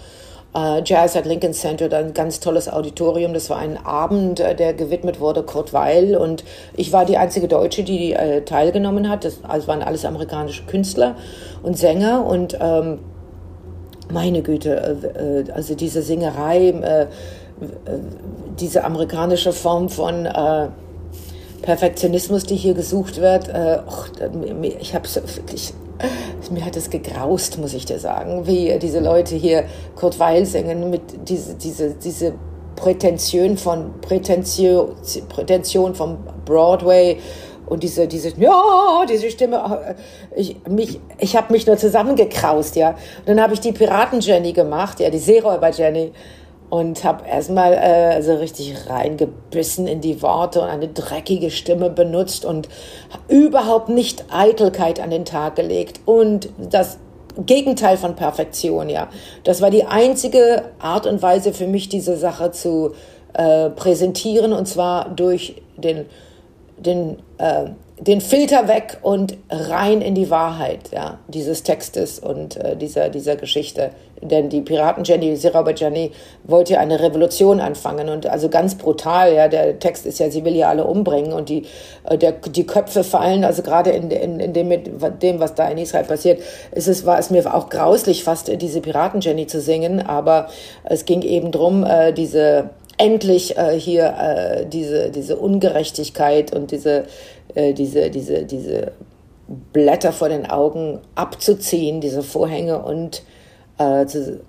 äh, 0.54 0.82
Jazz 0.84 1.16
at 1.16 1.24
Lincoln 1.24 1.54
Center, 1.54 1.94
ein 1.96 2.14
ganz 2.14 2.40
tolles 2.40 2.68
Auditorium. 2.68 3.32
Das 3.34 3.50
war 3.50 3.58
ein 3.58 3.78
Abend, 3.84 4.40
äh, 4.40 4.54
der 4.54 4.74
gewidmet 4.74 5.20
wurde 5.20 5.42
Kurt 5.42 5.72
Weil 5.72 6.16
und 6.16 6.44
ich 6.76 6.92
war 6.92 7.04
die 7.04 7.16
einzige 7.16 7.48
Deutsche, 7.48 7.84
die 7.84 8.12
äh, 8.12 8.42
teilgenommen 8.42 9.08
hat. 9.08 9.24
Das 9.24 9.38
also 9.44 9.68
waren 9.68 9.82
alles 9.82 10.04
amerikanische 10.04 10.64
Künstler 10.64 11.16
und 11.62 11.78
Sänger 11.78 12.26
und 12.26 12.56
ähm, 12.60 12.98
meine 14.10 14.42
Güte, 14.42 15.00
äh, 15.14 15.40
äh 15.40 15.52
also 15.52 15.74
diese 15.74 16.02
Singerei, 16.02 16.68
äh, 16.68 17.06
diese 18.58 18.84
amerikanische 18.84 19.52
Form 19.52 19.88
von 19.88 20.26
Perfektionismus, 21.62 22.42
die 22.42 22.56
hier 22.56 22.74
gesucht 22.74 23.20
wird, 23.20 23.48
ich 24.80 24.94
habe 24.94 25.08
wirklich 25.14 25.72
mir 26.50 26.64
hat 26.64 26.76
es 26.76 26.90
gegraust, 26.90 27.58
muss 27.58 27.74
ich 27.74 27.84
dir 27.84 27.98
sagen, 27.98 28.46
wie 28.46 28.78
diese 28.78 29.00
Leute 29.00 29.34
hier 29.34 29.64
Kurt 29.96 30.18
Weil 30.18 30.44
singen 30.46 30.90
mit 30.90 31.28
diese, 31.28 31.54
diese, 31.54 31.94
diese 31.94 32.34
Prätension 32.76 33.56
von 33.56 34.00
Prätension, 34.00 34.94
Prätension 35.28 35.94
vom 35.94 36.18
Broadway 36.44 37.18
und 37.66 37.82
diese, 37.82 38.06
diese, 38.08 38.30
ja, 38.38 39.04
diese 39.08 39.30
Stimme, 39.30 39.94
ich, 40.34 40.56
mich, 40.68 41.00
ich 41.18 41.36
habe 41.36 41.52
mich 41.52 41.66
nur 41.66 41.76
zusammengekraust, 41.76 42.76
ja. 42.76 42.90
Und 42.90 43.28
dann 43.28 43.40
habe 43.40 43.54
ich 43.54 43.60
die 43.60 43.72
Piraten-Jenny 43.72 44.52
gemacht, 44.52 45.00
ja, 45.00 45.10
die 45.10 45.18
Seeräuber-Jenny 45.18 46.12
und 46.72 47.04
habe 47.04 47.28
erstmal 47.28 47.74
äh, 47.74 48.22
so 48.22 48.34
richtig 48.36 48.88
reingebissen 48.88 49.86
in 49.86 50.00
die 50.00 50.22
Worte 50.22 50.62
und 50.62 50.68
eine 50.68 50.88
dreckige 50.88 51.50
Stimme 51.50 51.90
benutzt 51.90 52.46
und 52.46 52.66
überhaupt 53.28 53.90
nicht 53.90 54.24
Eitelkeit 54.32 54.98
an 54.98 55.10
den 55.10 55.26
Tag 55.26 55.56
gelegt 55.56 56.00
und 56.06 56.48
das 56.58 56.96
Gegenteil 57.36 57.98
von 57.98 58.16
Perfektion, 58.16 58.88
ja. 58.88 59.08
Das 59.44 59.60
war 59.60 59.68
die 59.68 59.84
einzige 59.84 60.62
Art 60.78 61.06
und 61.06 61.20
Weise 61.20 61.52
für 61.52 61.66
mich, 61.66 61.90
diese 61.90 62.16
Sache 62.16 62.52
zu 62.52 62.94
äh, 63.34 63.68
präsentieren 63.68 64.54
und 64.54 64.66
zwar 64.66 65.10
durch 65.10 65.60
den, 65.76 66.06
den 66.78 67.18
äh, 67.36 67.66
den 68.06 68.20
Filter 68.20 68.66
weg 68.66 68.98
und 69.02 69.36
rein 69.48 70.00
in 70.00 70.16
die 70.16 70.28
Wahrheit 70.28 70.90
ja, 70.92 71.18
dieses 71.28 71.62
Textes 71.62 72.18
und 72.18 72.56
äh, 72.56 72.76
dieser, 72.76 73.10
dieser 73.10 73.36
Geschichte. 73.36 73.90
Denn 74.20 74.48
die 74.48 74.60
Piraten 74.60 75.04
Jenny, 75.04 75.36
Sirauber 75.36 75.74
Jenny, 75.74 76.10
wollte 76.42 76.74
ja 76.74 76.80
eine 76.80 77.00
Revolution 77.00 77.60
anfangen 77.60 78.08
und 78.08 78.26
also 78.26 78.48
ganz 78.48 78.76
brutal, 78.76 79.32
ja, 79.34 79.46
der 79.46 79.78
Text 79.78 80.04
ist 80.06 80.18
ja, 80.18 80.30
sie 80.30 80.44
will 80.44 80.56
ja 80.56 80.68
alle 80.68 80.84
umbringen 80.84 81.32
und 81.32 81.48
die, 81.48 81.66
äh, 82.04 82.18
der, 82.18 82.32
die 82.32 82.66
Köpfe 82.66 83.04
fallen, 83.04 83.44
also 83.44 83.62
gerade 83.62 83.90
in, 83.90 84.10
in, 84.10 84.40
in 84.40 84.52
dem, 84.52 84.68
mit 84.68 84.90
dem, 85.22 85.38
was 85.38 85.54
da 85.54 85.68
in 85.68 85.78
Israel 85.78 86.04
passiert, 86.04 86.40
ist 86.72 86.88
es, 86.88 87.06
war 87.06 87.20
es 87.20 87.30
mir 87.30 87.54
auch 87.54 87.68
grauslich, 87.68 88.24
fast 88.24 88.50
diese 88.60 88.80
Piraten 88.80 89.20
Jenny 89.20 89.46
zu 89.46 89.60
singen, 89.60 90.04
aber 90.04 90.48
es 90.82 91.04
ging 91.04 91.22
eben 91.22 91.52
drum, 91.52 91.84
äh, 91.84 92.12
diese 92.12 92.70
endlich 92.98 93.56
äh, 93.56 93.78
hier 93.78 94.14
äh, 94.18 94.66
diese, 94.66 95.10
diese 95.10 95.36
Ungerechtigkeit 95.36 96.54
und 96.54 96.70
diese, 96.70 97.04
äh, 97.54 97.72
diese, 97.72 98.10
diese, 98.10 98.44
diese 98.44 98.92
Blätter 99.72 100.12
vor 100.12 100.28
den 100.28 100.48
Augen 100.48 101.00
abzuziehen, 101.14 102.00
diese 102.00 102.22
Vorhänge 102.22 102.82
und, 102.82 103.22
äh, 103.78 104.06
zu, 104.06 104.40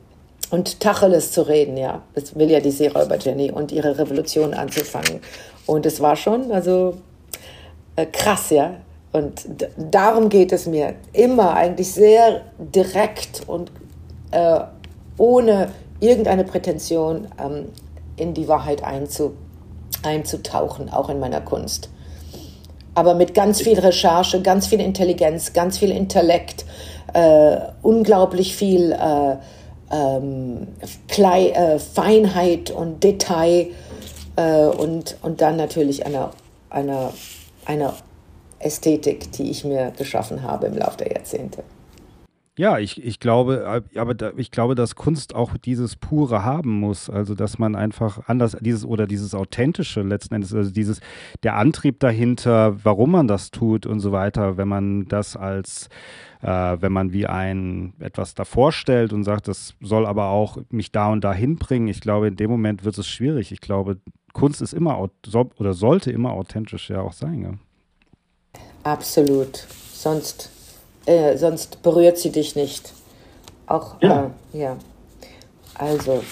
und 0.52 0.80
Tacheles 0.80 1.32
zu 1.32 1.48
reden, 1.48 1.78
ja. 1.78 2.04
Das 2.14 2.36
will 2.36 2.52
ja 2.52 2.60
die 2.60 2.72
Seeräuber 2.72 3.18
Jenny 3.18 3.52
und 3.52 3.72
ihre 3.72 3.98
Revolution 3.98 4.54
anzufangen. 4.54 5.22
Und 5.66 5.86
es 5.86 6.00
war 6.00 6.16
schon, 6.16 6.52
also 6.52 6.96
äh, 7.96 8.06
krass, 8.06 8.50
ja. 8.50 8.76
Und 9.12 9.46
darum 9.78 10.30
geht 10.30 10.52
es 10.52 10.66
mir 10.66 10.96
immer 11.14 11.54
eigentlich 11.54 11.92
sehr 11.92 12.42
direkt 12.58 13.44
und 13.48 13.72
äh, 14.32 14.60
ohne 15.18 15.70
irgendeine 16.00 16.44
Prätension 16.44 17.28
ähm, 17.40 17.66
in 18.16 18.34
die 18.34 18.48
Wahrheit 18.48 18.84
einzu, 18.84 19.34
einzutauchen, 20.04 20.92
auch 20.92 21.10
in 21.10 21.20
meiner 21.20 21.42
Kunst. 21.42 21.90
Aber 22.96 23.16
mit 23.16 23.34
ganz 23.34 23.62
viel 23.62 23.80
Recherche, 23.80 24.42
ganz 24.42 24.68
viel 24.68 24.80
Intelligenz, 24.80 25.54
ganz 25.54 25.80
viel 25.80 25.92
Intellekt, 25.92 26.66
äh, 27.14 27.58
unglaublich 27.82 28.56
viel 28.56 28.92
äh, 28.92 29.38
ähm, 29.92 30.68
Klei, 31.08 31.50
äh, 31.50 31.80
Feinheit 31.80 32.72
und 32.72 33.04
Detail 33.04 33.68
äh, 34.36 34.66
und, 34.66 35.18
und 35.22 35.42
dann 35.42 35.56
natürlich 35.56 36.06
einer, 36.06 36.32
einer, 36.70 37.14
einer 37.66 37.94
Ästhetik, 38.60 39.32
die 39.34 39.50
ich 39.50 39.64
mir 39.64 39.92
geschaffen 39.98 40.44
habe 40.44 40.68
im 40.68 40.78
Laufe 40.78 40.98
der 40.98 41.12
Jahrzehnte. 41.12 41.64
Ja, 42.56 42.78
ich, 42.78 43.04
ich 43.04 43.20
glaube, 43.20 43.84
äh, 43.94 43.98
aber 43.98 44.14
da, 44.14 44.32
ich 44.38 44.52
glaube, 44.52 44.76
dass 44.76 44.94
Kunst 44.96 45.34
auch 45.34 45.58
dieses 45.58 45.96
Pure 45.96 46.44
haben 46.44 46.70
muss. 46.80 47.10
Also, 47.10 47.34
dass 47.34 47.58
man 47.58 47.76
einfach 47.76 48.28
anders, 48.28 48.56
dieses 48.62 48.86
oder 48.86 49.08
dieses 49.08 49.34
Authentische 49.34 50.04
letzten 50.04 50.36
Endes, 50.36 50.54
also 50.54 50.70
dieses, 50.70 51.00
der 51.42 51.56
Antrieb 51.56 52.00
dahinter, 52.00 52.78
warum 52.84 53.12
man 53.12 53.28
das 53.28 53.50
tut 53.50 53.88
und 53.88 54.02
so 54.02 54.12
weiter, 54.12 54.56
wenn 54.56 54.68
man 54.68 55.08
das 55.08 55.36
als, 55.36 55.90
äh, 56.44 56.48
wenn 56.48 56.92
man 56.92 57.12
wie 57.12 57.26
ein 57.26 57.94
etwas 58.00 58.36
davor 58.36 58.72
stellt 58.72 59.14
und 59.14 59.24
sagt, 59.24 59.48
das 59.48 59.74
soll 59.82 60.06
aber 60.06 60.28
auch 60.28 60.60
mich 60.70 60.92
da 60.92 61.12
und 61.12 61.24
da 61.24 61.34
hinbringen, 61.34 61.88
ich 61.88 62.02
glaube, 62.02 62.28
in 62.28 62.36
dem 62.36 62.52
Moment 62.52 62.86
wird 62.86 63.00
es 63.00 63.08
schwierig. 63.08 63.52
Ich 63.52 63.62
glaube, 63.62 63.98
Kunst 64.34 64.62
ist 64.62 64.74
immer 64.74 65.00
oder 65.00 65.74
sollte 65.74 66.12
immer 66.12 66.34
authentisch 66.34 66.92
ja 66.92 67.02
auch 67.02 67.14
sein. 67.14 67.42
Ja. 67.42 68.62
Absolut. 68.84 69.66
Sonst 69.92 70.52
äh, 71.06 71.38
sonst 71.38 71.82
berührt 71.82 72.18
sie 72.18 72.32
dich 72.32 72.56
nicht. 72.56 72.94
Auch, 73.68 73.96
ja. 74.02 74.32
Äh, 74.54 74.60
ja. 74.60 74.78
Also. 75.76 76.24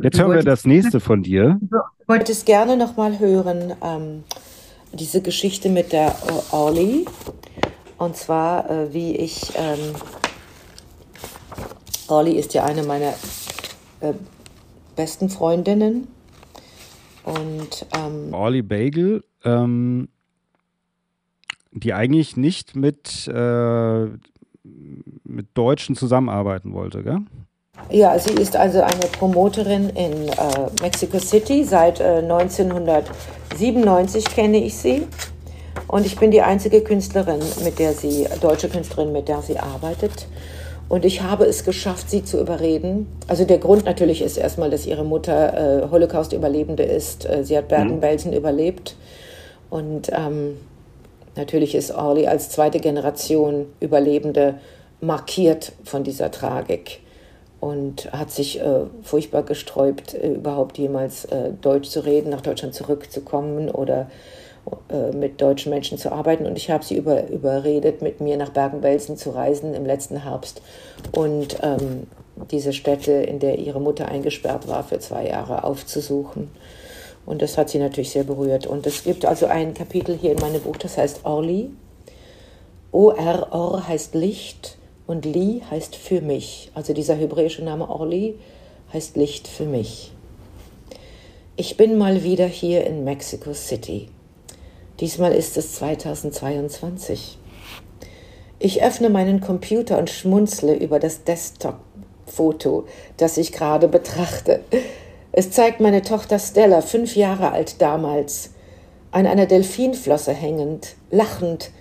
Jetzt 0.00 0.18
hören 0.18 0.32
wir 0.32 0.42
das 0.42 0.64
nächste 0.64 1.00
von 1.00 1.22
dir. 1.22 1.58
Ich 2.00 2.08
wollte 2.08 2.32
es 2.32 2.44
gerne 2.44 2.76
nochmal 2.76 3.18
hören, 3.18 3.74
ähm, 3.82 4.24
diese 4.92 5.22
Geschichte 5.22 5.68
mit 5.68 5.92
der 5.92 6.14
Orly. 6.52 7.06
Und 7.98 8.16
zwar, 8.16 8.70
äh, 8.70 8.92
wie 8.92 9.16
ich. 9.16 9.52
Ähm, 9.56 9.94
Orly 12.08 12.32
ist 12.32 12.54
ja 12.54 12.64
eine 12.64 12.82
meiner 12.82 13.14
äh, 14.00 14.12
besten 14.94 15.30
Freundinnen. 15.30 16.08
Und. 17.24 17.86
Ähm, 17.96 18.32
Orly 18.32 18.62
Bagel. 18.62 19.24
Ähm, 19.44 20.08
die 21.76 21.94
eigentlich 21.94 22.36
nicht 22.36 22.74
mit, 22.74 23.28
äh, 23.28 24.06
mit 25.24 25.46
Deutschen 25.54 25.94
zusammenarbeiten 25.94 26.72
wollte, 26.72 27.02
gell? 27.02 27.20
Ja, 27.90 28.18
sie 28.18 28.32
ist 28.32 28.56
also 28.56 28.80
eine 28.80 29.06
Promoterin 29.18 29.90
in 29.90 30.28
äh, 30.28 30.70
Mexico 30.80 31.18
City. 31.18 31.62
Seit 31.62 32.00
äh, 32.00 32.22
1997 32.22 34.24
kenne 34.24 34.64
ich 34.64 34.74
sie. 34.74 35.06
Und 35.86 36.06
ich 36.06 36.18
bin 36.18 36.30
die 36.30 36.40
einzige 36.40 36.80
Künstlerin, 36.80 37.40
mit 37.62 37.78
der 37.78 37.92
sie, 37.92 38.26
deutsche 38.40 38.70
Künstlerin, 38.70 39.12
mit 39.12 39.28
der 39.28 39.42
sie 39.42 39.58
arbeitet. 39.58 40.26
Und 40.88 41.04
ich 41.04 41.20
habe 41.22 41.44
es 41.44 41.64
geschafft, 41.64 42.08
sie 42.08 42.24
zu 42.24 42.40
überreden. 42.40 43.08
Also 43.28 43.44
der 43.44 43.58
Grund 43.58 43.84
natürlich 43.84 44.22
ist 44.22 44.38
erstmal, 44.38 44.70
dass 44.70 44.86
ihre 44.86 45.04
Mutter 45.04 45.82
äh, 45.84 45.90
Holocaust-Überlebende 45.90 46.82
ist. 46.82 47.28
Äh, 47.28 47.44
sie 47.44 47.58
hat 47.58 47.68
Bergen-Belsen 47.68 48.30
mhm. 48.30 48.38
überlebt. 48.38 48.96
Und 49.68 50.10
ähm, 50.12 50.56
Natürlich 51.36 51.74
ist 51.74 51.94
Orly 51.94 52.26
als 52.26 52.50
zweite 52.50 52.80
Generation 52.80 53.66
Überlebende 53.80 54.58
markiert 55.00 55.72
von 55.84 56.02
dieser 56.02 56.30
Tragik 56.30 57.00
und 57.60 58.12
hat 58.12 58.30
sich 58.30 58.60
äh, 58.60 58.80
furchtbar 59.02 59.42
gesträubt, 59.42 60.14
äh, 60.14 60.32
überhaupt 60.32 60.78
jemals 60.78 61.26
äh, 61.26 61.52
Deutsch 61.60 61.88
zu 61.88 62.04
reden, 62.04 62.30
nach 62.30 62.40
Deutschland 62.40 62.74
zurückzukommen 62.74 63.70
oder 63.70 64.10
äh, 64.88 65.14
mit 65.14 65.40
deutschen 65.40 65.70
Menschen 65.70 65.98
zu 65.98 66.12
arbeiten. 66.12 66.46
Und 66.46 66.56
ich 66.56 66.70
habe 66.70 66.84
sie 66.84 66.96
über, 66.96 67.28
überredet, 67.28 68.02
mit 68.02 68.20
mir 68.20 68.36
nach 68.36 68.50
Bergen-Belsen 68.50 69.16
zu 69.16 69.30
reisen 69.30 69.74
im 69.74 69.86
letzten 69.86 70.22
Herbst 70.22 70.60
und 71.12 71.58
ähm, 71.62 72.06
diese 72.50 72.72
Stätte, 72.72 73.12
in 73.12 73.38
der 73.38 73.58
ihre 73.58 73.80
Mutter 73.80 74.08
eingesperrt 74.08 74.68
war, 74.68 74.84
für 74.84 74.98
zwei 74.98 75.26
Jahre 75.26 75.64
aufzusuchen. 75.64 76.50
Und 77.26 77.42
das 77.42 77.58
hat 77.58 77.68
sie 77.68 77.78
natürlich 77.78 78.10
sehr 78.10 78.24
berührt. 78.24 78.66
Und 78.66 78.86
es 78.86 79.02
gibt 79.02 79.26
also 79.26 79.46
ein 79.46 79.74
Kapitel 79.74 80.16
hier 80.16 80.32
in 80.32 80.38
meinem 80.38 80.62
Buch, 80.62 80.76
das 80.76 80.96
heißt 80.96 81.24
Orli. 81.24 81.70
O-R, 82.92 83.52
Or 83.52 83.86
heißt 83.86 84.14
Licht 84.14 84.78
und 85.06 85.24
Li 85.24 85.62
heißt 85.70 85.96
für 85.96 86.20
mich. 86.20 86.70
Also 86.74 86.94
dieser 86.94 87.14
hebräische 87.14 87.62
Name 87.62 87.90
Orli 87.90 88.36
heißt 88.92 89.16
Licht 89.16 89.48
für 89.48 89.66
mich. 89.66 90.12
Ich 91.56 91.76
bin 91.76 91.98
mal 91.98 92.22
wieder 92.22 92.46
hier 92.46 92.86
in 92.86 93.04
Mexico 93.04 93.52
City. 93.54 94.08
Diesmal 95.00 95.32
ist 95.32 95.56
es 95.56 95.74
2022. 95.74 97.38
Ich 98.58 98.82
öffne 98.82 99.10
meinen 99.10 99.40
Computer 99.40 99.98
und 99.98 100.08
schmunzle 100.08 100.74
über 100.74 100.98
das 100.98 101.24
Desktop-Foto, 101.24 102.86
das 103.16 103.36
ich 103.36 103.52
gerade 103.52 103.88
betrachte. 103.88 104.60
Es 105.38 105.50
zeigt 105.50 105.80
meine 105.80 106.00
Tochter 106.00 106.38
Stella, 106.38 106.80
fünf 106.80 107.14
Jahre 107.14 107.52
alt 107.52 107.82
damals, 107.82 108.52
an 109.10 109.26
einer 109.26 109.44
Delfinflosse 109.44 110.32
hängend, 110.32 110.94
lachend, 111.10 111.72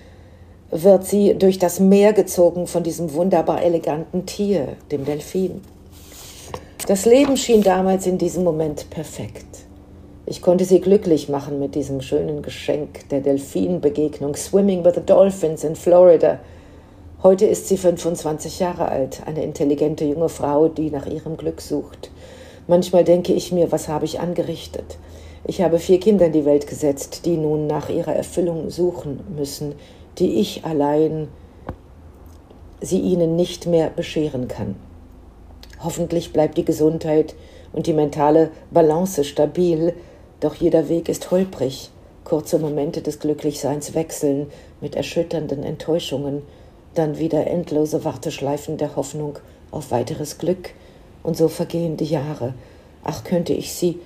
wird 0.71 1.05
sie 1.05 1.35
durch 1.35 1.57
das 1.57 1.79
Meer 1.79 2.11
gezogen 2.11 2.67
von 2.67 2.83
diesem 2.83 3.13
wunderbar 3.13 3.63
eleganten 3.63 4.25
Tier, 4.25 4.75
dem 4.91 5.05
Delfin. 5.05 5.61
Das 6.85 7.05
Leben 7.05 7.37
schien 7.37 7.63
damals 7.63 8.05
in 8.07 8.17
diesem 8.17 8.43
Moment 8.43 8.89
perfekt. 8.89 9.45
Ich 10.25 10.41
konnte 10.41 10.65
sie 10.65 10.81
glücklich 10.81 11.29
machen 11.29 11.57
mit 11.57 11.75
diesem 11.75 12.01
schönen 12.01 12.41
Geschenk 12.41 13.07
der 13.07 13.21
Delfinbegegnung 13.21 14.35
Swimming 14.35 14.83
with 14.83 14.95
the 14.95 15.01
Dolphins 15.01 15.63
in 15.63 15.77
Florida. 15.77 16.39
Heute 17.23 17.45
ist 17.45 17.69
sie 17.69 17.77
25 17.77 18.59
Jahre 18.59 18.89
alt, 18.89 19.21
eine 19.25 19.45
intelligente 19.45 20.03
junge 20.03 20.27
Frau, 20.27 20.67
die 20.67 20.89
nach 20.89 21.05
ihrem 21.05 21.37
Glück 21.37 21.61
sucht. 21.61 22.11
Manchmal 22.67 23.03
denke 23.03 23.33
ich 23.33 23.51
mir, 23.51 23.71
was 23.71 23.87
habe 23.87 24.05
ich 24.05 24.19
angerichtet? 24.19 24.97
Ich 25.47 25.61
habe 25.61 25.77
vier 25.77 25.99
Kinder 25.99 26.25
in 26.25 26.31
die 26.31 26.45
Welt 26.45 26.65
gesetzt, 26.65 27.25
die 27.25 27.37
nun 27.37 27.67
nach 27.67 27.89
ihrer 27.89 28.15
Erfüllung 28.15 28.71
suchen 28.71 29.19
müssen, 29.35 29.75
die 30.17 30.39
ich 30.39 30.65
allein 30.65 31.27
sie 32.81 32.99
ihnen 32.99 33.35
nicht 33.35 33.67
mehr 33.67 33.89
bescheren 33.89 34.47
kann. 34.47 34.75
Hoffentlich 35.83 36.33
bleibt 36.33 36.57
die 36.57 36.65
Gesundheit 36.65 37.35
und 37.73 37.85
die 37.85 37.93
mentale 37.93 38.49
Balance 38.71 39.23
stabil, 39.23 39.93
doch 40.39 40.55
jeder 40.55 40.89
Weg 40.89 41.09
ist 41.09 41.29
holprig. 41.29 41.91
Kurze 42.23 42.57
Momente 42.57 43.03
des 43.03 43.19
Glücklichseins 43.19 43.93
wechseln 43.93 44.47
mit 44.81 44.95
erschütternden 44.95 45.63
Enttäuschungen, 45.63 46.41
dann 46.95 47.19
wieder 47.19 47.45
endlose 47.45 48.03
Warteschleifen 48.03 48.77
der 48.77 48.95
Hoffnung 48.95 49.37
auf 49.69 49.91
weiteres 49.91 50.39
Glück, 50.39 50.71
und 51.25 51.35
so 51.35 51.47
vergehen 51.47 51.97
die 51.97 52.05
Jahre. 52.05 52.53
Ach, 53.03 53.23
könnte 53.23 53.53
ich 53.53 53.73
sie, 53.73 53.99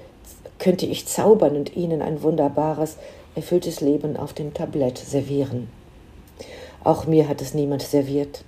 könnte 0.57 0.85
ich 0.85 1.07
zaubern 1.07 1.55
und 1.55 1.75
ihnen 1.75 2.01
ein 2.01 2.23
wunderbares, 2.23 2.97
erfülltes 3.35 3.81
Leben 3.81 4.17
auf 4.17 4.33
dem 4.33 4.53
Tablett 4.53 4.97
servieren. 4.97 5.69
Auch 6.83 7.05
mir 7.05 7.27
hat 7.27 7.41
es 7.41 7.53
niemand 7.53 7.81
serviert. 7.81 8.43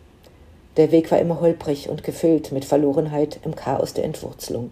Der 0.78 0.92
Weg 0.92 1.12
war 1.12 1.20
immer 1.20 1.42
holprig 1.42 1.90
und 1.90 2.04
gefüllt 2.04 2.52
mit 2.52 2.64
Verlorenheit 2.64 3.40
im 3.44 3.56
Chaos 3.56 3.94
der 3.94 4.06
Entwurzelung. 4.06 4.72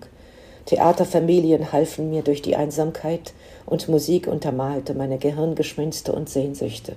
Theaterfamilien 0.66 1.72
halfen 1.72 2.10
mir 2.10 2.22
durch 2.22 2.41
die 2.41 2.56
Einsamkeit 2.56 3.34
und 3.66 3.89
Musik 3.89 4.28
untermalte 4.28 4.93
meine 4.93 5.18
Gehirngeschwinste 5.18 6.14
und 6.14 6.30
Sehnsüchte. 6.30 6.95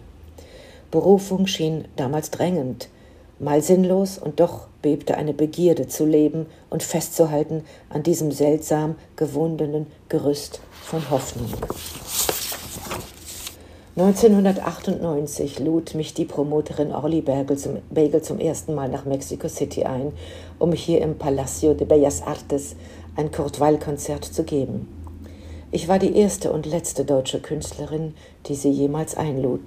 Berufung 0.91 1.47
schien 1.47 1.87
damals 1.97 2.31
drängend, 2.31 2.89
mal 3.39 3.63
sinnlos 3.63 4.19
und 4.19 4.41
doch 4.41 4.69
bebte 4.83 5.17
eine 5.17 5.33
Begierde 5.33 5.89
zu 5.89 6.05
leben 6.05 6.47
und 6.69 6.83
festzuhalten 6.83 7.65
an 7.89 8.03
diesem 8.03 8.33
seltsam 8.33 8.97
gewundenen 9.17 9.87
Gerüst 10.09 10.61
von 10.83 11.09
Hoffnung. 11.11 11.49
1998 13.95 15.61
lud 15.61 15.95
mich 15.95 16.15
die 16.15 16.25
Promoterin 16.25 16.93
Orly 16.93 17.21
Bagel 17.21 17.59
zum, 17.59 17.79
Bagel 17.91 18.23
zum 18.23 18.39
ersten 18.39 18.75
Mal 18.75 18.89
nach 18.89 19.05
Mexico 19.05 19.49
City 19.49 19.85
ein, 19.85 20.13
um 20.59 20.73
hier 20.73 21.03
im 21.03 21.19
Palacio 21.19 21.75
de 21.75 21.87
Bellas 21.87 22.23
Artes 22.23 22.75
ein 23.17 23.31
Kurt 23.31 23.61
Weil-Konzert 23.61 24.25
zu 24.25 24.45
geben. 24.45 24.89
Ich 25.71 25.89
war 25.89 25.99
die 25.99 26.17
erste 26.17 26.53
und 26.53 26.65
letzte 26.65 27.05
deutsche 27.05 27.41
Künstlerin, 27.41 28.15
die 28.47 28.55
sie 28.55 28.71
jemals 28.71 29.15
einlud. 29.15 29.61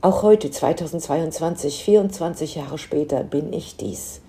Auch 0.00 0.22
heute, 0.22 0.48
2022, 0.48 1.82
24 1.82 2.54
Jahre 2.54 2.78
später, 2.78 3.24
bin 3.24 3.52
ich 3.52 3.76
dies. 3.76 4.20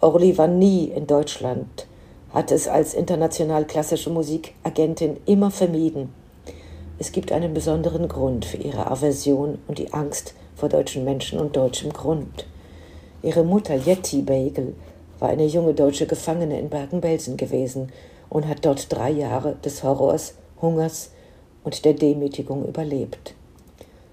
Orly 0.00 0.38
war 0.38 0.48
nie 0.48 0.86
in 0.86 1.06
Deutschland, 1.06 1.86
hat 2.32 2.50
es 2.50 2.66
als 2.66 2.94
international 2.94 3.66
klassische 3.66 4.08
Musikagentin 4.08 5.18
immer 5.26 5.50
vermieden. 5.50 6.14
Es 6.98 7.12
gibt 7.12 7.30
einen 7.30 7.52
besonderen 7.52 8.08
Grund 8.08 8.46
für 8.46 8.56
ihre 8.56 8.90
Aversion 8.90 9.58
und 9.66 9.76
die 9.76 9.92
Angst 9.92 10.32
vor 10.54 10.70
deutschen 10.70 11.04
Menschen 11.04 11.40
und 11.40 11.54
deutschem 11.54 11.92
Grund. 11.92 12.46
Ihre 13.22 13.44
Mutter 13.44 13.74
Yeti 13.74 14.22
Bagel 14.22 14.74
war 15.18 15.28
eine 15.28 15.44
junge 15.44 15.74
deutsche 15.74 16.06
Gefangene 16.06 16.58
in 16.58 16.70
Bergen-Belsen 16.70 17.36
gewesen 17.36 17.92
und 18.30 18.48
hat 18.48 18.64
dort 18.64 18.90
drei 18.90 19.10
Jahre 19.10 19.56
des 19.62 19.82
Horrors, 19.82 20.36
Hungers 20.62 21.10
und 21.64 21.84
der 21.84 21.92
Demütigung 21.92 22.66
überlebt. 22.66 23.34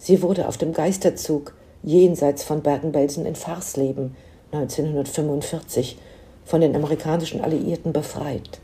Sie 0.04 0.22
wurde 0.22 0.50
auf 0.50 0.58
dem 0.58 0.74
Geisterzug 0.74 1.54
jenseits 1.82 2.44
von 2.44 2.62
Bergen-Belsen 2.62 3.26
in 3.26 3.36
Farsleben 3.36 4.18
1945 4.52 5.98
von 6.44 6.60
den 6.60 6.76
amerikanischen 6.76 7.40
Alliierten 7.40 7.94
befreit. 7.94 8.60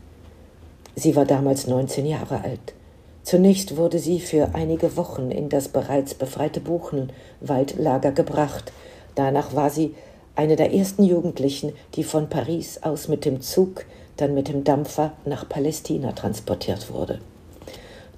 Sie 0.96 1.16
war 1.16 1.24
damals 1.24 1.66
19 1.66 2.04
Jahre 2.04 2.44
alt. 2.44 2.74
Zunächst 3.22 3.78
wurde 3.78 3.98
sie 3.98 4.20
für 4.20 4.50
einige 4.52 4.98
Wochen 4.98 5.30
in 5.30 5.48
das 5.48 5.68
bereits 5.68 6.12
befreite 6.12 6.60
Buchenwaldlager 6.60 8.12
gebracht. 8.12 8.70
Danach 9.14 9.54
war 9.54 9.70
sie 9.70 9.94
eine 10.36 10.56
der 10.56 10.74
ersten 10.74 11.04
Jugendlichen, 11.04 11.72
die 11.94 12.04
von 12.04 12.28
Paris 12.28 12.82
aus 12.82 13.08
mit 13.08 13.24
dem 13.24 13.40
Zug, 13.40 13.86
dann 14.18 14.34
mit 14.34 14.48
dem 14.48 14.62
Dampfer 14.62 15.14
nach 15.24 15.48
Palästina 15.48 16.12
transportiert 16.12 16.92
wurde. 16.92 17.18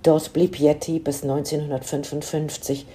Dort 0.02 0.32
blieb 0.32 0.58
Yeti 0.58 0.98
bis 0.98 1.22
1955, 1.22 2.86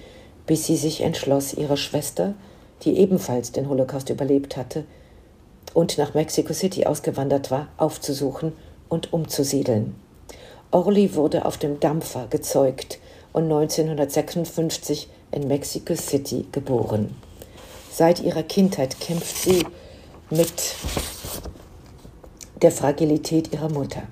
bis 0.48 0.66
sie 0.66 0.76
sich 0.76 1.02
entschloss, 1.02 1.52
ihre 1.52 1.76
Schwester, 1.76 2.34
die 2.82 2.96
ebenfalls 2.98 3.52
den 3.52 3.68
Holocaust 3.68 4.08
überlebt 4.08 4.56
hatte 4.56 4.84
und 5.74 5.98
nach 5.98 6.14
Mexico 6.14 6.54
City 6.54 6.86
ausgewandert 6.86 7.50
war, 7.52 7.68
aufzusuchen 7.76 8.54
und 8.88 9.12
umzusiedeln. 9.12 9.94
Orly 10.70 11.14
wurde 11.14 11.44
auf 11.44 11.58
dem 11.58 11.78
Dampfer 11.80 12.26
gezeugt 12.30 12.98
und 13.32 13.44
1956 13.44 15.08
in 15.32 15.46
Mexico 15.48 15.94
City 15.94 16.46
geboren. 16.50 17.14
Seit 17.92 18.22
ihrer 18.22 18.42
Kindheit 18.42 18.98
kämpft 19.00 19.36
sie 19.36 19.66
mit 20.30 20.74
der 22.62 22.70
Fragilität 22.70 23.52
ihrer 23.52 23.68
Mutter. 23.68 24.02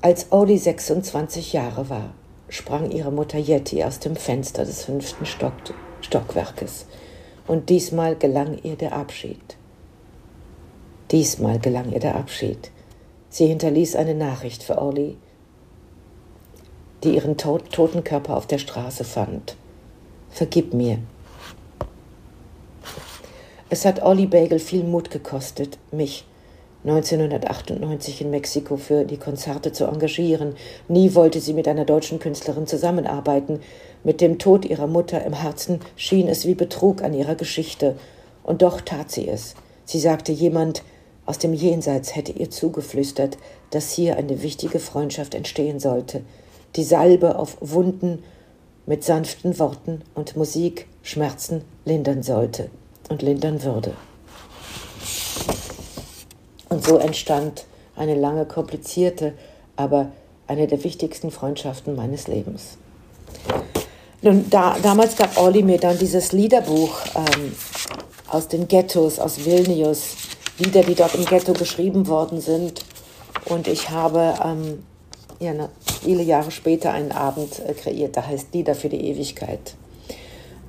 Als 0.00 0.30
Orly 0.30 0.58
26 0.58 1.52
Jahre 1.52 1.88
war, 1.88 2.14
sprang 2.48 2.90
ihre 2.90 3.10
Mutter 3.10 3.38
Yeti 3.38 3.82
aus 3.84 3.98
dem 3.98 4.16
Fenster 4.16 4.64
des 4.64 4.84
fünften 4.84 5.26
Stock 5.26 5.52
Stockwerkes. 6.00 6.86
Und 7.46 7.68
diesmal 7.68 8.16
gelang 8.16 8.58
ihr 8.62 8.76
der 8.76 8.92
Abschied. 8.92 9.56
Diesmal 11.10 11.58
gelang 11.58 11.92
ihr 11.92 12.00
der 12.00 12.16
Abschied. 12.16 12.70
Sie 13.28 13.46
hinterließ 13.46 13.96
eine 13.96 14.14
Nachricht 14.14 14.62
für 14.62 14.78
Orly, 14.78 15.16
die 17.02 17.14
ihren 17.14 17.36
tot 17.36 17.70
toten 17.70 18.04
Körper 18.04 18.36
auf 18.36 18.46
der 18.46 18.58
Straße 18.58 19.04
fand. 19.04 19.56
Vergib 20.30 20.72
mir. 20.72 20.98
Es 23.70 23.84
hat 23.84 24.02
Olli 24.02 24.26
Bagel 24.26 24.58
viel 24.58 24.84
Mut 24.84 25.10
gekostet, 25.10 25.78
mich 25.90 26.24
1998 26.84 28.20
in 28.20 28.30
Mexiko 28.30 28.76
für 28.76 29.04
die 29.04 29.16
Konzerte 29.16 29.72
zu 29.72 29.86
engagieren. 29.86 30.54
Nie 30.88 31.14
wollte 31.14 31.40
sie 31.40 31.54
mit 31.54 31.66
einer 31.66 31.84
deutschen 31.84 32.18
Künstlerin 32.18 32.66
zusammenarbeiten. 32.66 33.60
Mit 34.02 34.20
dem 34.20 34.38
Tod 34.38 34.64
ihrer 34.64 34.86
Mutter 34.86 35.24
im 35.24 35.32
Herzen 35.32 35.80
schien 35.96 36.28
es 36.28 36.46
wie 36.46 36.54
Betrug 36.54 37.02
an 37.02 37.14
ihrer 37.14 37.34
Geschichte. 37.34 37.96
Und 38.42 38.62
doch 38.62 38.80
tat 38.80 39.10
sie 39.10 39.28
es. 39.28 39.54
Sie 39.84 39.98
sagte, 39.98 40.32
jemand 40.32 40.82
aus 41.26 41.38
dem 41.38 41.54
Jenseits 41.54 42.14
hätte 42.14 42.32
ihr 42.32 42.50
zugeflüstert, 42.50 43.38
dass 43.70 43.92
hier 43.92 44.16
eine 44.16 44.42
wichtige 44.42 44.78
Freundschaft 44.78 45.34
entstehen 45.34 45.80
sollte 45.80 46.22
die 46.76 46.84
Salbe 46.84 47.38
auf 47.38 47.56
Wunden 47.60 48.22
mit 48.86 49.04
sanften 49.04 49.58
Worten 49.58 50.02
und 50.14 50.36
Musik 50.36 50.86
Schmerzen 51.02 51.62
lindern 51.84 52.22
sollte 52.22 52.70
und 53.08 53.22
lindern 53.22 53.62
würde. 53.62 53.94
Und 56.74 56.84
so 56.84 56.96
entstand 56.96 57.66
eine 57.94 58.16
lange, 58.16 58.46
komplizierte, 58.46 59.34
aber 59.76 60.10
eine 60.48 60.66
der 60.66 60.82
wichtigsten 60.82 61.30
Freundschaften 61.30 61.94
meines 61.94 62.26
Lebens. 62.26 62.78
Nun, 64.22 64.50
da, 64.50 64.76
damals 64.82 65.14
gab 65.14 65.40
Olli 65.40 65.62
mir 65.62 65.78
dann 65.78 65.96
dieses 65.98 66.32
Liederbuch 66.32 66.98
ähm, 67.14 67.52
aus 68.26 68.48
den 68.48 68.66
Ghettos, 68.66 69.20
aus 69.20 69.44
Vilnius, 69.44 70.16
Lieder, 70.58 70.82
die 70.82 70.96
dort 70.96 71.14
im 71.14 71.24
Ghetto 71.24 71.52
geschrieben 71.52 72.08
worden 72.08 72.40
sind. 72.40 72.84
Und 73.44 73.68
ich 73.68 73.90
habe 73.90 74.34
ähm, 74.44 74.82
ja, 75.38 75.52
viele 76.02 76.24
Jahre 76.24 76.50
später 76.50 76.90
einen 76.90 77.12
Abend 77.12 77.60
äh, 77.60 77.72
kreiert, 77.74 78.16
der 78.16 78.26
heißt 78.26 78.52
Lieder 78.52 78.74
für 78.74 78.88
die 78.88 79.10
Ewigkeit. 79.10 79.76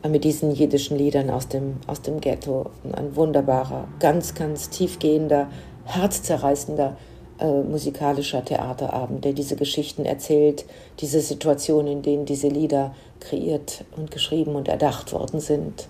Äh, 0.06 0.10
mit 0.10 0.24
diesen 0.24 0.52
jiddischen 0.52 0.98
Liedern 0.98 1.32
aus 1.32 1.48
dem, 1.48 1.78
aus 1.88 2.04
dem 2.04 2.22
Ghetto. 2.22 2.68
Ein 2.92 3.16
wunderbarer, 3.16 3.88
ganz, 4.00 4.36
ganz 4.36 4.70
tiefgehender, 4.70 5.48
herzzerreißender 5.86 6.98
äh, 7.40 7.62
musikalischer 7.62 8.44
Theaterabend, 8.44 9.26
der 9.26 9.34
diese 9.34 9.56
Geschichten 9.56 10.06
erzählt, 10.06 10.66
diese 11.00 11.22
Situationen, 11.22 11.92
in 11.92 12.02
denen 12.02 12.26
diese 12.26 12.48
Lieder 12.48 12.96
kreiert 13.20 13.84
und 13.96 14.12
geschrieben 14.12 14.56
und 14.56 14.68
erdacht 14.68 15.12
worden 15.14 15.40
sind. 15.40 15.88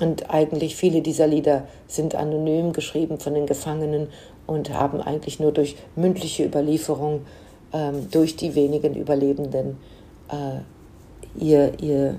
Und 0.00 0.30
eigentlich 0.30 0.74
viele 0.74 1.02
dieser 1.02 1.26
Lieder 1.26 1.68
sind 1.86 2.14
anonym 2.14 2.72
geschrieben 2.72 3.20
von 3.20 3.34
den 3.34 3.46
Gefangenen 3.46 4.08
und 4.46 4.72
haben 4.72 5.00
eigentlich 5.00 5.38
nur 5.38 5.52
durch 5.52 5.76
mündliche 5.96 6.44
Überlieferung 6.44 7.22
ähm, 7.72 8.08
durch 8.10 8.36
die 8.36 8.54
wenigen 8.54 8.94
Überlebenden 8.94 9.76
äh, 10.30 11.42
ihr, 11.42 11.72
ihr, 11.80 12.18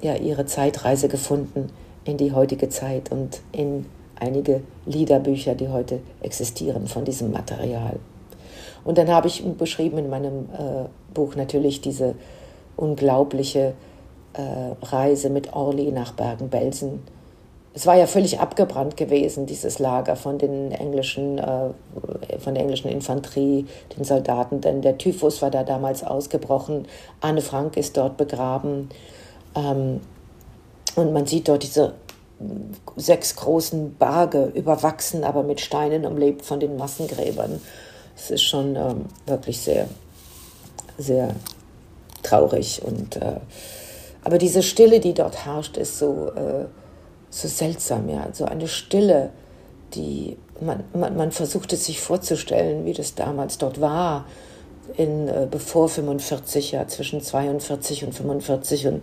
ja, 0.00 0.14
ihre 0.16 0.46
Zeitreise 0.46 1.08
gefunden 1.08 1.70
in 2.04 2.16
die 2.16 2.32
heutige 2.32 2.68
Zeit 2.68 3.10
und 3.10 3.40
in 3.52 3.86
einige 4.20 4.62
Liederbücher, 4.86 5.54
die 5.54 5.68
heute 5.68 6.00
existieren 6.22 6.86
von 6.86 7.04
diesem 7.04 7.32
Material. 7.32 7.98
Und 8.84 8.98
dann 8.98 9.08
habe 9.08 9.28
ich 9.28 9.44
beschrieben 9.44 9.98
in 9.98 10.08
meinem 10.08 10.48
äh, 10.52 10.84
Buch 11.12 11.36
natürlich 11.36 11.80
diese 11.80 12.14
unglaubliche 12.76 13.74
äh, 14.32 14.86
Reise 14.86 15.28
mit 15.28 15.52
Orly 15.52 15.92
nach 15.92 16.12
Bergen-Belsen 16.12 17.00
es 17.72 17.86
war 17.86 17.96
ja 17.96 18.06
völlig 18.06 18.40
abgebrannt 18.40 18.96
gewesen, 18.96 19.46
dieses 19.46 19.78
Lager 19.78 20.16
von 20.16 20.38
den 20.38 20.72
englischen, 20.72 21.38
äh, 21.38 21.70
von 22.38 22.54
der 22.54 22.62
englischen 22.62 22.88
Infanterie, 22.88 23.66
den 23.96 24.04
Soldaten, 24.04 24.60
denn 24.60 24.82
der 24.82 24.98
Typhus 24.98 25.40
war 25.40 25.50
da 25.50 25.62
damals 25.62 26.02
ausgebrochen. 26.02 26.86
Anne 27.20 27.42
Frank 27.42 27.76
ist 27.76 27.96
dort 27.96 28.16
begraben. 28.16 28.88
Ähm, 29.54 30.00
und 30.96 31.12
man 31.12 31.26
sieht 31.26 31.48
dort 31.48 31.62
diese 31.62 31.94
sechs 32.96 33.36
großen 33.36 33.94
Berge, 33.94 34.52
überwachsen, 34.54 35.24
aber 35.24 35.42
mit 35.42 35.60
Steinen 35.60 36.06
umlebt 36.06 36.44
von 36.44 36.60
den 36.60 36.76
Massengräbern. 36.76 37.60
Es 38.16 38.30
ist 38.30 38.42
schon 38.42 38.76
ähm, 38.76 39.06
wirklich 39.26 39.60
sehr, 39.60 39.88
sehr 40.98 41.34
traurig. 42.22 42.82
Und, 42.84 43.16
äh, 43.16 43.36
aber 44.24 44.38
diese 44.38 44.62
Stille, 44.62 45.00
die 45.00 45.14
dort 45.14 45.44
herrscht, 45.44 45.76
ist 45.76 45.98
so. 45.98 46.32
Äh, 46.34 46.66
so 47.30 47.46
seltsam, 47.46 48.08
ja, 48.08 48.28
so 48.32 48.44
eine 48.44 48.68
Stille, 48.68 49.30
die 49.94 50.36
man, 50.60 50.84
man, 50.92 51.16
man 51.16 51.32
versucht 51.32 51.72
es 51.72 51.86
sich 51.86 52.00
vorzustellen, 52.00 52.84
wie 52.84 52.92
das 52.92 53.14
damals 53.14 53.56
dort 53.56 53.80
war, 53.80 54.26
in, 54.96 55.28
äh, 55.28 55.46
bevor 55.50 55.88
45, 55.88 56.72
ja, 56.72 56.86
zwischen 56.86 57.20
42 57.20 58.04
und 58.04 58.14
45 58.14 58.86
und 58.86 59.02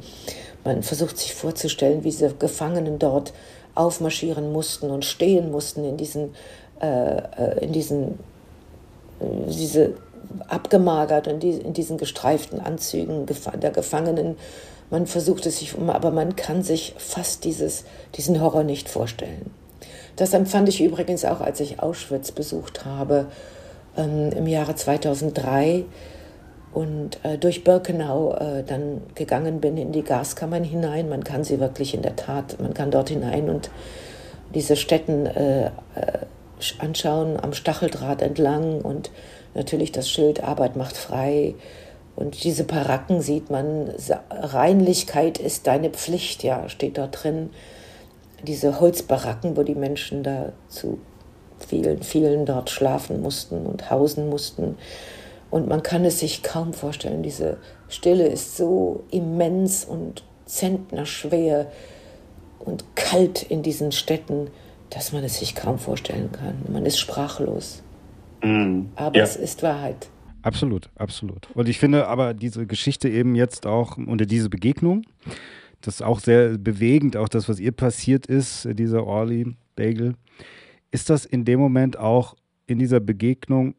man 0.63 0.83
versucht 0.83 1.17
sich 1.17 1.33
vorzustellen, 1.33 2.03
wie 2.03 2.09
diese 2.09 2.33
Gefangenen 2.33 2.99
dort 2.99 3.33
aufmarschieren 3.75 4.51
mussten 4.51 4.89
und 4.89 5.05
stehen 5.05 5.51
mussten 5.51 5.83
in 5.85 5.97
diesen, 5.97 6.33
äh, 6.81 7.17
äh 7.17 7.63
in 7.63 7.71
diesen, 7.71 8.19
äh, 9.19 9.49
diese 9.49 9.93
abgemagert 10.49 11.27
in, 11.27 11.39
die, 11.39 11.51
in 11.51 11.73
diesen 11.73 11.97
gestreiften 11.97 12.59
Anzügen 12.59 13.25
der 13.61 13.71
Gefangenen 13.71 14.35
man 14.89 15.05
versucht 15.05 15.45
es 15.45 15.59
sich, 15.59 15.75
aber 15.77 16.11
man 16.11 16.35
kann 16.35 16.63
sich 16.63 16.93
fast 16.97 17.43
dieses, 17.43 17.83
diesen 18.15 18.41
Horror 18.41 18.63
nicht 18.63 18.89
vorstellen. 18.89 19.51
Das 20.15 20.33
empfand 20.33 20.69
ich 20.69 20.81
übrigens 20.81 21.25
auch, 21.25 21.41
als 21.41 21.59
ich 21.59 21.81
Auschwitz 21.81 22.31
besucht 22.31 22.85
habe 22.85 23.27
ähm, 23.97 24.31
im 24.31 24.47
Jahre 24.47 24.75
2003 24.75 25.85
und 26.73 27.23
äh, 27.23 27.37
durch 27.37 27.63
Birkenau 27.63 28.35
äh, 28.35 28.63
dann 28.63 29.01
gegangen 29.15 29.59
bin 29.61 29.77
in 29.77 29.91
die 29.91 30.03
Gaskammern 30.03 30.63
hinein. 30.63 31.09
Man 31.09 31.23
kann 31.23 31.43
sie 31.43 31.59
wirklich 31.59 31.93
in 31.93 32.01
der 32.01 32.15
Tat, 32.15 32.59
man 32.59 32.73
kann 32.73 32.91
dort 32.91 33.09
hinein 33.09 33.49
und 33.49 33.69
diese 34.53 34.75
Städten 34.75 35.25
äh, 35.25 35.65
äh 35.67 35.71
anschauen 36.79 37.39
am 37.39 37.53
Stacheldraht 37.53 38.23
entlang 38.23 38.81
und 38.81 39.11
natürlich 39.53 39.91
das 39.91 40.09
Schild 40.09 40.43
Arbeit 40.43 40.75
macht 40.75 40.97
frei 40.97 41.53
und 42.17 42.43
diese 42.43 42.63
Paracken 42.63 43.21
sieht 43.21 43.51
man, 43.51 43.93
Reinlichkeit 44.31 45.37
ist 45.37 45.67
deine 45.67 45.91
Pflicht, 45.91 46.41
ja, 46.41 46.67
steht 46.67 46.97
dort 46.97 47.23
drin. 47.23 47.51
Diese 48.41 48.79
Holzbaracken, 48.79 49.55
wo 49.55 49.61
die 49.61 49.75
Menschen 49.75 50.23
da 50.23 50.51
zu 50.67 50.99
vielen, 51.59 52.03
vielen 52.03 52.45
dort 52.45 52.69
schlafen 52.69 53.21
mussten 53.21 53.65
und 53.65 53.89
hausen 53.89 54.29
mussten. 54.29 54.77
Und 55.49 55.67
man 55.67 55.83
kann 55.83 56.03
es 56.05 56.19
sich 56.19 56.43
kaum 56.43 56.73
vorstellen, 56.73 57.23
diese 57.23 57.57
Stille 57.87 58.27
ist 58.27 58.57
so 58.57 59.03
immens 59.11 59.85
und 59.85 60.23
zentnerschwer 60.45 61.71
und 62.59 62.83
kalt 62.95 63.43
in 63.43 63.63
diesen 63.63 63.91
Städten, 63.91 64.49
dass 64.89 65.13
man 65.13 65.23
es 65.23 65.39
sich 65.39 65.55
kaum 65.55 65.79
vorstellen 65.79 66.31
kann. 66.31 66.55
Man 66.71 66.85
ist 66.85 66.99
sprachlos. 66.99 67.83
Mm, 68.43 68.83
Aber 68.95 69.17
ja. 69.17 69.23
es 69.23 69.35
ist 69.35 69.63
Wahrheit. 69.63 70.09
Absolut, 70.41 70.89
absolut. 70.95 71.47
Und 71.55 71.67
ich 71.67 71.79
finde 71.79 72.07
aber 72.07 72.33
diese 72.33 72.65
Geschichte 72.67 73.09
eben 73.09 73.35
jetzt 73.35 73.65
auch 73.65 73.97
unter 73.97 74.25
diese 74.25 74.49
Begegnung, 74.49 75.03
das 75.81 75.95
ist 75.95 76.01
auch 76.01 76.19
sehr 76.19 76.57
bewegend, 76.57 77.17
auch 77.17 77.29
das, 77.29 77.49
was 77.49 77.59
ihr 77.59 77.71
passiert 77.71 78.25
ist, 78.27 78.67
dieser 78.73 79.05
Orly 79.05 79.55
Bagel. 79.75 80.15
Ist 80.91 81.09
das 81.09 81.25
in 81.25 81.45
dem 81.45 81.59
Moment 81.59 81.97
auch 81.97 82.35
in 82.65 82.79
dieser 82.79 82.99
Begegnung 82.99 83.75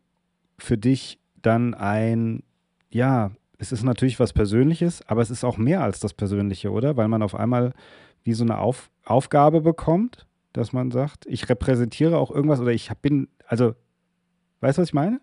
für 0.59 0.77
dich 0.77 1.19
dann 1.41 1.75
ein, 1.75 2.43
ja, 2.91 3.31
es 3.59 3.73
ist 3.73 3.83
natürlich 3.83 4.21
was 4.21 4.33
Persönliches, 4.33 5.03
aber 5.09 5.21
es 5.21 5.31
ist 5.31 5.45
auch 5.45 5.57
mehr 5.57 5.83
als 5.83 6.01
das 6.01 6.15
Persönliche, 6.15 6.71
oder? 6.71 6.97
Weil 6.97 7.09
man 7.09 7.23
auf 7.23 7.35
einmal 7.35 7.73
wie 8.25 8.33
so 8.33 8.45
eine 8.45 8.59
auf 8.59 8.91
Aufgabe 9.05 9.61
bekommt, 9.61 10.27
dass 10.53 10.73
man 10.73 10.91
sagt, 10.91 11.27
ich 11.27 11.49
repräsentiere 11.49 12.19
auch 12.19 12.31
irgendwas 12.31 12.61
oder 12.61 12.73
ich 12.73 12.91
bin, 13.03 13.29
also, 13.47 13.75
weißt 14.61 14.79
du, 14.79 14.83
was 14.83 14.89
ich 14.89 14.95
meine? 14.95 15.21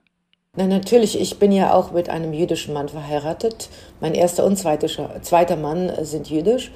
Na, 0.57 0.67
natürlich, 0.67 1.19
ich 1.19 1.38
bin 1.38 1.51
ja 1.51 1.73
auch 1.73 1.91
mit 1.91 2.09
einem 2.09 2.33
jüdischen 2.33 2.73
Mann 2.73 2.88
verheiratet. 2.88 3.69
Mein 3.99 4.13
erster 4.13 4.45
und 4.45 4.57
zweiter, 4.57 4.88
zweiter 5.21 5.57
Mann 5.57 5.91
sind 6.03 6.29
jüdisch. 6.29 6.71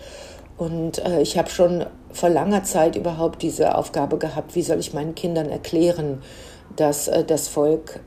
Und 0.59 1.03
äh, 1.05 1.21
ich 1.21 1.37
habe 1.37 1.49
schon 1.49 1.85
vor 2.11 2.27
langer 2.27 2.63
Zeit 2.65 2.97
überhaupt 2.97 3.41
diese 3.41 3.75
Aufgabe 3.75 4.17
gehabt, 4.17 4.55
wie 4.55 4.61
soll 4.61 4.79
ich 4.79 4.93
meinen 4.93 5.15
Kindern 5.15 5.49
erklären, 5.49 6.21
dass 6.75 7.07
äh, 7.07 7.23
das 7.23 7.47
Volk 7.47 8.01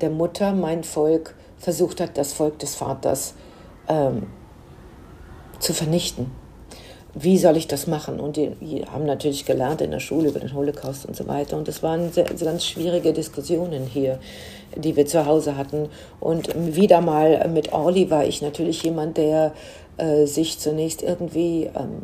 der 0.00 0.10
Mutter, 0.10 0.52
mein 0.52 0.82
Volk, 0.82 1.34
versucht 1.56 2.00
hat, 2.00 2.18
das 2.18 2.32
Volk 2.32 2.58
des 2.58 2.74
Vaters 2.74 3.34
ähm, 3.88 4.26
zu 5.60 5.72
vernichten. 5.72 6.32
Wie 7.14 7.38
soll 7.38 7.56
ich 7.56 7.68
das 7.68 7.86
machen? 7.86 8.18
Und 8.18 8.36
die, 8.36 8.50
die, 8.60 8.84
haben 8.84 9.06
natürlich 9.06 9.44
gelernt 9.44 9.80
in 9.80 9.92
der 9.92 10.00
Schule 10.00 10.30
über 10.30 10.40
den 10.40 10.54
Holocaust 10.54 11.06
und 11.06 11.14
so 11.14 11.28
weiter. 11.28 11.56
Und 11.56 11.68
das 11.68 11.82
waren 11.82 12.10
sehr 12.12 12.24
ganz 12.24 12.64
schwierige 12.64 13.12
Diskussionen 13.12 13.84
hier, 13.84 14.18
die 14.74 14.96
wir 14.96 15.06
zu 15.06 15.26
Hause 15.26 15.56
hatten. 15.56 15.88
Und 16.18 16.48
wieder 16.74 17.00
mal 17.00 17.48
mit 17.48 17.72
Orly 17.72 18.10
war 18.10 18.24
ich 18.24 18.42
natürlich 18.42 18.82
jemand, 18.82 19.16
der 19.16 19.52
äh, 19.98 20.26
sich 20.26 20.58
zunächst 20.58 21.02
irgendwie 21.02 21.70
ähm, 21.74 22.02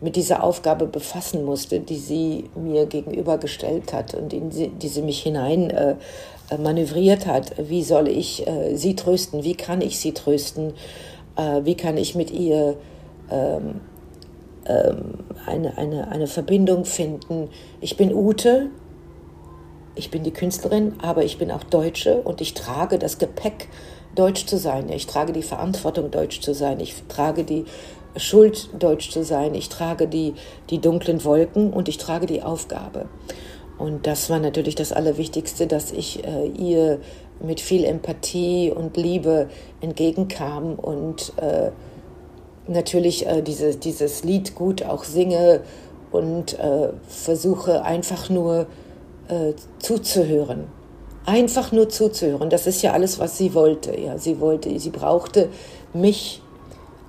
mit 0.00 0.16
dieser 0.16 0.42
Aufgabe 0.42 0.86
befassen 0.86 1.44
musste, 1.44 1.80
die 1.80 1.96
sie 1.96 2.50
mir 2.54 2.86
gegenübergestellt 2.86 3.92
hat 3.92 4.14
und 4.14 4.32
in 4.32 4.50
sie, 4.50 4.68
die 4.68 4.88
sie 4.88 5.02
mich 5.02 5.22
hinein 5.22 5.70
äh, 5.70 5.96
äh, 6.50 6.58
manövriert 6.58 7.26
hat. 7.26 7.52
Wie 7.68 7.82
soll 7.82 8.08
ich 8.08 8.46
äh, 8.46 8.76
sie 8.76 8.94
trösten? 8.94 9.42
Wie 9.42 9.54
kann 9.54 9.80
ich 9.80 9.98
sie 9.98 10.12
trösten? 10.12 10.74
Äh, 11.36 11.64
wie 11.64 11.76
kann 11.76 11.96
ich 11.96 12.14
mit 12.14 12.30
ihr 12.30 12.76
ähm, 13.30 13.80
ähm, 14.66 15.14
eine, 15.46 15.78
eine, 15.78 16.08
eine 16.08 16.26
Verbindung 16.26 16.84
finden? 16.84 17.48
Ich 17.80 17.96
bin 17.96 18.14
Ute, 18.14 18.70
ich 19.94 20.10
bin 20.10 20.22
die 20.22 20.30
Künstlerin, 20.30 20.94
aber 21.00 21.24
ich 21.24 21.38
bin 21.38 21.50
auch 21.50 21.64
Deutsche 21.64 22.20
und 22.20 22.40
ich 22.42 22.52
trage 22.52 22.98
das 22.98 23.18
Gepäck, 23.18 23.68
deutsch 24.16 24.46
zu 24.46 24.58
sein. 24.58 24.88
Ich 24.88 25.06
trage 25.06 25.32
die 25.32 25.42
Verantwortung, 25.42 26.10
deutsch 26.10 26.40
zu 26.40 26.54
sein. 26.54 26.80
Ich 26.80 26.94
trage 27.08 27.44
die 27.44 27.64
Schuld, 28.16 28.70
deutsch 28.78 29.10
zu 29.10 29.22
sein. 29.22 29.54
Ich 29.54 29.68
trage 29.68 30.08
die, 30.08 30.34
die 30.70 30.80
dunklen 30.80 31.24
Wolken 31.24 31.72
und 31.72 31.88
ich 31.88 31.98
trage 31.98 32.26
die 32.26 32.42
Aufgabe. 32.42 33.06
Und 33.78 34.06
das 34.06 34.30
war 34.30 34.40
natürlich 34.40 34.74
das 34.74 34.92
Allerwichtigste, 34.92 35.66
dass 35.66 35.92
ich 35.92 36.24
äh, 36.24 36.46
ihr 36.48 36.98
mit 37.40 37.60
viel 37.60 37.84
Empathie 37.84 38.72
und 38.74 38.96
Liebe 38.96 39.48
entgegenkam 39.82 40.74
und 40.74 41.34
äh, 41.36 41.70
natürlich 42.66 43.26
äh, 43.26 43.42
diese, 43.42 43.76
dieses 43.76 44.24
Lied 44.24 44.54
gut 44.54 44.82
auch 44.82 45.04
singe 45.04 45.60
und 46.10 46.58
äh, 46.58 46.88
versuche 47.06 47.84
einfach 47.84 48.30
nur 48.30 48.66
äh, 49.28 49.52
zuzuhören. 49.78 50.64
Einfach 51.26 51.72
nur 51.72 51.88
zuzuhören. 51.88 52.50
Das 52.50 52.66
ist 52.66 52.82
ja 52.82 52.92
alles, 52.92 53.18
was 53.18 53.36
sie 53.36 53.52
wollte. 53.52 53.98
Ja, 53.98 54.16
sie 54.16 54.40
wollte, 54.40 54.78
sie 54.78 54.90
brauchte 54.90 55.48
mich 55.92 56.40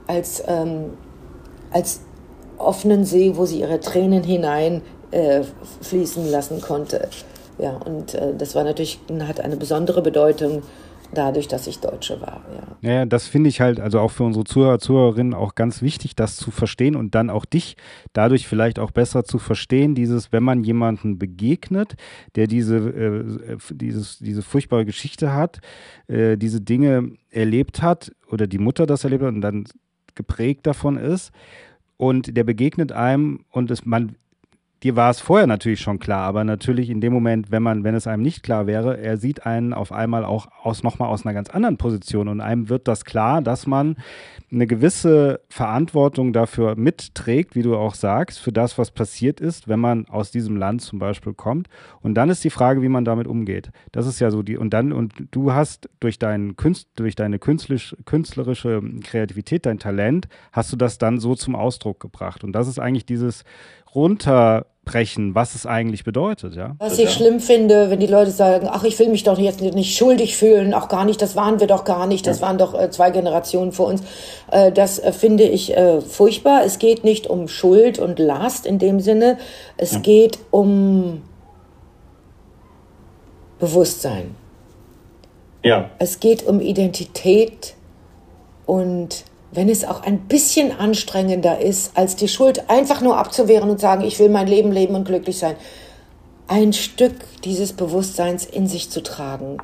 als, 0.07 0.43
ähm, 0.47 0.97
als 1.71 2.01
offenen 2.57 3.05
See, 3.05 3.33
wo 3.35 3.45
sie 3.45 3.59
ihre 3.59 3.79
Tränen 3.79 4.23
hinein 4.23 4.81
äh, 5.11 5.41
fließen 5.81 6.29
lassen 6.31 6.61
konnte. 6.61 7.09
Ja, 7.59 7.77
und 7.77 8.15
äh, 8.15 8.33
das 8.35 8.55
war 8.55 8.63
natürlich, 8.63 8.99
hat 9.21 9.39
eine 9.39 9.55
besondere 9.55 10.01
Bedeutung 10.01 10.63
dadurch, 11.13 11.47
dass 11.47 11.67
ich 11.67 11.79
Deutsche 11.79 12.19
war. 12.21 12.41
Ja, 12.81 12.91
ja 12.91 13.05
das 13.05 13.27
finde 13.27 13.49
ich 13.49 13.61
halt, 13.61 13.79
also 13.79 13.99
auch 13.99 14.11
für 14.11 14.23
unsere 14.23 14.45
Zuhörer, 14.45 14.79
Zuhörerinnen 14.79 15.33
auch 15.33 15.55
ganz 15.55 15.81
wichtig, 15.81 16.15
das 16.15 16.35
zu 16.35 16.51
verstehen 16.51 16.95
und 16.95 17.15
dann 17.15 17.29
auch 17.29 17.45
dich 17.45 17.77
dadurch 18.13 18.47
vielleicht 18.47 18.79
auch 18.79 18.91
besser 18.91 19.23
zu 19.23 19.39
verstehen, 19.39 19.95
dieses, 19.95 20.31
wenn 20.31 20.43
man 20.43 20.63
jemanden 20.63 21.17
begegnet, 21.17 21.95
der 22.35 22.47
diese, 22.47 22.77
äh, 22.77 23.57
dieses, 23.71 24.19
diese 24.19 24.41
furchtbare 24.41 24.85
Geschichte 24.85 25.33
hat, 25.33 25.59
äh, 26.07 26.37
diese 26.37 26.61
Dinge 26.61 27.11
erlebt 27.29 27.81
hat 27.81 28.11
oder 28.29 28.47
die 28.47 28.59
Mutter 28.59 28.85
das 28.85 29.03
erlebt 29.03 29.23
hat 29.23 29.33
und 29.33 29.41
dann 29.41 29.65
geprägt 30.15 30.67
davon 30.67 30.97
ist 30.97 31.31
und 31.97 32.35
der 32.35 32.43
begegnet 32.43 32.91
einem 32.91 33.45
und 33.51 33.71
es, 33.71 33.85
man 33.85 34.15
dir 34.83 34.95
war 34.95 35.09
es 35.09 35.19
vorher 35.19 35.47
natürlich 35.47 35.81
schon 35.81 35.99
klar, 35.99 36.21
aber 36.21 36.43
natürlich 36.43 36.89
in 36.89 37.01
dem 37.01 37.13
Moment, 37.13 37.51
wenn 37.51 37.63
man, 37.63 37.83
wenn 37.83 37.95
es 37.95 38.07
einem 38.07 38.21
nicht 38.21 38.43
klar 38.43 38.67
wäre, 38.67 38.97
er 38.97 39.17
sieht 39.17 39.45
einen 39.45 39.73
auf 39.73 39.91
einmal 39.91 40.23
auch 40.23 40.47
aus 40.61 40.83
nochmal 40.83 41.09
aus 41.09 41.25
einer 41.25 41.33
ganz 41.33 41.49
anderen 41.49 41.77
Position 41.77 42.27
und 42.27 42.41
einem 42.41 42.69
wird 42.69 42.87
das 42.87 43.05
klar, 43.05 43.41
dass 43.41 43.65
man 43.65 43.97
eine 44.51 44.67
gewisse 44.67 45.41
Verantwortung 45.49 46.31
dafür 46.31 46.75
mitträgt, 46.75 47.55
wie 47.55 47.63
du 47.63 47.75
auch 47.75 47.95
sagst, 47.95 48.39
für 48.39 48.53
das, 48.53 48.77
was 48.77 48.91
passiert 48.91 49.41
ist, 49.41 49.67
wenn 49.67 49.79
man 49.79 50.07
aus 50.07 50.31
diesem 50.31 50.55
Land 50.55 50.81
zum 50.81 50.99
Beispiel 50.99 51.33
kommt. 51.33 51.67
Und 52.01 52.13
dann 52.13 52.29
ist 52.29 52.43
die 52.43 52.49
Frage, 52.49 52.81
wie 52.81 52.87
man 52.87 53.03
damit 53.03 53.27
umgeht. 53.27 53.71
Das 53.91 54.07
ist 54.07 54.19
ja 54.19 54.31
so 54.31 54.43
die, 54.43 54.57
und 54.57 54.73
dann, 54.73 54.93
und 54.93 55.13
du 55.31 55.53
hast 55.53 55.89
durch 55.99 56.17
deinen 56.17 56.55
Künst, 56.55 56.87
durch 56.95 57.15
deine 57.15 57.39
künstlerisch, 57.39 57.95
künstlerische 58.05 58.81
Kreativität, 59.03 59.65
dein 59.65 59.79
Talent, 59.79 60.27
hast 60.53 60.71
du 60.71 60.77
das 60.77 60.97
dann 60.97 61.19
so 61.19 61.35
zum 61.35 61.55
Ausdruck 61.55 61.99
gebracht. 61.99 62.43
Und 62.43 62.53
das 62.53 62.67
ist 62.67 62.79
eigentlich 62.79 63.05
dieses 63.05 63.43
runterbrechen, 63.97 65.33
was 65.33 65.55
es 65.55 65.65
eigentlich 65.65 66.03
bedeutet, 66.03 66.55
ja. 66.55 66.75
Was 66.77 66.99
ich 66.99 67.09
schlimm 67.09 67.39
finde, 67.39 67.89
wenn 67.89 67.99
die 67.99 68.07
Leute 68.07 68.29
sagen, 68.29 68.67
ach, 68.69 68.83
ich 68.83 68.97
will 68.99 69.09
mich 69.09 69.23
doch 69.23 69.39
jetzt 69.39 69.59
nicht 69.59 69.97
schuldig 69.97 70.37
fühlen, 70.37 70.75
auch 70.75 70.87
gar 70.87 71.03
nicht, 71.03 71.19
das 71.19 71.35
waren 71.35 71.59
wir 71.59 71.65
doch 71.65 71.83
gar 71.83 72.05
nicht, 72.05 72.27
das 72.27 72.39
ja. 72.39 72.45
waren 72.45 72.59
doch 72.59 72.79
äh, 72.79 72.91
zwei 72.91 73.09
Generationen 73.09 73.71
vor 73.71 73.87
uns. 73.87 74.03
Äh, 74.51 74.71
das 74.71 74.99
äh, 74.99 75.11
finde 75.11 75.45
ich 75.45 75.75
äh, 75.75 75.99
furchtbar. 76.01 76.61
Es 76.63 76.77
geht 76.77 77.03
nicht 77.03 77.27
um 77.27 77.47
Schuld 77.47 77.97
und 77.97 78.19
Last 78.19 78.67
in 78.67 78.77
dem 78.77 78.99
Sinne, 78.99 79.39
es 79.77 79.93
ja. 79.93 79.99
geht 79.99 80.37
um 80.51 81.23
Bewusstsein. 83.59 84.35
Ja. 85.63 85.89
Es 85.97 86.19
geht 86.19 86.45
um 86.45 86.61
Identität 86.61 87.73
und 88.67 89.25
wenn 89.51 89.69
es 89.69 89.85
auch 89.85 90.03
ein 90.03 90.27
bisschen 90.27 90.71
anstrengender 90.71 91.59
ist, 91.59 91.91
als 91.95 92.15
die 92.15 92.27
Schuld 92.27 92.69
einfach 92.69 93.01
nur 93.01 93.17
abzuwehren 93.17 93.69
und 93.69 93.79
sagen, 93.79 94.03
ich 94.03 94.19
will 94.19 94.29
mein 94.29 94.47
Leben 94.47 94.71
leben 94.71 94.95
und 94.95 95.05
glücklich 95.05 95.37
sein, 95.37 95.55
ein 96.47 96.73
Stück 96.73 97.15
dieses 97.43 97.73
Bewusstseins 97.73 98.45
in 98.45 98.67
sich 98.67 98.89
zu 98.89 99.01
tragen 99.03 99.57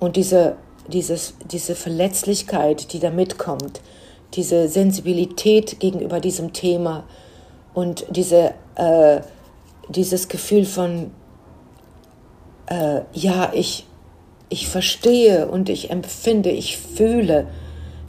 und 0.00 0.16
diese, 0.16 0.56
dieses, 0.88 1.34
diese 1.50 1.74
Verletzlichkeit, 1.74 2.92
die 2.92 2.98
da 2.98 3.10
mitkommt, 3.10 3.80
diese 4.34 4.68
Sensibilität 4.68 5.78
gegenüber 5.80 6.20
diesem 6.20 6.52
Thema 6.52 7.04
und 7.74 8.06
diese, 8.10 8.54
äh, 8.76 9.20
dieses 9.88 10.28
Gefühl 10.28 10.64
von, 10.64 11.10
äh, 12.66 13.00
ja, 13.12 13.52
ich, 13.54 13.86
ich 14.48 14.68
verstehe 14.68 15.48
und 15.48 15.68
ich 15.68 15.90
empfinde, 15.90 16.50
ich 16.50 16.78
fühle, 16.78 17.46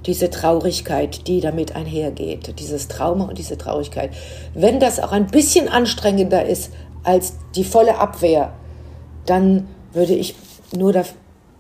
diese 0.06 0.30
Traurigkeit, 0.30 1.28
die 1.28 1.42
damit 1.42 1.76
einhergeht, 1.76 2.60
dieses 2.60 2.88
Trauma 2.88 3.26
und 3.26 3.38
diese 3.38 3.58
Traurigkeit. 3.58 4.12
Wenn 4.54 4.80
das 4.80 5.00
auch 5.00 5.12
ein 5.12 5.28
bisschen 5.28 5.70
anstrengender 5.70 6.46
ist 6.46 6.72
als 7.04 7.34
die 7.56 7.64
volle 7.64 7.98
Abwehr, 7.98 8.54
dann 9.26 9.68
würde 9.94 10.14
ich 10.14 10.36
nur, 10.76 10.92
da, 10.92 11.04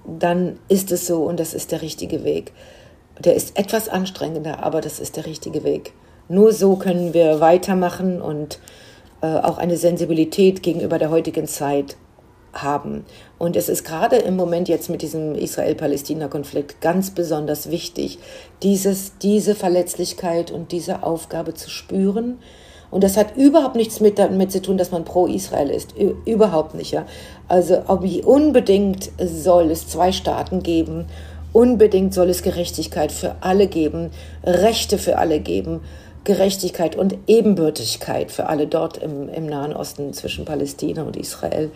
dann 0.05 0.59
ist 0.67 0.91
es 0.91 1.07
so 1.07 1.23
und 1.23 1.39
das 1.39 1.53
ist 1.53 1.71
der 1.71 1.81
richtige 1.81 2.23
Weg. 2.23 2.51
Der 3.19 3.35
ist 3.35 3.57
etwas 3.57 3.89
anstrengender, 3.89 4.63
aber 4.63 4.81
das 4.81 4.99
ist 4.99 5.17
der 5.17 5.25
richtige 5.25 5.63
Weg. 5.63 5.93
Nur 6.27 6.51
so 6.51 6.75
können 6.77 7.13
wir 7.13 7.39
weitermachen 7.39 8.21
und 8.21 8.59
äh, 9.21 9.27
auch 9.27 9.57
eine 9.57 9.77
Sensibilität 9.77 10.63
gegenüber 10.63 10.97
der 10.97 11.09
heutigen 11.09 11.47
Zeit 11.47 11.95
haben. 12.53 13.05
Und 13.43 13.57
es 13.57 13.67
ist 13.67 13.83
gerade 13.83 14.15
im 14.15 14.37
Moment 14.37 14.69
jetzt 14.69 14.89
mit 14.89 15.01
diesem 15.01 15.35
Israel-Palästina-Konflikt 15.35 16.79
ganz 16.79 17.09
besonders 17.09 17.69
wichtig, 17.69 18.17
dieses, 18.61 19.17
diese 19.17 19.53
Verletzlichkeit 19.53 20.49
und 20.49 20.71
diese 20.71 21.03
Aufgabe 21.03 21.53
zu 21.53 21.69
spüren. 21.69 22.39
Und 22.89 23.03
das 23.03 23.17
hat 23.17 23.35
überhaupt 23.35 23.75
nichts 23.75 23.99
mit 23.99 24.17
damit 24.17 24.53
zu 24.53 24.61
tun, 24.61 24.77
dass 24.77 24.91
man 24.91 25.03
pro 25.03 25.27
Israel 25.27 25.71
ist. 25.71 25.93
Überhaupt 26.23 26.73
nicht. 26.73 26.93
Ja? 26.93 27.05
Also 27.49 27.81
unbedingt 28.23 29.11
soll 29.21 29.71
es 29.71 29.89
zwei 29.89 30.13
Staaten 30.13 30.63
geben, 30.63 31.07
unbedingt 31.51 32.13
soll 32.13 32.29
es 32.29 32.43
Gerechtigkeit 32.43 33.11
für 33.11 33.35
alle 33.41 33.67
geben, 33.67 34.11
Rechte 34.45 34.97
für 34.97 35.17
alle 35.17 35.41
geben. 35.41 35.81
Gerechtigkeit 36.23 36.95
und 36.95 37.17
Ebenbürtigkeit 37.27 38.31
für 38.31 38.47
alle 38.47 38.67
dort 38.67 38.99
im, 38.99 39.27
im 39.27 39.45
Nahen 39.47 39.73
Osten 39.73 40.13
zwischen 40.13 40.45
Palästina 40.45 41.03
und 41.03 41.17
Israel. 41.17 41.71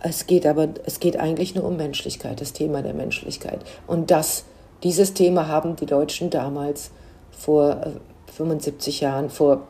Es 0.00 0.26
geht 0.26 0.46
aber, 0.46 0.68
es 0.86 1.00
geht 1.00 1.18
eigentlich 1.18 1.54
nur 1.54 1.64
um 1.64 1.76
Menschlichkeit, 1.76 2.40
das 2.40 2.52
Thema 2.52 2.82
der 2.82 2.94
Menschlichkeit. 2.94 3.60
Und 3.86 4.10
das, 4.10 4.44
dieses 4.82 5.14
Thema 5.14 5.48
haben 5.48 5.76
die 5.76 5.86
Deutschen 5.86 6.30
damals 6.30 6.90
vor 7.30 7.94
75 8.36 9.02
äh, 9.02 9.04
Jahren, 9.04 9.30
vor, 9.30 9.66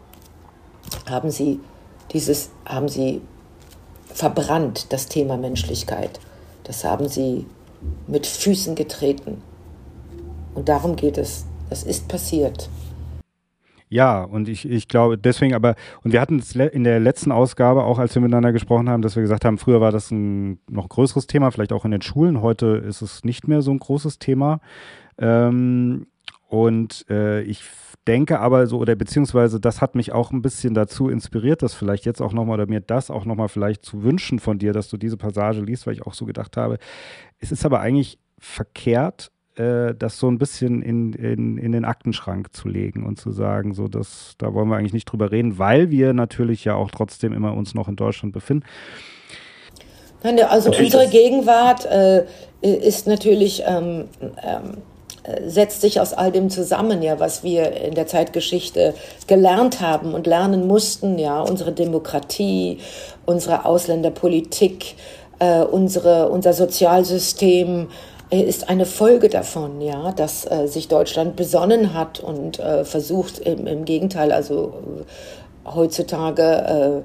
haben 1.09 1.31
sie 1.31 1.61
dieses, 2.12 2.51
haben 2.66 2.89
sie 2.89 3.22
verbrannt, 4.07 4.93
das 4.93 5.07
Thema 5.07 5.37
Menschlichkeit. 5.37 6.20
Das 6.64 6.85
haben 6.85 7.09
sie 7.09 7.47
mit 8.07 8.26
Füßen 8.26 8.74
getreten. 8.74 9.43
Und 10.55 10.68
darum 10.68 10.97
geht 10.97 11.18
es. 11.18 11.45
Das 11.70 11.83
ist 11.83 12.09
passiert. 12.09 12.68
Ja, 13.89 14.22
und 14.22 14.49
ich, 14.49 14.68
ich 14.68 14.89
glaube, 14.89 15.16
deswegen 15.16 15.55
aber, 15.55 15.74
und 16.03 16.12
wir 16.12 16.20
hatten 16.20 16.39
es 16.39 16.55
in 16.55 16.84
der 16.84 17.01
letzten 17.01 17.32
Ausgabe 17.32 17.84
auch, 17.84 17.99
als 17.99 18.14
wir 18.14 18.22
miteinander 18.22 18.53
gesprochen 18.53 18.89
haben, 18.91 19.03
dass 19.03 19.16
wir 19.16 19.22
gesagt 19.22 19.45
haben, 19.45 19.59
früher 19.59 19.80
war 19.80 19.93
das 19.93 20.11
ein 20.11 20.61
noch 20.68 20.89
größeres 20.89 21.26
Thema, 21.26 21.51
vielleicht 21.51 21.72
auch 21.72 21.84
in 21.84 21.91
den 21.91 22.03
Schulen. 22.03 22.43
Heute 22.43 22.66
ist 22.66 23.03
es 23.03 23.24
nicht 23.24 23.49
mehr 23.49 23.62
so 23.62 23.70
ein 23.70 23.78
großes 23.78 24.18
Thema. 24.18 24.61
Ähm, 25.18 26.07
und 26.49 27.07
äh, 27.11 27.43
ich 27.43 27.62
denke 28.07 28.41
aber 28.41 28.66
so, 28.66 28.78
oder 28.78 28.95
beziehungsweise 28.95 29.61
das 29.61 29.82
hat 29.82 29.95
mich 29.95 30.12
auch 30.12 30.30
ein 30.30 30.41
bisschen 30.41 30.72
dazu 30.72 31.11
inspiriert, 31.11 31.62
das 31.62 31.74
vielleicht 31.74 32.07
jetzt 32.07 32.22
auch 32.22 32.32
nochmal, 32.32 32.55
oder 32.55 32.66
mir 32.66 32.80
das 32.80 33.11
auch 33.11 33.26
nochmal 33.26 33.49
vielleicht 33.49 33.84
zu 33.84 34.03
wünschen 34.03 34.39
von 34.39 34.59
dir, 34.59 34.72
dass 34.72 34.89
du 34.89 34.97
diese 34.97 35.18
Passage 35.18 35.61
liest, 35.61 35.86
weil 35.86 35.95
ich 35.95 36.07
auch 36.07 36.14
so 36.14 36.24
gedacht 36.24 36.57
habe, 36.57 36.78
es 37.39 37.53
ist 37.53 37.66
aber 37.66 37.80
eigentlich 37.80 38.18
verkehrt, 38.39 39.30
äh, 39.59 39.95
das 39.95 40.19
so 40.19 40.29
ein 40.31 40.39
bisschen 40.39 40.83
in, 40.83 41.13
in, 41.13 41.59
in 41.59 41.73
den 41.73 41.85
Aktenschrank 41.85 42.55
zu 42.55 42.69
legen 42.69 43.05
und 43.05 43.19
zu 43.19 43.33
sagen, 43.33 43.75
so 43.75 43.89
dass 43.89 44.35
da 44.39 44.55
wollen 44.55 44.69
wir 44.69 44.77
eigentlich 44.77 44.93
nicht 44.93 45.07
drüber 45.07 45.31
reden, 45.31 45.59
weil 45.59 45.91
wir 45.91 46.13
natürlich 46.13 46.65
ja 46.65 46.75
auch 46.75 46.91
trotzdem 46.91 47.33
immer 47.33 47.55
uns 47.55 47.75
noch 47.75 47.89
in 47.89 47.97
Deutschland 47.97 48.33
befinden. 48.33 48.65
Nein, 50.23 50.41
also 50.41 50.71
natürlich 50.71 50.95
unsere 50.95 51.11
Gegenwart 51.11 51.87
äh, 51.87 52.25
ist 52.61 53.07
natürlich 53.07 53.63
ähm, 53.67 54.05
ähm, 54.43 54.79
setzt 55.47 55.81
sich 55.81 56.01
aus 56.01 56.13
all 56.13 56.33
dem 56.33 56.51
zusammen, 56.51 57.03
ja, 57.03 57.21
was 57.21 57.43
wir 57.43 57.73
in 57.73 57.95
der 57.95 58.07
Zeitgeschichte 58.07 58.95
gelernt 59.27 59.81
haben 59.81 60.15
und 60.15 60.27
lernen 60.27 60.67
mussten, 60.67 61.19
ja, 61.19 61.41
unsere 61.41 61.73
Demokratie, 61.73 62.79
unsere 63.27 63.65
Ausländerpolitik, 63.65 64.95
äh, 65.39 65.61
unsere, 65.63 66.29
unser 66.31 66.53
Sozialsystem 66.53 67.89
ist 68.31 68.68
eine 68.68 68.87
Folge 68.87 69.29
davon, 69.29 69.81
ja, 69.81 70.12
dass 70.12 70.51
äh, 70.51 70.66
sich 70.66 70.89
Deutschland 70.89 71.37
besonnen 71.37 71.95
hat 71.95 72.20
und 72.20 72.59
äh, 72.59 72.85
versucht 72.85 73.39
im, 73.39 73.66
im, 73.66 73.85
Gegenteil, 73.85 74.33
also 74.33 74.74
äh, 75.64 75.70
heutzutage 75.70 77.05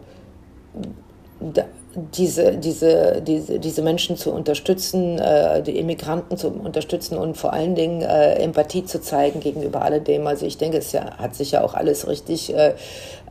da, 1.40 1.66
diese, 1.96 2.58
diese, 2.58 3.22
diese, 3.22 3.60
diese 3.60 3.82
Menschen 3.84 4.18
zu 4.18 4.32
unterstützen, 4.32 5.20
äh, 5.20 5.62
die 5.62 5.78
Immigranten 5.78 6.38
zu 6.38 6.48
unterstützen 6.50 7.18
und 7.18 7.38
vor 7.38 7.54
allen 7.54 7.76
Dingen 7.76 8.02
äh, 8.02 8.34
Empathie 8.36 8.84
zu 8.84 9.00
zeigen 9.00 9.42
gegenüber 9.42 9.84
alledem. 9.84 10.26
Also 10.26 10.46
ich 10.46 10.58
denke, 10.58 10.78
es 10.78 10.92
ja, 10.92 11.18
hat 11.18 11.36
sich 11.36 11.52
ja 11.52 11.64
auch 11.64 11.76
alles 11.76 12.08
richtig 12.08 12.54
äh, 12.56 12.74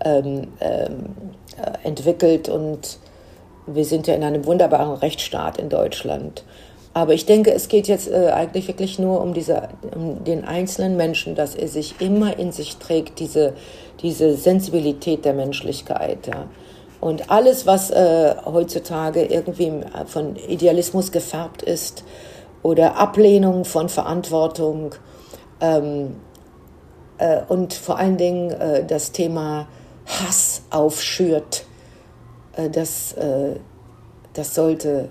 ähm, 0.05 0.49
ähm 0.61 1.07
äh, 1.59 1.87
entwickelt 1.87 2.49
und 2.49 2.99
wir 3.67 3.85
sind 3.85 4.07
ja 4.07 4.15
in 4.15 4.25
einem 4.25 4.47
wunderbaren 4.47 4.95
Rechtsstaat 4.95 5.59
in 5.59 5.69
Deutschland. 5.69 6.45
Aber 6.95 7.15
ich 7.15 7.25
denke, 7.25 7.53
es 7.53 7.69
geht 7.69 7.89
jetzt 7.89 8.11
äh, 8.11 8.31
eigentlich 8.33 8.69
wirklich 8.69 8.99
nur 8.99 9.21
um, 9.23 9.33
diese, 9.33 9.69
um 9.95 10.25
den 10.25 10.45
einzelnen 10.45 10.97
Menschen, 10.97 11.35
dass 11.35 11.55
er 11.55 11.69
sich 11.69 12.01
immer 12.01 12.39
in 12.39 12.53
sich 12.53 12.77
trägt, 12.77 13.19
diese, 13.19 13.55
diese 14.03 14.35
Sensibilität 14.35 15.25
der 15.25 15.33
Menschlichkeit. 15.33 16.27
Ja 16.27 16.47
und 17.03 17.31
alles, 17.33 17.67
was 17.67 17.91
äh, 17.91 18.37
heutzutage 18.45 19.25
irgendwie 19.25 19.73
von 20.07 20.37
Idealismus 20.37 21.11
gefärbt 21.11 21.61
ist 21.61 22.05
oder 22.63 22.97
Ablehnung 22.97 23.65
von 23.65 23.89
Verantwortung 23.89 24.95
ähm, 25.61 26.15
äh, 27.19 27.41
und 27.49 27.75
vor 27.75 27.99
allen 27.99 28.19
Dingen 28.19 28.53
äh, 28.53 28.87
das 28.87 29.11
Thema 29.11 29.67
Hass 30.07 30.63
aufschürt, 30.71 31.65
äh, 32.55 32.71
das, 32.71 33.15
äh, 33.15 33.57
das 34.35 34.55
sollte, 34.55 35.09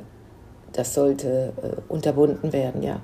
das 0.74 0.94
sollte 0.94 1.54
äh, 1.62 1.92
unterbunden 1.92 2.54
werden, 2.54 2.84
ja. 2.84 3.02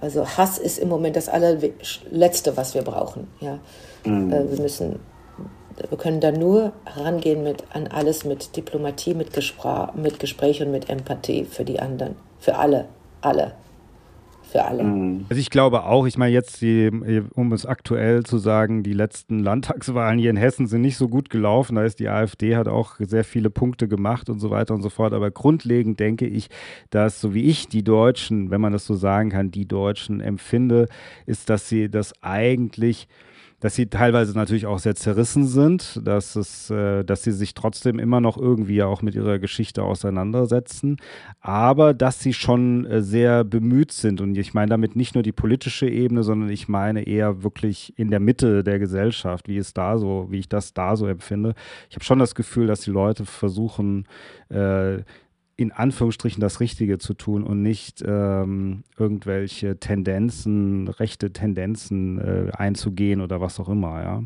Also 0.00 0.26
Hass 0.26 0.58
ist 0.58 0.78
im 0.78 0.88
Moment 0.88 1.16
das 1.16 1.28
allerletzte, 1.28 2.56
was 2.56 2.74
wir 2.74 2.82
brauchen, 2.82 3.26
ja. 3.40 3.58
Mhm. 4.04 4.30
wir 4.30 4.60
müssen 4.60 5.00
wir 5.88 5.98
können 5.98 6.20
da 6.20 6.32
nur 6.32 6.72
herangehen 6.84 7.42
mit, 7.42 7.64
an 7.72 7.86
alles 7.86 8.24
mit 8.24 8.56
Diplomatie, 8.56 9.14
mit, 9.14 9.32
Gespr 9.32 9.92
mit 9.94 10.18
Gespräch 10.18 10.60
und 10.62 10.72
mit 10.72 10.88
Empathie 10.88 11.44
für 11.44 11.64
die 11.64 11.78
anderen. 11.78 12.16
Für 12.40 12.56
alle. 12.56 12.86
Alle. 13.20 13.52
Für 14.50 14.64
alle. 14.64 14.82
Mhm. 14.82 15.26
Also 15.28 15.40
ich 15.40 15.50
glaube 15.50 15.84
auch, 15.84 16.06
ich 16.06 16.16
meine 16.16 16.32
jetzt, 16.32 16.62
die, 16.62 16.90
um 17.34 17.52
es 17.52 17.66
aktuell 17.66 18.22
zu 18.24 18.38
sagen, 18.38 18.82
die 18.82 18.94
letzten 18.94 19.40
Landtagswahlen 19.40 20.18
hier 20.18 20.30
in 20.30 20.38
Hessen 20.38 20.66
sind 20.66 20.80
nicht 20.80 20.96
so 20.96 21.08
gut 21.08 21.28
gelaufen. 21.28 21.76
Da 21.76 21.84
ist 21.84 22.00
die 22.00 22.08
AfD, 22.08 22.56
hat 22.56 22.66
auch 22.66 22.96
sehr 22.98 23.24
viele 23.24 23.50
Punkte 23.50 23.88
gemacht 23.88 24.30
und 24.30 24.40
so 24.40 24.48
weiter 24.50 24.74
und 24.74 24.80
so 24.80 24.88
fort. 24.88 25.12
Aber 25.12 25.30
grundlegend 25.30 26.00
denke 26.00 26.26
ich, 26.26 26.48
dass 26.88 27.20
so 27.20 27.34
wie 27.34 27.44
ich 27.44 27.68
die 27.68 27.84
Deutschen, 27.84 28.50
wenn 28.50 28.62
man 28.62 28.72
das 28.72 28.86
so 28.86 28.94
sagen 28.94 29.28
kann, 29.28 29.50
die 29.50 29.68
Deutschen 29.68 30.22
empfinde, 30.22 30.88
ist, 31.26 31.50
dass 31.50 31.68
sie 31.68 31.90
das 31.90 32.14
eigentlich 32.22 33.06
dass 33.60 33.74
sie 33.74 33.86
teilweise 33.86 34.34
natürlich 34.34 34.66
auch 34.66 34.78
sehr 34.78 34.94
zerrissen 34.94 35.46
sind, 35.46 36.00
dass 36.06 36.36
es, 36.36 36.70
äh, 36.70 37.04
dass 37.04 37.22
sie 37.22 37.32
sich 37.32 37.54
trotzdem 37.54 37.98
immer 37.98 38.20
noch 38.20 38.36
irgendwie 38.36 38.82
auch 38.82 39.02
mit 39.02 39.14
ihrer 39.14 39.38
Geschichte 39.38 39.82
auseinandersetzen, 39.82 40.96
aber 41.40 41.92
dass 41.94 42.20
sie 42.20 42.32
schon 42.32 42.86
äh, 42.86 43.02
sehr 43.02 43.44
bemüht 43.44 43.92
sind 43.92 44.20
und 44.20 44.36
ich 44.38 44.54
meine 44.54 44.70
damit 44.70 44.94
nicht 44.94 45.14
nur 45.14 45.22
die 45.22 45.32
politische 45.32 45.88
Ebene, 45.88 46.22
sondern 46.22 46.50
ich 46.50 46.68
meine 46.68 47.02
eher 47.06 47.42
wirklich 47.42 47.92
in 47.98 48.10
der 48.10 48.20
Mitte 48.20 48.62
der 48.62 48.78
Gesellschaft, 48.78 49.48
wie 49.48 49.58
es 49.58 49.74
da 49.74 49.98
so, 49.98 50.28
wie 50.30 50.38
ich 50.38 50.48
das 50.48 50.72
da 50.72 50.96
so 50.96 51.06
empfinde. 51.06 51.54
Ich 51.90 51.96
habe 51.96 52.04
schon 52.04 52.18
das 52.18 52.34
Gefühl, 52.34 52.66
dass 52.68 52.80
die 52.82 52.90
Leute 52.90 53.24
versuchen, 53.24 54.06
äh, 54.50 54.98
in 55.58 55.72
Anführungsstrichen 55.72 56.40
das 56.40 56.60
Richtige 56.60 56.98
zu 56.98 57.14
tun 57.14 57.42
und 57.42 57.62
nicht 57.62 58.00
ähm, 58.06 58.84
irgendwelche 58.96 59.76
Tendenzen, 59.76 60.86
rechte 60.86 61.32
Tendenzen 61.32 62.18
äh, 62.20 62.52
einzugehen 62.56 63.20
oder 63.20 63.40
was 63.40 63.58
auch 63.58 63.68
immer, 63.68 64.00
ja. 64.00 64.22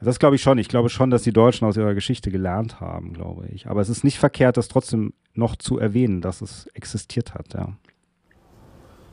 Das 0.00 0.20
glaube 0.20 0.36
ich 0.36 0.42
schon. 0.42 0.58
Ich 0.58 0.68
glaube 0.68 0.88
schon, 0.88 1.10
dass 1.10 1.22
die 1.22 1.32
Deutschen 1.32 1.66
aus 1.66 1.76
ihrer 1.76 1.94
Geschichte 1.94 2.30
gelernt 2.30 2.80
haben, 2.80 3.12
glaube 3.12 3.46
ich. 3.52 3.66
Aber 3.66 3.80
es 3.80 3.88
ist 3.88 4.04
nicht 4.04 4.20
verkehrt, 4.20 4.56
das 4.56 4.68
trotzdem 4.68 5.14
noch 5.34 5.56
zu 5.56 5.78
erwähnen, 5.78 6.20
dass 6.20 6.40
es 6.40 6.66
existiert 6.74 7.34
hat, 7.34 7.54
ja. 7.54 7.68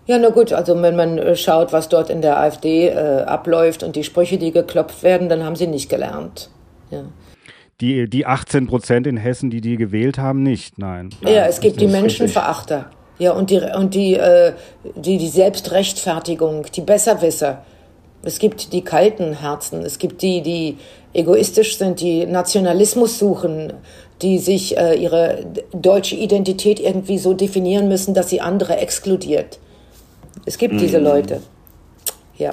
Ja, 0.05 0.17
na 0.19 0.29
gut, 0.29 0.53
also 0.53 0.79
wenn 0.81 0.95
man 0.95 1.17
äh, 1.17 1.35
schaut, 1.35 1.73
was 1.73 1.89
dort 1.89 2.11
in 2.11 2.21
der 2.21 2.39
AfD 2.39 2.89
äh, 2.89 3.21
abläuft 3.23 3.81
und 3.81 3.95
die 3.95 4.03
Sprüche, 4.03 4.37
die 4.37 4.51
geklopft 4.51 5.01
werden, 5.01 5.29
dann 5.29 5.43
haben 5.43 5.55
sie 5.55 5.67
nicht 5.67 5.89
gelernt. 5.89 6.51
Ja 6.91 7.05
die, 7.81 8.09
die 8.09 8.25
18 8.25 8.67
Prozent 8.67 9.07
in 9.07 9.17
Hessen, 9.17 9.49
die 9.49 9.61
die 9.61 9.77
gewählt 9.77 10.17
haben, 10.17 10.43
nicht, 10.43 10.77
nein. 10.77 11.09
Ja, 11.21 11.45
es 11.45 11.61
gibt 11.61 11.79
die 11.79 11.87
Menschenverachter. 11.87 12.89
Ja, 13.19 13.33
und 13.33 13.49
die, 13.49 13.59
und 13.59 13.93
die, 13.93 14.15
äh, 14.15 14.53
die, 14.95 15.17
die 15.17 15.27
Selbstrechtfertigung, 15.27 16.65
die 16.73 16.81
Besserwisser. 16.81 17.63
Es 18.21 18.39
gibt 18.39 18.73
die 18.73 18.81
kalten 18.81 19.33
Herzen, 19.33 19.81
es 19.81 19.97
gibt 19.97 20.21
die, 20.21 20.41
die 20.41 20.77
egoistisch 21.13 21.77
sind, 21.77 22.01
die 22.01 22.25
Nationalismus 22.25 23.17
suchen, 23.17 23.73
die 24.21 24.39
sich 24.39 24.77
äh, 24.77 24.95
ihre 24.95 25.45
deutsche 25.73 26.15
Identität 26.15 26.79
irgendwie 26.79 27.17
so 27.17 27.33
definieren 27.33 27.87
müssen, 27.87 28.13
dass 28.13 28.29
sie 28.29 28.41
andere 28.41 28.77
exkludiert. 28.77 29.59
Es 30.45 30.57
gibt 30.57 30.73
mhm. 30.73 30.79
diese 30.79 30.99
Leute. 30.99 31.41
Ja. 32.37 32.51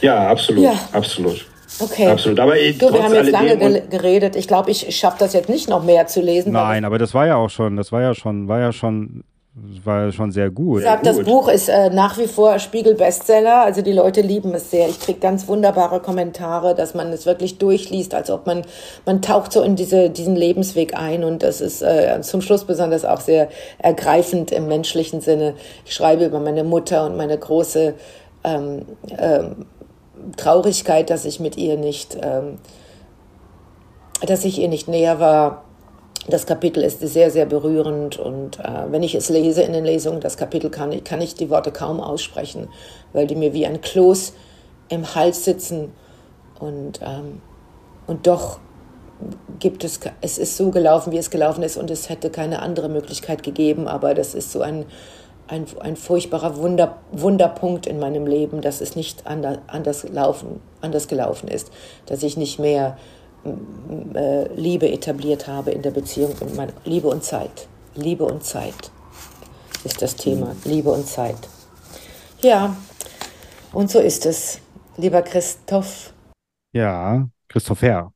Ja, 0.00 0.28
absolut. 0.28 0.64
Ja. 0.64 0.74
Absolut. 0.92 1.46
Okay. 1.80 2.08
Absolut. 2.08 2.40
Aber 2.40 2.58
ich, 2.58 2.78
du, 2.78 2.92
wir 2.92 3.02
haben 3.02 3.14
jetzt 3.14 3.30
lange 3.30 3.56
ge 3.56 3.82
geredet. 3.88 4.36
Ich 4.36 4.48
glaube, 4.48 4.70
ich 4.70 4.96
schaffe 4.96 5.16
das 5.18 5.32
jetzt 5.32 5.48
nicht 5.48 5.68
noch 5.68 5.82
mehr 5.82 6.06
zu 6.06 6.20
lesen. 6.20 6.52
Nein, 6.52 6.84
aber 6.84 6.98
das 6.98 7.14
war 7.14 7.26
ja 7.26 7.36
auch 7.36 7.50
schon, 7.50 7.76
das 7.76 7.92
war 7.92 8.02
ja 8.02 8.14
schon, 8.14 8.48
war 8.48 8.60
ja 8.60 8.72
schon 8.72 9.24
war 9.84 10.12
schon 10.12 10.30
sehr 10.30 10.50
gut. 10.50 10.80
Ich 10.80 10.84
sag, 10.84 11.02
das 11.02 11.22
Buch 11.22 11.48
ist 11.48 11.68
äh, 11.68 11.90
nach 11.90 12.18
wie 12.18 12.28
vor 12.28 12.58
Spiegel-Bestseller. 12.58 13.62
Also 13.62 13.82
die 13.82 13.92
Leute 13.92 14.20
lieben 14.20 14.54
es 14.54 14.70
sehr. 14.70 14.88
Ich 14.88 15.00
kriege 15.00 15.18
ganz 15.18 15.48
wunderbare 15.48 16.00
Kommentare, 16.00 16.74
dass 16.74 16.94
man 16.94 17.12
es 17.12 17.26
wirklich 17.26 17.58
durchliest, 17.58 18.14
als 18.14 18.30
ob 18.30 18.46
man, 18.46 18.62
man 19.06 19.22
taucht 19.22 19.52
so 19.52 19.62
in 19.62 19.74
diese, 19.74 20.08
diesen 20.08 20.36
Lebensweg 20.36 20.96
ein. 20.96 21.24
Und 21.24 21.42
das 21.42 21.60
ist 21.60 21.82
äh, 21.82 22.20
zum 22.22 22.42
Schluss 22.42 22.64
besonders 22.64 23.04
auch 23.04 23.20
sehr 23.20 23.48
ergreifend 23.78 24.52
im 24.52 24.68
menschlichen 24.68 25.20
Sinne. 25.20 25.54
Ich 25.84 25.94
schreibe 25.94 26.26
über 26.26 26.38
meine 26.38 26.62
Mutter 26.62 27.04
und 27.06 27.16
meine 27.16 27.36
große 27.36 27.94
ähm, 28.44 28.82
ähm, 29.18 29.66
Traurigkeit, 30.36 31.10
dass 31.10 31.24
ich 31.24 31.40
mit 31.40 31.56
ihr 31.56 31.76
nicht, 31.76 32.16
ähm, 32.20 32.58
dass 34.26 34.44
ich 34.44 34.58
ihr 34.58 34.68
nicht 34.68 34.88
näher 34.88 35.20
war. 35.20 35.64
Das 36.28 36.46
Kapitel 36.46 36.82
ist 36.82 37.00
sehr, 37.00 37.30
sehr 37.30 37.46
berührend 37.46 38.18
und 38.18 38.58
äh, 38.58 38.90
wenn 38.90 39.02
ich 39.02 39.14
es 39.14 39.30
lese 39.30 39.62
in 39.62 39.72
den 39.72 39.84
Lesungen, 39.84 40.20
das 40.20 40.36
Kapitel 40.36 40.70
kann 40.70 40.92
ich, 40.92 41.02
kann 41.02 41.20
ich 41.20 41.34
die 41.34 41.48
Worte 41.48 41.72
kaum 41.72 42.00
aussprechen, 42.00 42.68
weil 43.12 43.26
die 43.26 43.36
mir 43.36 43.54
wie 43.54 43.66
ein 43.66 43.80
Kloß 43.80 44.34
im 44.90 45.14
Hals 45.14 45.44
sitzen 45.44 45.92
und, 46.58 47.00
ähm, 47.02 47.40
und 48.06 48.26
doch 48.26 48.60
gibt 49.58 49.84
es, 49.84 50.00
es 50.20 50.38
ist 50.38 50.56
so 50.56 50.70
gelaufen, 50.70 51.12
wie 51.12 51.18
es 51.18 51.30
gelaufen 51.30 51.62
ist 51.62 51.76
und 51.76 51.90
es 51.90 52.08
hätte 52.08 52.30
keine 52.30 52.60
andere 52.60 52.88
Möglichkeit 52.88 53.42
gegeben, 53.42 53.88
aber 53.88 54.14
das 54.14 54.34
ist 54.34 54.52
so 54.52 54.60
ein, 54.60 54.86
ein, 55.50 55.66
ein 55.80 55.96
furchtbarer 55.96 56.56
Wunder, 56.56 56.98
Wunderpunkt 57.10 57.86
in 57.86 57.98
meinem 57.98 58.26
Leben, 58.26 58.60
dass 58.60 58.80
es 58.80 58.94
nicht 58.94 59.26
anders, 59.26 59.58
anders, 59.66 60.08
laufen, 60.08 60.60
anders 60.80 61.08
gelaufen 61.08 61.48
ist, 61.48 61.72
dass 62.06 62.22
ich 62.22 62.36
nicht 62.36 62.58
mehr 62.58 62.96
äh, 64.14 64.52
Liebe 64.54 64.90
etabliert 64.90 65.48
habe 65.48 65.72
in 65.72 65.82
der 65.82 65.90
Beziehung 65.90 66.34
und 66.40 66.54
meine, 66.54 66.72
Liebe 66.84 67.08
und 67.08 67.24
Zeit. 67.24 67.66
Liebe 67.96 68.24
und 68.24 68.44
Zeit 68.44 68.92
ist 69.82 70.00
das 70.00 70.14
Thema. 70.14 70.54
Liebe 70.64 70.90
und 70.90 71.06
Zeit. 71.06 71.48
Ja, 72.40 72.76
und 73.72 73.90
so 73.90 73.98
ist 73.98 74.26
es, 74.26 74.60
lieber 74.96 75.22
Christoph. 75.22 76.12
Ja, 76.72 77.28
Christopher. 77.48 78.12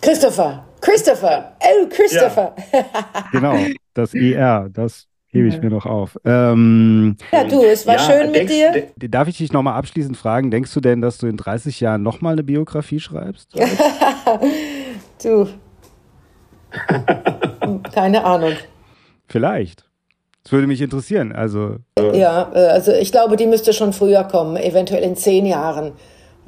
Christopher, 0.00 0.64
Christopher, 0.80 1.56
oh, 1.60 1.88
Christopher. 1.88 2.54
Ja. 2.72 3.28
genau, 3.32 3.56
das 3.94 4.14
IR, 4.14 4.68
das 4.72 5.07
hebe 5.30 5.48
ich 5.48 5.60
mir 5.60 5.70
noch 5.70 5.86
auf. 5.86 6.18
Ähm, 6.24 7.16
ja, 7.32 7.44
du, 7.44 7.62
es 7.62 7.86
war 7.86 7.96
ja, 7.96 8.00
schön 8.00 8.30
mit 8.30 8.48
dir. 8.48 8.88
Darf 8.96 9.28
ich 9.28 9.38
dich 9.38 9.52
nochmal 9.52 9.74
abschließend 9.74 10.16
fragen, 10.16 10.50
denkst 10.50 10.72
du 10.72 10.80
denn, 10.80 11.00
dass 11.00 11.18
du 11.18 11.26
in 11.26 11.36
30 11.36 11.80
Jahren 11.80 12.02
nochmal 12.02 12.32
eine 12.32 12.42
Biografie 12.42 13.00
schreibst? 13.00 13.54
du. 15.22 15.48
Keine 17.92 18.24
Ahnung. 18.24 18.52
Vielleicht. 19.26 19.84
Das 20.42 20.52
würde 20.52 20.66
mich 20.66 20.80
interessieren. 20.80 21.32
Also. 21.32 21.76
Ja, 22.14 22.50
äh, 22.54 22.68
also 22.68 22.92
ich 22.92 23.12
glaube, 23.12 23.36
die 23.36 23.46
müsste 23.46 23.72
schon 23.74 23.92
früher 23.92 24.24
kommen, 24.24 24.56
eventuell 24.56 25.02
in 25.02 25.16
zehn 25.16 25.44
Jahren. 25.44 25.92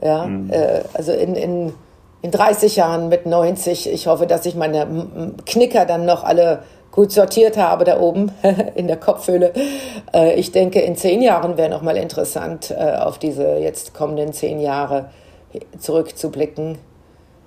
Ja, 0.02 0.24
mhm. 0.24 0.50
also 0.94 1.12
in, 1.12 1.34
in, 1.34 1.74
in 2.22 2.30
30 2.30 2.76
Jahren 2.76 3.10
mit 3.10 3.26
90. 3.26 3.92
Ich 3.92 4.06
hoffe, 4.06 4.26
dass 4.26 4.46
ich 4.46 4.54
meine 4.54 5.34
Knicker 5.44 5.84
dann 5.84 6.06
noch 6.06 6.24
alle 6.24 6.62
gut 6.92 7.12
sortiert 7.12 7.56
habe 7.56 7.84
da 7.84 8.00
oben 8.00 8.32
in 8.74 8.86
der 8.86 8.96
Kopfhöhle. 8.96 9.52
Äh, 10.12 10.34
ich 10.34 10.52
denke, 10.52 10.80
in 10.80 10.96
zehn 10.96 11.22
Jahren 11.22 11.56
wäre 11.56 11.70
noch 11.70 11.82
mal 11.82 11.96
interessant, 11.96 12.74
auf 12.76 13.18
diese 13.18 13.58
jetzt 13.58 13.94
kommenden 13.94 14.32
zehn 14.32 14.60
Jahre 14.60 15.10
zurückzublicken 15.78 16.78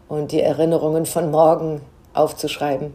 und 0.07 0.31
die 0.31 0.41
Erinnerungen 0.41 1.05
von 1.05 1.31
morgen 1.31 1.81
aufzuschreiben. 2.13 2.93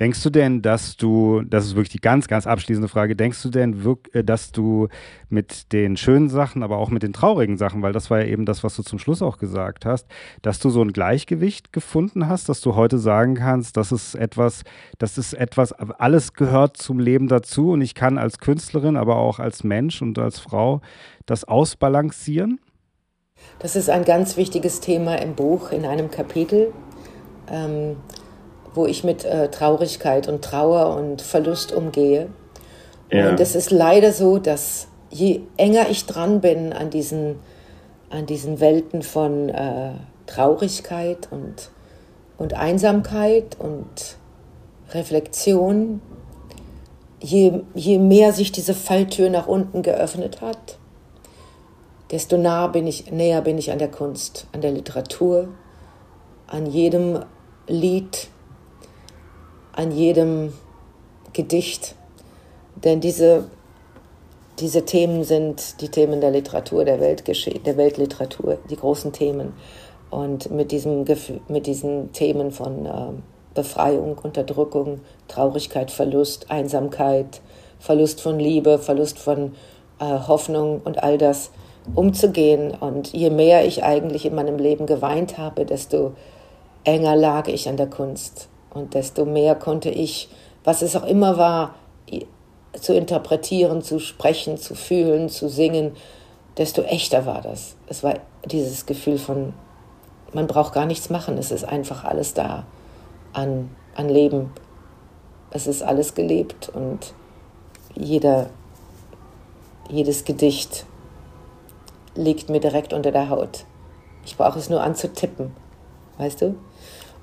Denkst 0.00 0.22
du 0.22 0.30
denn, 0.30 0.62
dass 0.62 0.96
du, 0.96 1.42
das 1.42 1.66
ist 1.66 1.76
wirklich 1.76 1.90
die 1.90 2.00
ganz, 2.00 2.26
ganz 2.26 2.46
abschließende 2.46 2.88
Frage, 2.88 3.14
denkst 3.14 3.42
du 3.42 3.50
denn, 3.50 3.98
äh, 4.14 4.24
dass 4.24 4.50
du 4.50 4.88
mit 5.28 5.74
den 5.74 5.98
schönen 5.98 6.30
Sachen, 6.30 6.62
aber 6.62 6.78
auch 6.78 6.88
mit 6.88 7.02
den 7.02 7.12
traurigen 7.12 7.58
Sachen, 7.58 7.82
weil 7.82 7.92
das 7.92 8.10
war 8.10 8.20
ja 8.20 8.26
eben 8.26 8.46
das, 8.46 8.64
was 8.64 8.74
du 8.76 8.82
zum 8.82 8.98
Schluss 8.98 9.20
auch 9.20 9.36
gesagt 9.36 9.84
hast, 9.84 10.06
dass 10.40 10.58
du 10.58 10.70
so 10.70 10.80
ein 10.80 10.94
Gleichgewicht 10.94 11.74
gefunden 11.74 12.28
hast, 12.28 12.48
dass 12.48 12.62
du 12.62 12.74
heute 12.76 12.96
sagen 12.98 13.34
kannst, 13.34 13.76
das 13.76 13.92
ist 13.92 14.14
etwas, 14.14 14.62
das 14.96 15.18
ist 15.18 15.34
etwas, 15.34 15.72
alles 15.72 16.32
gehört 16.32 16.78
zum 16.78 16.98
Leben 16.98 17.28
dazu 17.28 17.72
und 17.72 17.82
ich 17.82 17.94
kann 17.94 18.16
als 18.16 18.38
Künstlerin, 18.38 18.96
aber 18.96 19.16
auch 19.16 19.38
als 19.38 19.64
Mensch 19.64 20.00
und 20.00 20.18
als 20.18 20.38
Frau 20.38 20.80
das 21.26 21.44
ausbalancieren? 21.44 22.58
Das 23.58 23.76
ist 23.76 23.90
ein 23.90 24.06
ganz 24.06 24.38
wichtiges 24.38 24.80
Thema 24.80 25.16
im 25.16 25.34
Buch, 25.34 25.72
in 25.72 25.84
einem 25.84 26.10
Kapitel. 26.10 26.72
Ähm, 27.50 27.96
wo 28.74 28.86
ich 28.86 29.04
mit 29.04 29.24
äh, 29.24 29.50
Traurigkeit 29.50 30.28
und 30.28 30.42
Trauer 30.42 30.96
und 30.96 31.22
Verlust 31.22 31.72
umgehe. 31.72 32.28
Ja. 33.10 33.30
Und 33.30 33.40
es 33.40 33.54
ist 33.54 33.70
leider 33.70 34.12
so, 34.12 34.38
dass 34.38 34.88
je 35.10 35.40
enger 35.56 35.88
ich 35.90 36.06
dran 36.06 36.40
bin 36.40 36.72
an 36.72 36.90
diesen, 36.90 37.40
an 38.08 38.26
diesen 38.26 38.60
Welten 38.60 39.02
von 39.02 39.48
äh, 39.48 39.92
Traurigkeit 40.26 41.28
und, 41.30 41.70
und 42.38 42.54
Einsamkeit 42.54 43.56
und 43.58 44.16
Reflexion, 44.92 46.00
je, 47.20 47.62
je 47.74 47.98
mehr 47.98 48.32
sich 48.32 48.52
diese 48.52 48.74
Falltür 48.74 49.30
nach 49.30 49.46
unten 49.46 49.82
geöffnet 49.82 50.40
hat, 50.40 50.78
desto 52.10 52.36
nah 52.36 52.66
bin 52.68 52.86
ich, 52.86 53.10
näher 53.10 53.42
bin 53.42 53.58
ich 53.58 53.70
an 53.70 53.78
der 53.78 53.90
Kunst, 53.90 54.46
an 54.52 54.60
der 54.60 54.72
Literatur, 54.72 55.48
an 56.46 56.66
jedem 56.66 57.20
Lied, 57.66 58.28
an 59.72 59.90
jedem 59.92 60.52
Gedicht. 61.32 61.94
Denn 62.76 63.00
diese, 63.00 63.44
diese 64.58 64.84
Themen 64.84 65.24
sind 65.24 65.80
die 65.80 65.88
Themen 65.88 66.20
der 66.20 66.30
Literatur, 66.30 66.84
der, 66.84 67.00
Weltgesche 67.00 67.50
der 67.50 67.76
Weltliteratur, 67.76 68.58
die 68.68 68.76
großen 68.76 69.12
Themen. 69.12 69.54
Und 70.10 70.50
mit, 70.50 70.72
diesem 70.72 71.04
mit 71.48 71.66
diesen 71.66 72.12
Themen 72.12 72.50
von 72.50 72.86
äh, 72.86 72.90
Befreiung, 73.54 74.18
Unterdrückung, 74.18 75.00
Traurigkeit, 75.28 75.90
Verlust, 75.90 76.50
Einsamkeit, 76.50 77.40
Verlust 77.78 78.20
von 78.20 78.38
Liebe, 78.38 78.78
Verlust 78.78 79.18
von 79.18 79.54
äh, 79.98 80.04
Hoffnung 80.04 80.80
und 80.84 81.02
all 81.02 81.18
das 81.18 81.50
umzugehen. 81.94 82.72
Und 82.72 83.12
je 83.12 83.30
mehr 83.30 83.64
ich 83.66 83.82
eigentlich 83.82 84.26
in 84.26 84.34
meinem 84.34 84.58
Leben 84.58 84.86
geweint 84.86 85.38
habe, 85.38 85.64
desto 85.64 86.12
enger 86.84 87.16
lag 87.16 87.48
ich 87.48 87.68
an 87.68 87.76
der 87.76 87.88
Kunst. 87.88 88.49
Und 88.72 88.94
desto 88.94 89.24
mehr 89.24 89.54
konnte 89.54 89.90
ich, 89.90 90.28
was 90.64 90.82
es 90.82 90.94
auch 90.96 91.04
immer 91.04 91.36
war, 91.36 91.74
zu 92.80 92.94
interpretieren, 92.94 93.82
zu 93.82 93.98
sprechen, 93.98 94.56
zu 94.56 94.74
fühlen, 94.74 95.28
zu 95.28 95.48
singen, 95.48 95.96
desto 96.56 96.82
echter 96.82 97.26
war 97.26 97.40
das. 97.40 97.76
Es 97.88 98.02
war 98.02 98.14
dieses 98.44 98.86
Gefühl 98.86 99.18
von, 99.18 99.52
man 100.32 100.46
braucht 100.46 100.72
gar 100.72 100.86
nichts 100.86 101.10
machen, 101.10 101.36
es 101.38 101.50
ist 101.50 101.64
einfach 101.64 102.04
alles 102.04 102.34
da 102.34 102.64
an, 103.32 103.70
an 103.94 104.08
Leben. 104.08 104.52
Es 105.50 105.66
ist 105.66 105.82
alles 105.82 106.14
gelebt 106.14 106.68
und 106.68 107.12
jeder, 107.94 108.50
jedes 109.88 110.24
Gedicht 110.24 110.86
liegt 112.14 112.50
mir 112.50 112.60
direkt 112.60 112.92
unter 112.92 113.10
der 113.10 113.30
Haut. 113.30 113.64
Ich 114.24 114.36
brauche 114.36 114.58
es 114.58 114.70
nur 114.70 114.82
anzutippen, 114.82 115.52
weißt 116.18 116.42
du? 116.42 116.54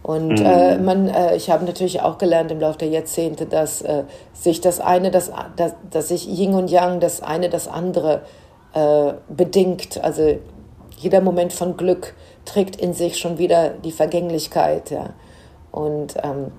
Und 0.04 0.40
mhm. 0.40 0.46
äh, 0.46 0.78
man, 0.78 1.10
äh, 1.10 1.36
ich 1.36 1.50
habe 1.50 1.66
natürlich 1.66 2.02
auch 2.02 2.18
gelernt 2.18 2.52
im 2.52 2.60
Laufe 2.60 2.78
der 2.78 2.88
Jahrzehnte, 2.88 3.46
dass 3.46 3.82
äh, 3.82 4.04
sich 4.34 4.62
das 4.62 4.80
eine, 4.80 5.12
das, 5.12 5.32
das, 5.56 5.74
dass 5.90 6.08
sich 6.10 6.28
Yin 6.28 6.54
und 6.54 6.70
Yang 6.70 7.00
das 7.00 7.22
eine 7.22 7.50
das 7.50 7.68
andere 7.68 8.22
äh, 8.74 9.14
bedingt. 9.28 10.04
Also 10.04 10.38
jeder 10.98 11.22
Moment 11.22 11.54
von 11.54 11.78
Glück 11.78 12.16
trägt 12.46 12.76
in 12.78 12.94
sich 12.94 13.18
schon 13.18 13.38
wieder 13.38 13.70
die 13.70 13.92
Vergänglichkeit. 13.92 14.92
Ja. 14.92 15.14
Und 15.72 16.16
ähm, 16.24 16.52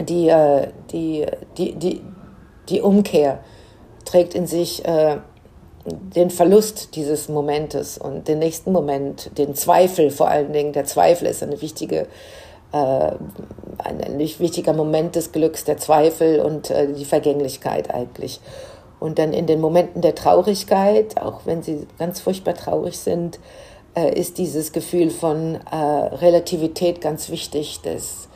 die, 0.00 0.28
äh, 0.28 0.68
die, 0.92 1.26
die, 1.56 1.74
die, 1.74 2.02
die 2.68 2.80
Umkehr 2.80 3.40
trägt 4.04 4.34
in 4.34 4.46
sich 4.46 4.84
äh, 4.84 5.18
den 5.84 6.30
Verlust 6.30 6.96
dieses 6.96 7.28
Momentes 7.28 7.98
und 7.98 8.28
den 8.28 8.38
nächsten 8.40 8.72
Moment, 8.72 9.30
den 9.38 9.54
Zweifel 9.54 10.10
vor 10.10 10.28
allen 10.28 10.52
Dingen. 10.52 10.72
Der 10.72 10.84
Zweifel 10.84 11.28
ist 11.28 11.42
eine 11.42 11.60
wichtige 11.62 12.06
äh, 12.72 13.12
ein 13.78 14.16
nicht 14.16 14.40
wichtiger 14.40 14.72
Moment 14.72 15.16
des 15.16 15.32
Glücks, 15.32 15.64
der 15.64 15.76
Zweifel 15.78 16.40
und 16.40 16.70
äh, 16.70 16.92
die 16.92 17.04
Vergänglichkeit 17.04 17.94
eigentlich. 17.94 18.40
Und 19.00 19.18
dann 19.18 19.32
in 19.32 19.46
den 19.46 19.60
Momenten 19.60 20.02
der 20.02 20.14
Traurigkeit, 20.14 21.20
auch 21.20 21.42
wenn 21.44 21.62
sie 21.62 21.86
ganz 21.98 22.20
furchtbar 22.20 22.54
traurig 22.54 22.98
sind, 22.98 23.38
äh, 23.94 24.12
ist 24.18 24.38
dieses 24.38 24.72
Gefühl 24.72 25.10
von 25.10 25.54
äh, 25.70 25.76
Relativität 25.76 27.00
ganz 27.00 27.30
wichtig. 27.30 27.80
Das, 27.84 28.28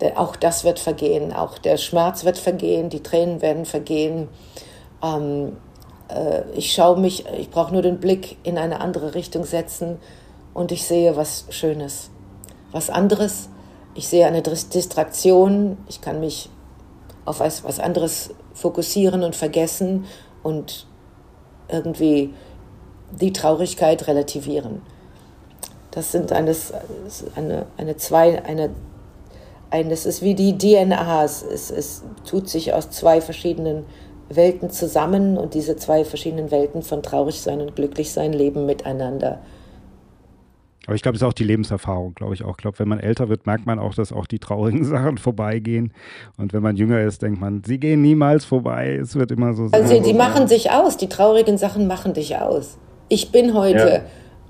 der, 0.00 0.20
auch 0.20 0.36
das 0.36 0.64
wird 0.64 0.78
vergehen, 0.78 1.32
auch 1.32 1.58
der 1.58 1.78
Schmerz 1.78 2.24
wird 2.24 2.38
vergehen, 2.38 2.90
die 2.90 3.02
Tränen 3.02 3.40
werden 3.40 3.64
vergehen. 3.64 4.28
Ähm, 5.02 5.48
äh, 5.48 5.65
ich 6.54 6.72
schaue 6.72 7.00
mich, 7.00 7.24
ich 7.38 7.50
brauche 7.50 7.72
nur 7.72 7.82
den 7.82 7.98
Blick 7.98 8.36
in 8.44 8.58
eine 8.58 8.80
andere 8.80 9.14
Richtung 9.14 9.44
setzen 9.44 9.98
und 10.54 10.72
ich 10.72 10.84
sehe 10.84 11.16
was 11.16 11.46
Schönes, 11.50 12.10
was 12.72 12.90
anderes, 12.90 13.48
ich 13.94 14.08
sehe 14.08 14.26
eine 14.26 14.42
Distraktion, 14.42 15.78
ich 15.88 16.00
kann 16.00 16.20
mich 16.20 16.50
auf 17.24 17.40
was, 17.40 17.64
was 17.64 17.80
anderes 17.80 18.30
fokussieren 18.54 19.22
und 19.22 19.34
vergessen 19.34 20.04
und 20.42 20.86
irgendwie 21.68 22.32
die 23.10 23.32
Traurigkeit 23.32 24.06
relativieren. 24.06 24.82
Das 25.90 26.12
sind 26.12 26.32
eines, 26.32 26.72
eine, 27.34 27.66
eine 27.76 27.96
zwei, 27.96 28.44
eine, 28.44 28.70
ein, 29.70 29.88
das 29.88 30.06
ist 30.06 30.22
wie 30.22 30.34
die 30.34 30.56
DNA. 30.56 31.24
Es, 31.24 31.42
es 31.42 32.02
tut 32.24 32.48
sich 32.48 32.74
aus 32.74 32.90
zwei 32.90 33.20
verschiedenen 33.20 33.86
Welten 34.28 34.70
zusammen 34.70 35.38
und 35.38 35.54
diese 35.54 35.76
zwei 35.76 36.04
verschiedenen 36.04 36.50
Welten 36.50 36.82
von 36.82 37.02
Traurigsein 37.02 37.60
und 37.60 37.76
Glücklichsein 37.76 38.32
leben 38.32 38.66
miteinander. 38.66 39.40
Aber 40.86 40.94
ich 40.94 41.02
glaube, 41.02 41.16
es 41.16 41.22
ist 41.22 41.26
auch 41.26 41.32
die 41.32 41.44
Lebenserfahrung, 41.44 42.14
glaube 42.14 42.34
ich 42.34 42.44
auch. 42.44 42.52
Ich 42.52 42.56
glaube, 42.58 42.78
wenn 42.78 42.88
man 42.88 43.00
älter 43.00 43.28
wird, 43.28 43.44
merkt 43.44 43.66
man 43.66 43.80
auch, 43.80 43.94
dass 43.94 44.12
auch 44.12 44.26
die 44.26 44.38
traurigen 44.38 44.84
Sachen 44.84 45.18
vorbeigehen. 45.18 45.92
Und 46.36 46.52
wenn 46.52 46.62
man 46.62 46.76
jünger 46.76 47.00
ist, 47.00 47.22
denkt 47.22 47.40
man, 47.40 47.62
sie 47.66 47.78
gehen 47.78 48.02
niemals 48.02 48.44
vorbei. 48.44 48.94
Es 48.94 49.16
wird 49.16 49.32
immer 49.32 49.52
so 49.54 49.68
sein. 49.68 49.82
Also 49.82 50.00
die 50.00 50.14
machen 50.14 50.46
sich 50.46 50.70
aus. 50.70 50.96
Die 50.96 51.08
traurigen 51.08 51.58
Sachen 51.58 51.88
machen 51.88 52.14
dich 52.14 52.36
aus. 52.36 52.78
Ich 53.08 53.32
bin 53.32 53.54
heute 53.54 53.78
ja. 53.88 54.00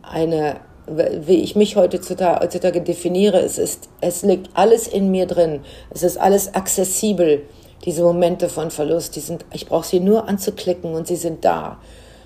eine, 0.02 0.56
wie 0.86 1.42
ich 1.42 1.56
mich 1.56 1.76
heutzutage 1.76 2.80
definiere, 2.80 3.40
es 3.40 3.58
ist, 3.58 3.88
es 4.00 4.22
liegt 4.22 4.50
alles 4.54 4.86
in 4.86 5.10
mir 5.10 5.26
drin. 5.26 5.60
Es 5.90 6.02
ist 6.02 6.18
alles 6.18 6.54
accessibel. 6.54 7.42
Diese 7.84 8.02
Momente 8.02 8.48
von 8.48 8.70
Verlust, 8.70 9.16
die 9.16 9.20
sind, 9.20 9.44
ich 9.52 9.66
brauche 9.66 9.86
sie 9.86 10.00
nur 10.00 10.28
anzuklicken 10.28 10.94
und 10.94 11.06
sie 11.06 11.16
sind 11.16 11.44
da. 11.44 11.78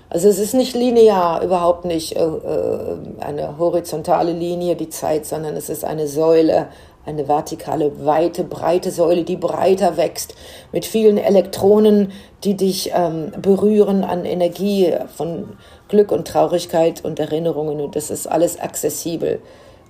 Also 0.09 0.27
es 0.27 0.39
ist 0.39 0.53
nicht 0.53 0.75
linear, 0.75 1.41
überhaupt 1.41 1.85
nicht 1.85 2.17
äh, 2.17 2.19
äh, 2.19 2.97
eine 3.21 3.57
horizontale 3.57 4.33
Linie, 4.33 4.75
die 4.75 4.89
Zeit, 4.89 5.25
sondern 5.25 5.55
es 5.55 5.69
ist 5.69 5.85
eine 5.85 6.05
Säule, 6.07 6.67
eine 7.05 7.27
vertikale, 7.29 8.05
weite, 8.05 8.43
breite 8.43 8.91
Säule, 8.91 9.23
die 9.23 9.37
breiter 9.37 9.95
wächst, 9.97 10.35
mit 10.73 10.85
vielen 10.85 11.17
Elektronen, 11.17 12.11
die 12.43 12.55
dich 12.55 12.91
ähm, 12.93 13.31
berühren 13.41 14.03
an 14.03 14.25
Energie 14.25 14.93
von 15.15 15.57
Glück 15.87 16.11
und 16.11 16.27
Traurigkeit 16.27 17.05
und 17.05 17.19
Erinnerungen. 17.19 17.79
Und 17.79 17.95
das 17.95 18.11
ist 18.11 18.27
alles 18.27 18.59
accessibel. 18.59 19.39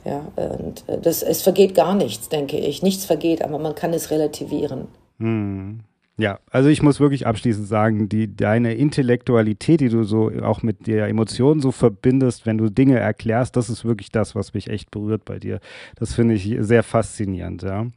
Ja, 0.05 0.21
und 0.35 0.83
äh, 0.87 0.99
das, 0.99 1.23
es 1.23 1.41
vergeht 1.41 1.73
gar 1.73 1.95
nichts, 1.95 2.29
denke 2.29 2.57
ich. 2.57 2.83
Nichts 2.83 3.05
vergeht, 3.05 3.43
aber 3.43 3.57
man 3.57 3.73
kann 3.73 3.93
es 3.93 4.11
relativieren. 4.11 4.87
Hm. 5.21 5.81
Ja, 6.17 6.39
also 6.51 6.69
ich 6.69 6.83
muss 6.83 6.99
wirklich 6.99 7.25
abschließend 7.25 7.67
sagen, 7.67 8.09
die, 8.09 8.35
deine 8.35 8.75
Intellektualität, 8.75 9.79
die 9.79 9.89
du 9.89 10.03
so 10.03 10.31
auch 10.41 10.61
mit 10.61 10.85
der 10.85 11.07
Emotion 11.07 11.61
so 11.61 11.71
verbindest, 11.71 12.45
wenn 12.45 12.57
du 12.57 12.69
Dinge 12.69 12.99
erklärst, 12.99 13.55
das 13.55 13.69
ist 13.69 13.85
wirklich 13.85 14.11
das, 14.11 14.35
was 14.35 14.53
mich 14.53 14.69
echt 14.69 14.91
berührt 14.91 15.25
bei 15.25 15.39
dir. 15.39 15.59
Das 15.95 16.13
finde 16.13 16.35
ich 16.35 16.55
sehr 16.59 16.83
faszinierend, 16.83 17.63
ja. 17.63 17.87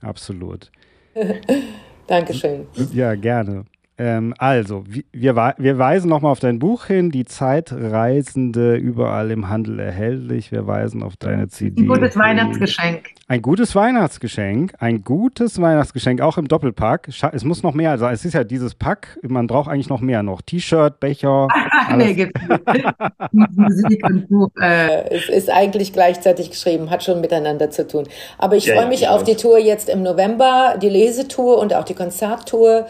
Absolut. 0.00 0.70
Dankeschön. 2.06 2.66
Ja, 2.92 3.14
gerne. 3.14 3.64
Ähm, 3.98 4.34
also, 4.36 4.84
wir, 5.12 5.54
wir 5.56 5.78
weisen 5.78 6.10
nochmal 6.10 6.32
auf 6.32 6.40
dein 6.40 6.58
Buch 6.58 6.84
hin, 6.86 7.10
Die 7.10 7.24
Zeitreisende, 7.24 8.76
überall 8.76 9.30
im 9.30 9.48
Handel 9.48 9.78
erhältlich. 9.78 10.52
Wir 10.52 10.66
weisen 10.66 11.02
auf 11.02 11.16
deine 11.16 11.48
CD. 11.48 11.82
Ein 11.82 11.88
gutes 11.88 12.16
Weihnachtsgeschenk. 12.16 13.08
Ein 13.28 13.42
gutes 13.42 13.74
Weihnachtsgeschenk, 13.74 14.74
ein 14.78 15.02
gutes 15.02 15.60
Weihnachtsgeschenk, 15.60 16.20
auch 16.20 16.38
im 16.38 16.46
Doppelpack. 16.46 17.08
Es 17.08 17.44
muss 17.44 17.64
noch 17.64 17.74
mehr 17.74 17.98
sein. 17.98 18.14
Es 18.14 18.24
ist 18.24 18.34
ja 18.34 18.44
dieses 18.44 18.76
Pack, 18.76 19.18
man 19.22 19.48
braucht 19.48 19.68
eigentlich 19.68 19.88
noch 19.88 20.00
mehr 20.00 20.22
noch. 20.22 20.42
T-Shirt, 20.42 21.00
Becher. 21.00 21.48
nee, 21.96 22.14
gibt's 22.14 22.40
Musik 23.32 24.06
und 24.06 24.28
Buch. 24.28 24.48
Äh. 24.60 25.14
Es 25.14 25.28
ist 25.28 25.50
eigentlich 25.50 25.92
gleichzeitig 25.92 26.50
geschrieben, 26.50 26.90
hat 26.90 27.04
schon 27.04 27.20
miteinander 27.20 27.70
zu 27.70 27.86
tun. 27.86 28.04
Aber 28.38 28.56
ich 28.56 28.66
ja, 28.66 28.74
freue 28.74 28.88
mich 28.88 29.02
ja, 29.02 29.10
auf 29.10 29.22
die 29.22 29.36
Tour 29.36 29.58
jetzt 29.58 29.88
im 29.88 30.02
November, 30.02 30.76
die 30.80 30.88
Lesetour 30.88 31.58
und 31.58 31.74
auch 31.74 31.84
die 31.84 31.94
Konzerttour. 31.94 32.86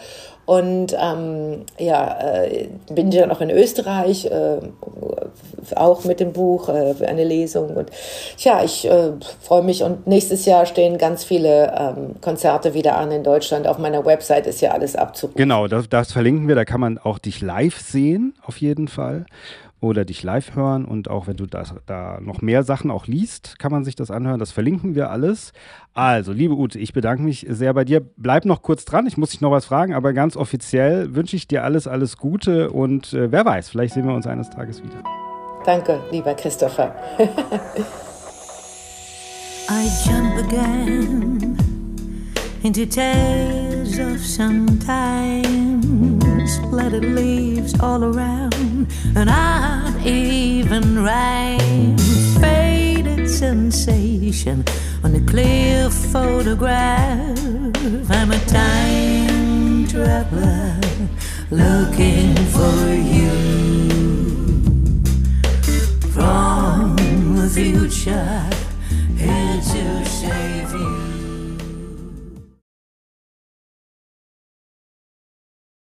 Und 0.47 0.95
ähm, 0.97 1.65
ja, 1.77 2.45
äh, 2.45 2.69
bin 2.89 3.11
ja 3.11 3.27
noch 3.27 3.41
in 3.41 3.49
Österreich, 3.49 4.27
äh, 4.27 4.59
auch 5.75 6.05
mit 6.05 6.21
dem 6.21 6.31
Buch, 6.31 6.69
äh, 6.69 6.95
eine 7.05 7.25
Lesung. 7.25 7.75
Und 7.75 7.91
ja, 8.37 8.63
ich 8.63 8.89
äh, 8.89 9.11
freue 9.41 9.61
mich. 9.61 9.83
Und 9.83 10.07
nächstes 10.07 10.45
Jahr 10.45 10.65
stehen 10.65 10.97
ganz 10.97 11.25
viele 11.25 11.73
ähm, 11.77 12.15
Konzerte 12.21 12.73
wieder 12.73 12.95
an 12.95 13.11
in 13.11 13.25
Deutschland. 13.25 13.67
Auf 13.67 13.77
meiner 13.77 14.05
Website 14.05 14.47
ist 14.47 14.61
ja 14.61 14.71
alles 14.71 14.95
abzurufen. 14.95 15.37
Genau, 15.37 15.67
das, 15.67 15.89
das 15.89 16.13
verlinken 16.13 16.47
wir. 16.47 16.55
Da 16.55 16.63
kann 16.63 16.79
man 16.79 16.97
auch 16.97 17.19
dich 17.19 17.41
live 17.41 17.77
sehen, 17.81 18.33
auf 18.41 18.55
jeden 18.61 18.87
Fall 18.87 19.25
oder 19.79 20.05
dich 20.05 20.23
live 20.23 20.55
hören. 20.55 20.85
Und 20.85 21.09
auch 21.09 21.27
wenn 21.27 21.37
du 21.37 21.45
das, 21.45 21.73
da 21.85 22.19
noch 22.21 22.41
mehr 22.41 22.63
Sachen 22.63 22.91
auch 22.91 23.07
liest, 23.07 23.59
kann 23.59 23.71
man 23.71 23.83
sich 23.83 23.95
das 23.95 24.11
anhören. 24.11 24.39
Das 24.39 24.51
verlinken 24.51 24.95
wir 24.95 25.11
alles. 25.11 25.53
Also, 25.93 26.31
liebe 26.31 26.55
Ute, 26.55 26.79
ich 26.79 26.93
bedanke 26.93 27.23
mich 27.23 27.45
sehr 27.49 27.73
bei 27.73 27.85
dir. 27.85 28.01
Bleib 28.17 28.45
noch 28.45 28.61
kurz 28.61 28.85
dran. 28.85 29.07
Ich 29.07 29.17
muss 29.17 29.31
dich 29.31 29.41
noch 29.41 29.51
was 29.51 29.65
fragen, 29.65 29.93
aber 29.93 30.13
ganz 30.13 30.35
offiziell 30.37 31.15
wünsche 31.15 31.35
ich 31.35 31.47
dir 31.47 31.63
alles, 31.63 31.87
alles 31.87 32.17
Gute 32.17 32.71
und 32.71 33.13
äh, 33.13 33.31
wer 33.31 33.45
weiß, 33.45 33.69
vielleicht 33.69 33.93
sehen 33.93 34.07
wir 34.07 34.13
uns 34.13 34.27
eines 34.27 34.49
Tages 34.49 34.83
wieder. 34.83 35.03
Danke, 35.65 35.99
lieber 36.11 36.33
Christopher. 36.33 36.95
I 39.69 39.89
jump 40.05 40.37
again 40.37 41.57
into 42.63 42.85
tales 43.87 43.99
of 43.99 44.25
some 44.25 44.79
time. 44.79 46.19
Splattered 46.47 47.03
leaves 47.03 47.79
all 47.79 48.03
around, 48.03 48.87
and 49.15 49.29
uneven 49.29 51.03
rain. 51.03 51.97
Faded 52.39 53.29
sensation 53.29 54.63
on 55.03 55.15
a 55.15 55.21
clear 55.21 55.89
photograph. 55.89 57.37
I'm 58.09 58.31
a 58.31 58.39
time 58.45 59.87
traveler 59.87 60.79
looking 61.51 62.35
for 62.55 62.93
you 62.93 63.31
from 66.11 66.95
the 67.37 67.49
future 67.53 68.57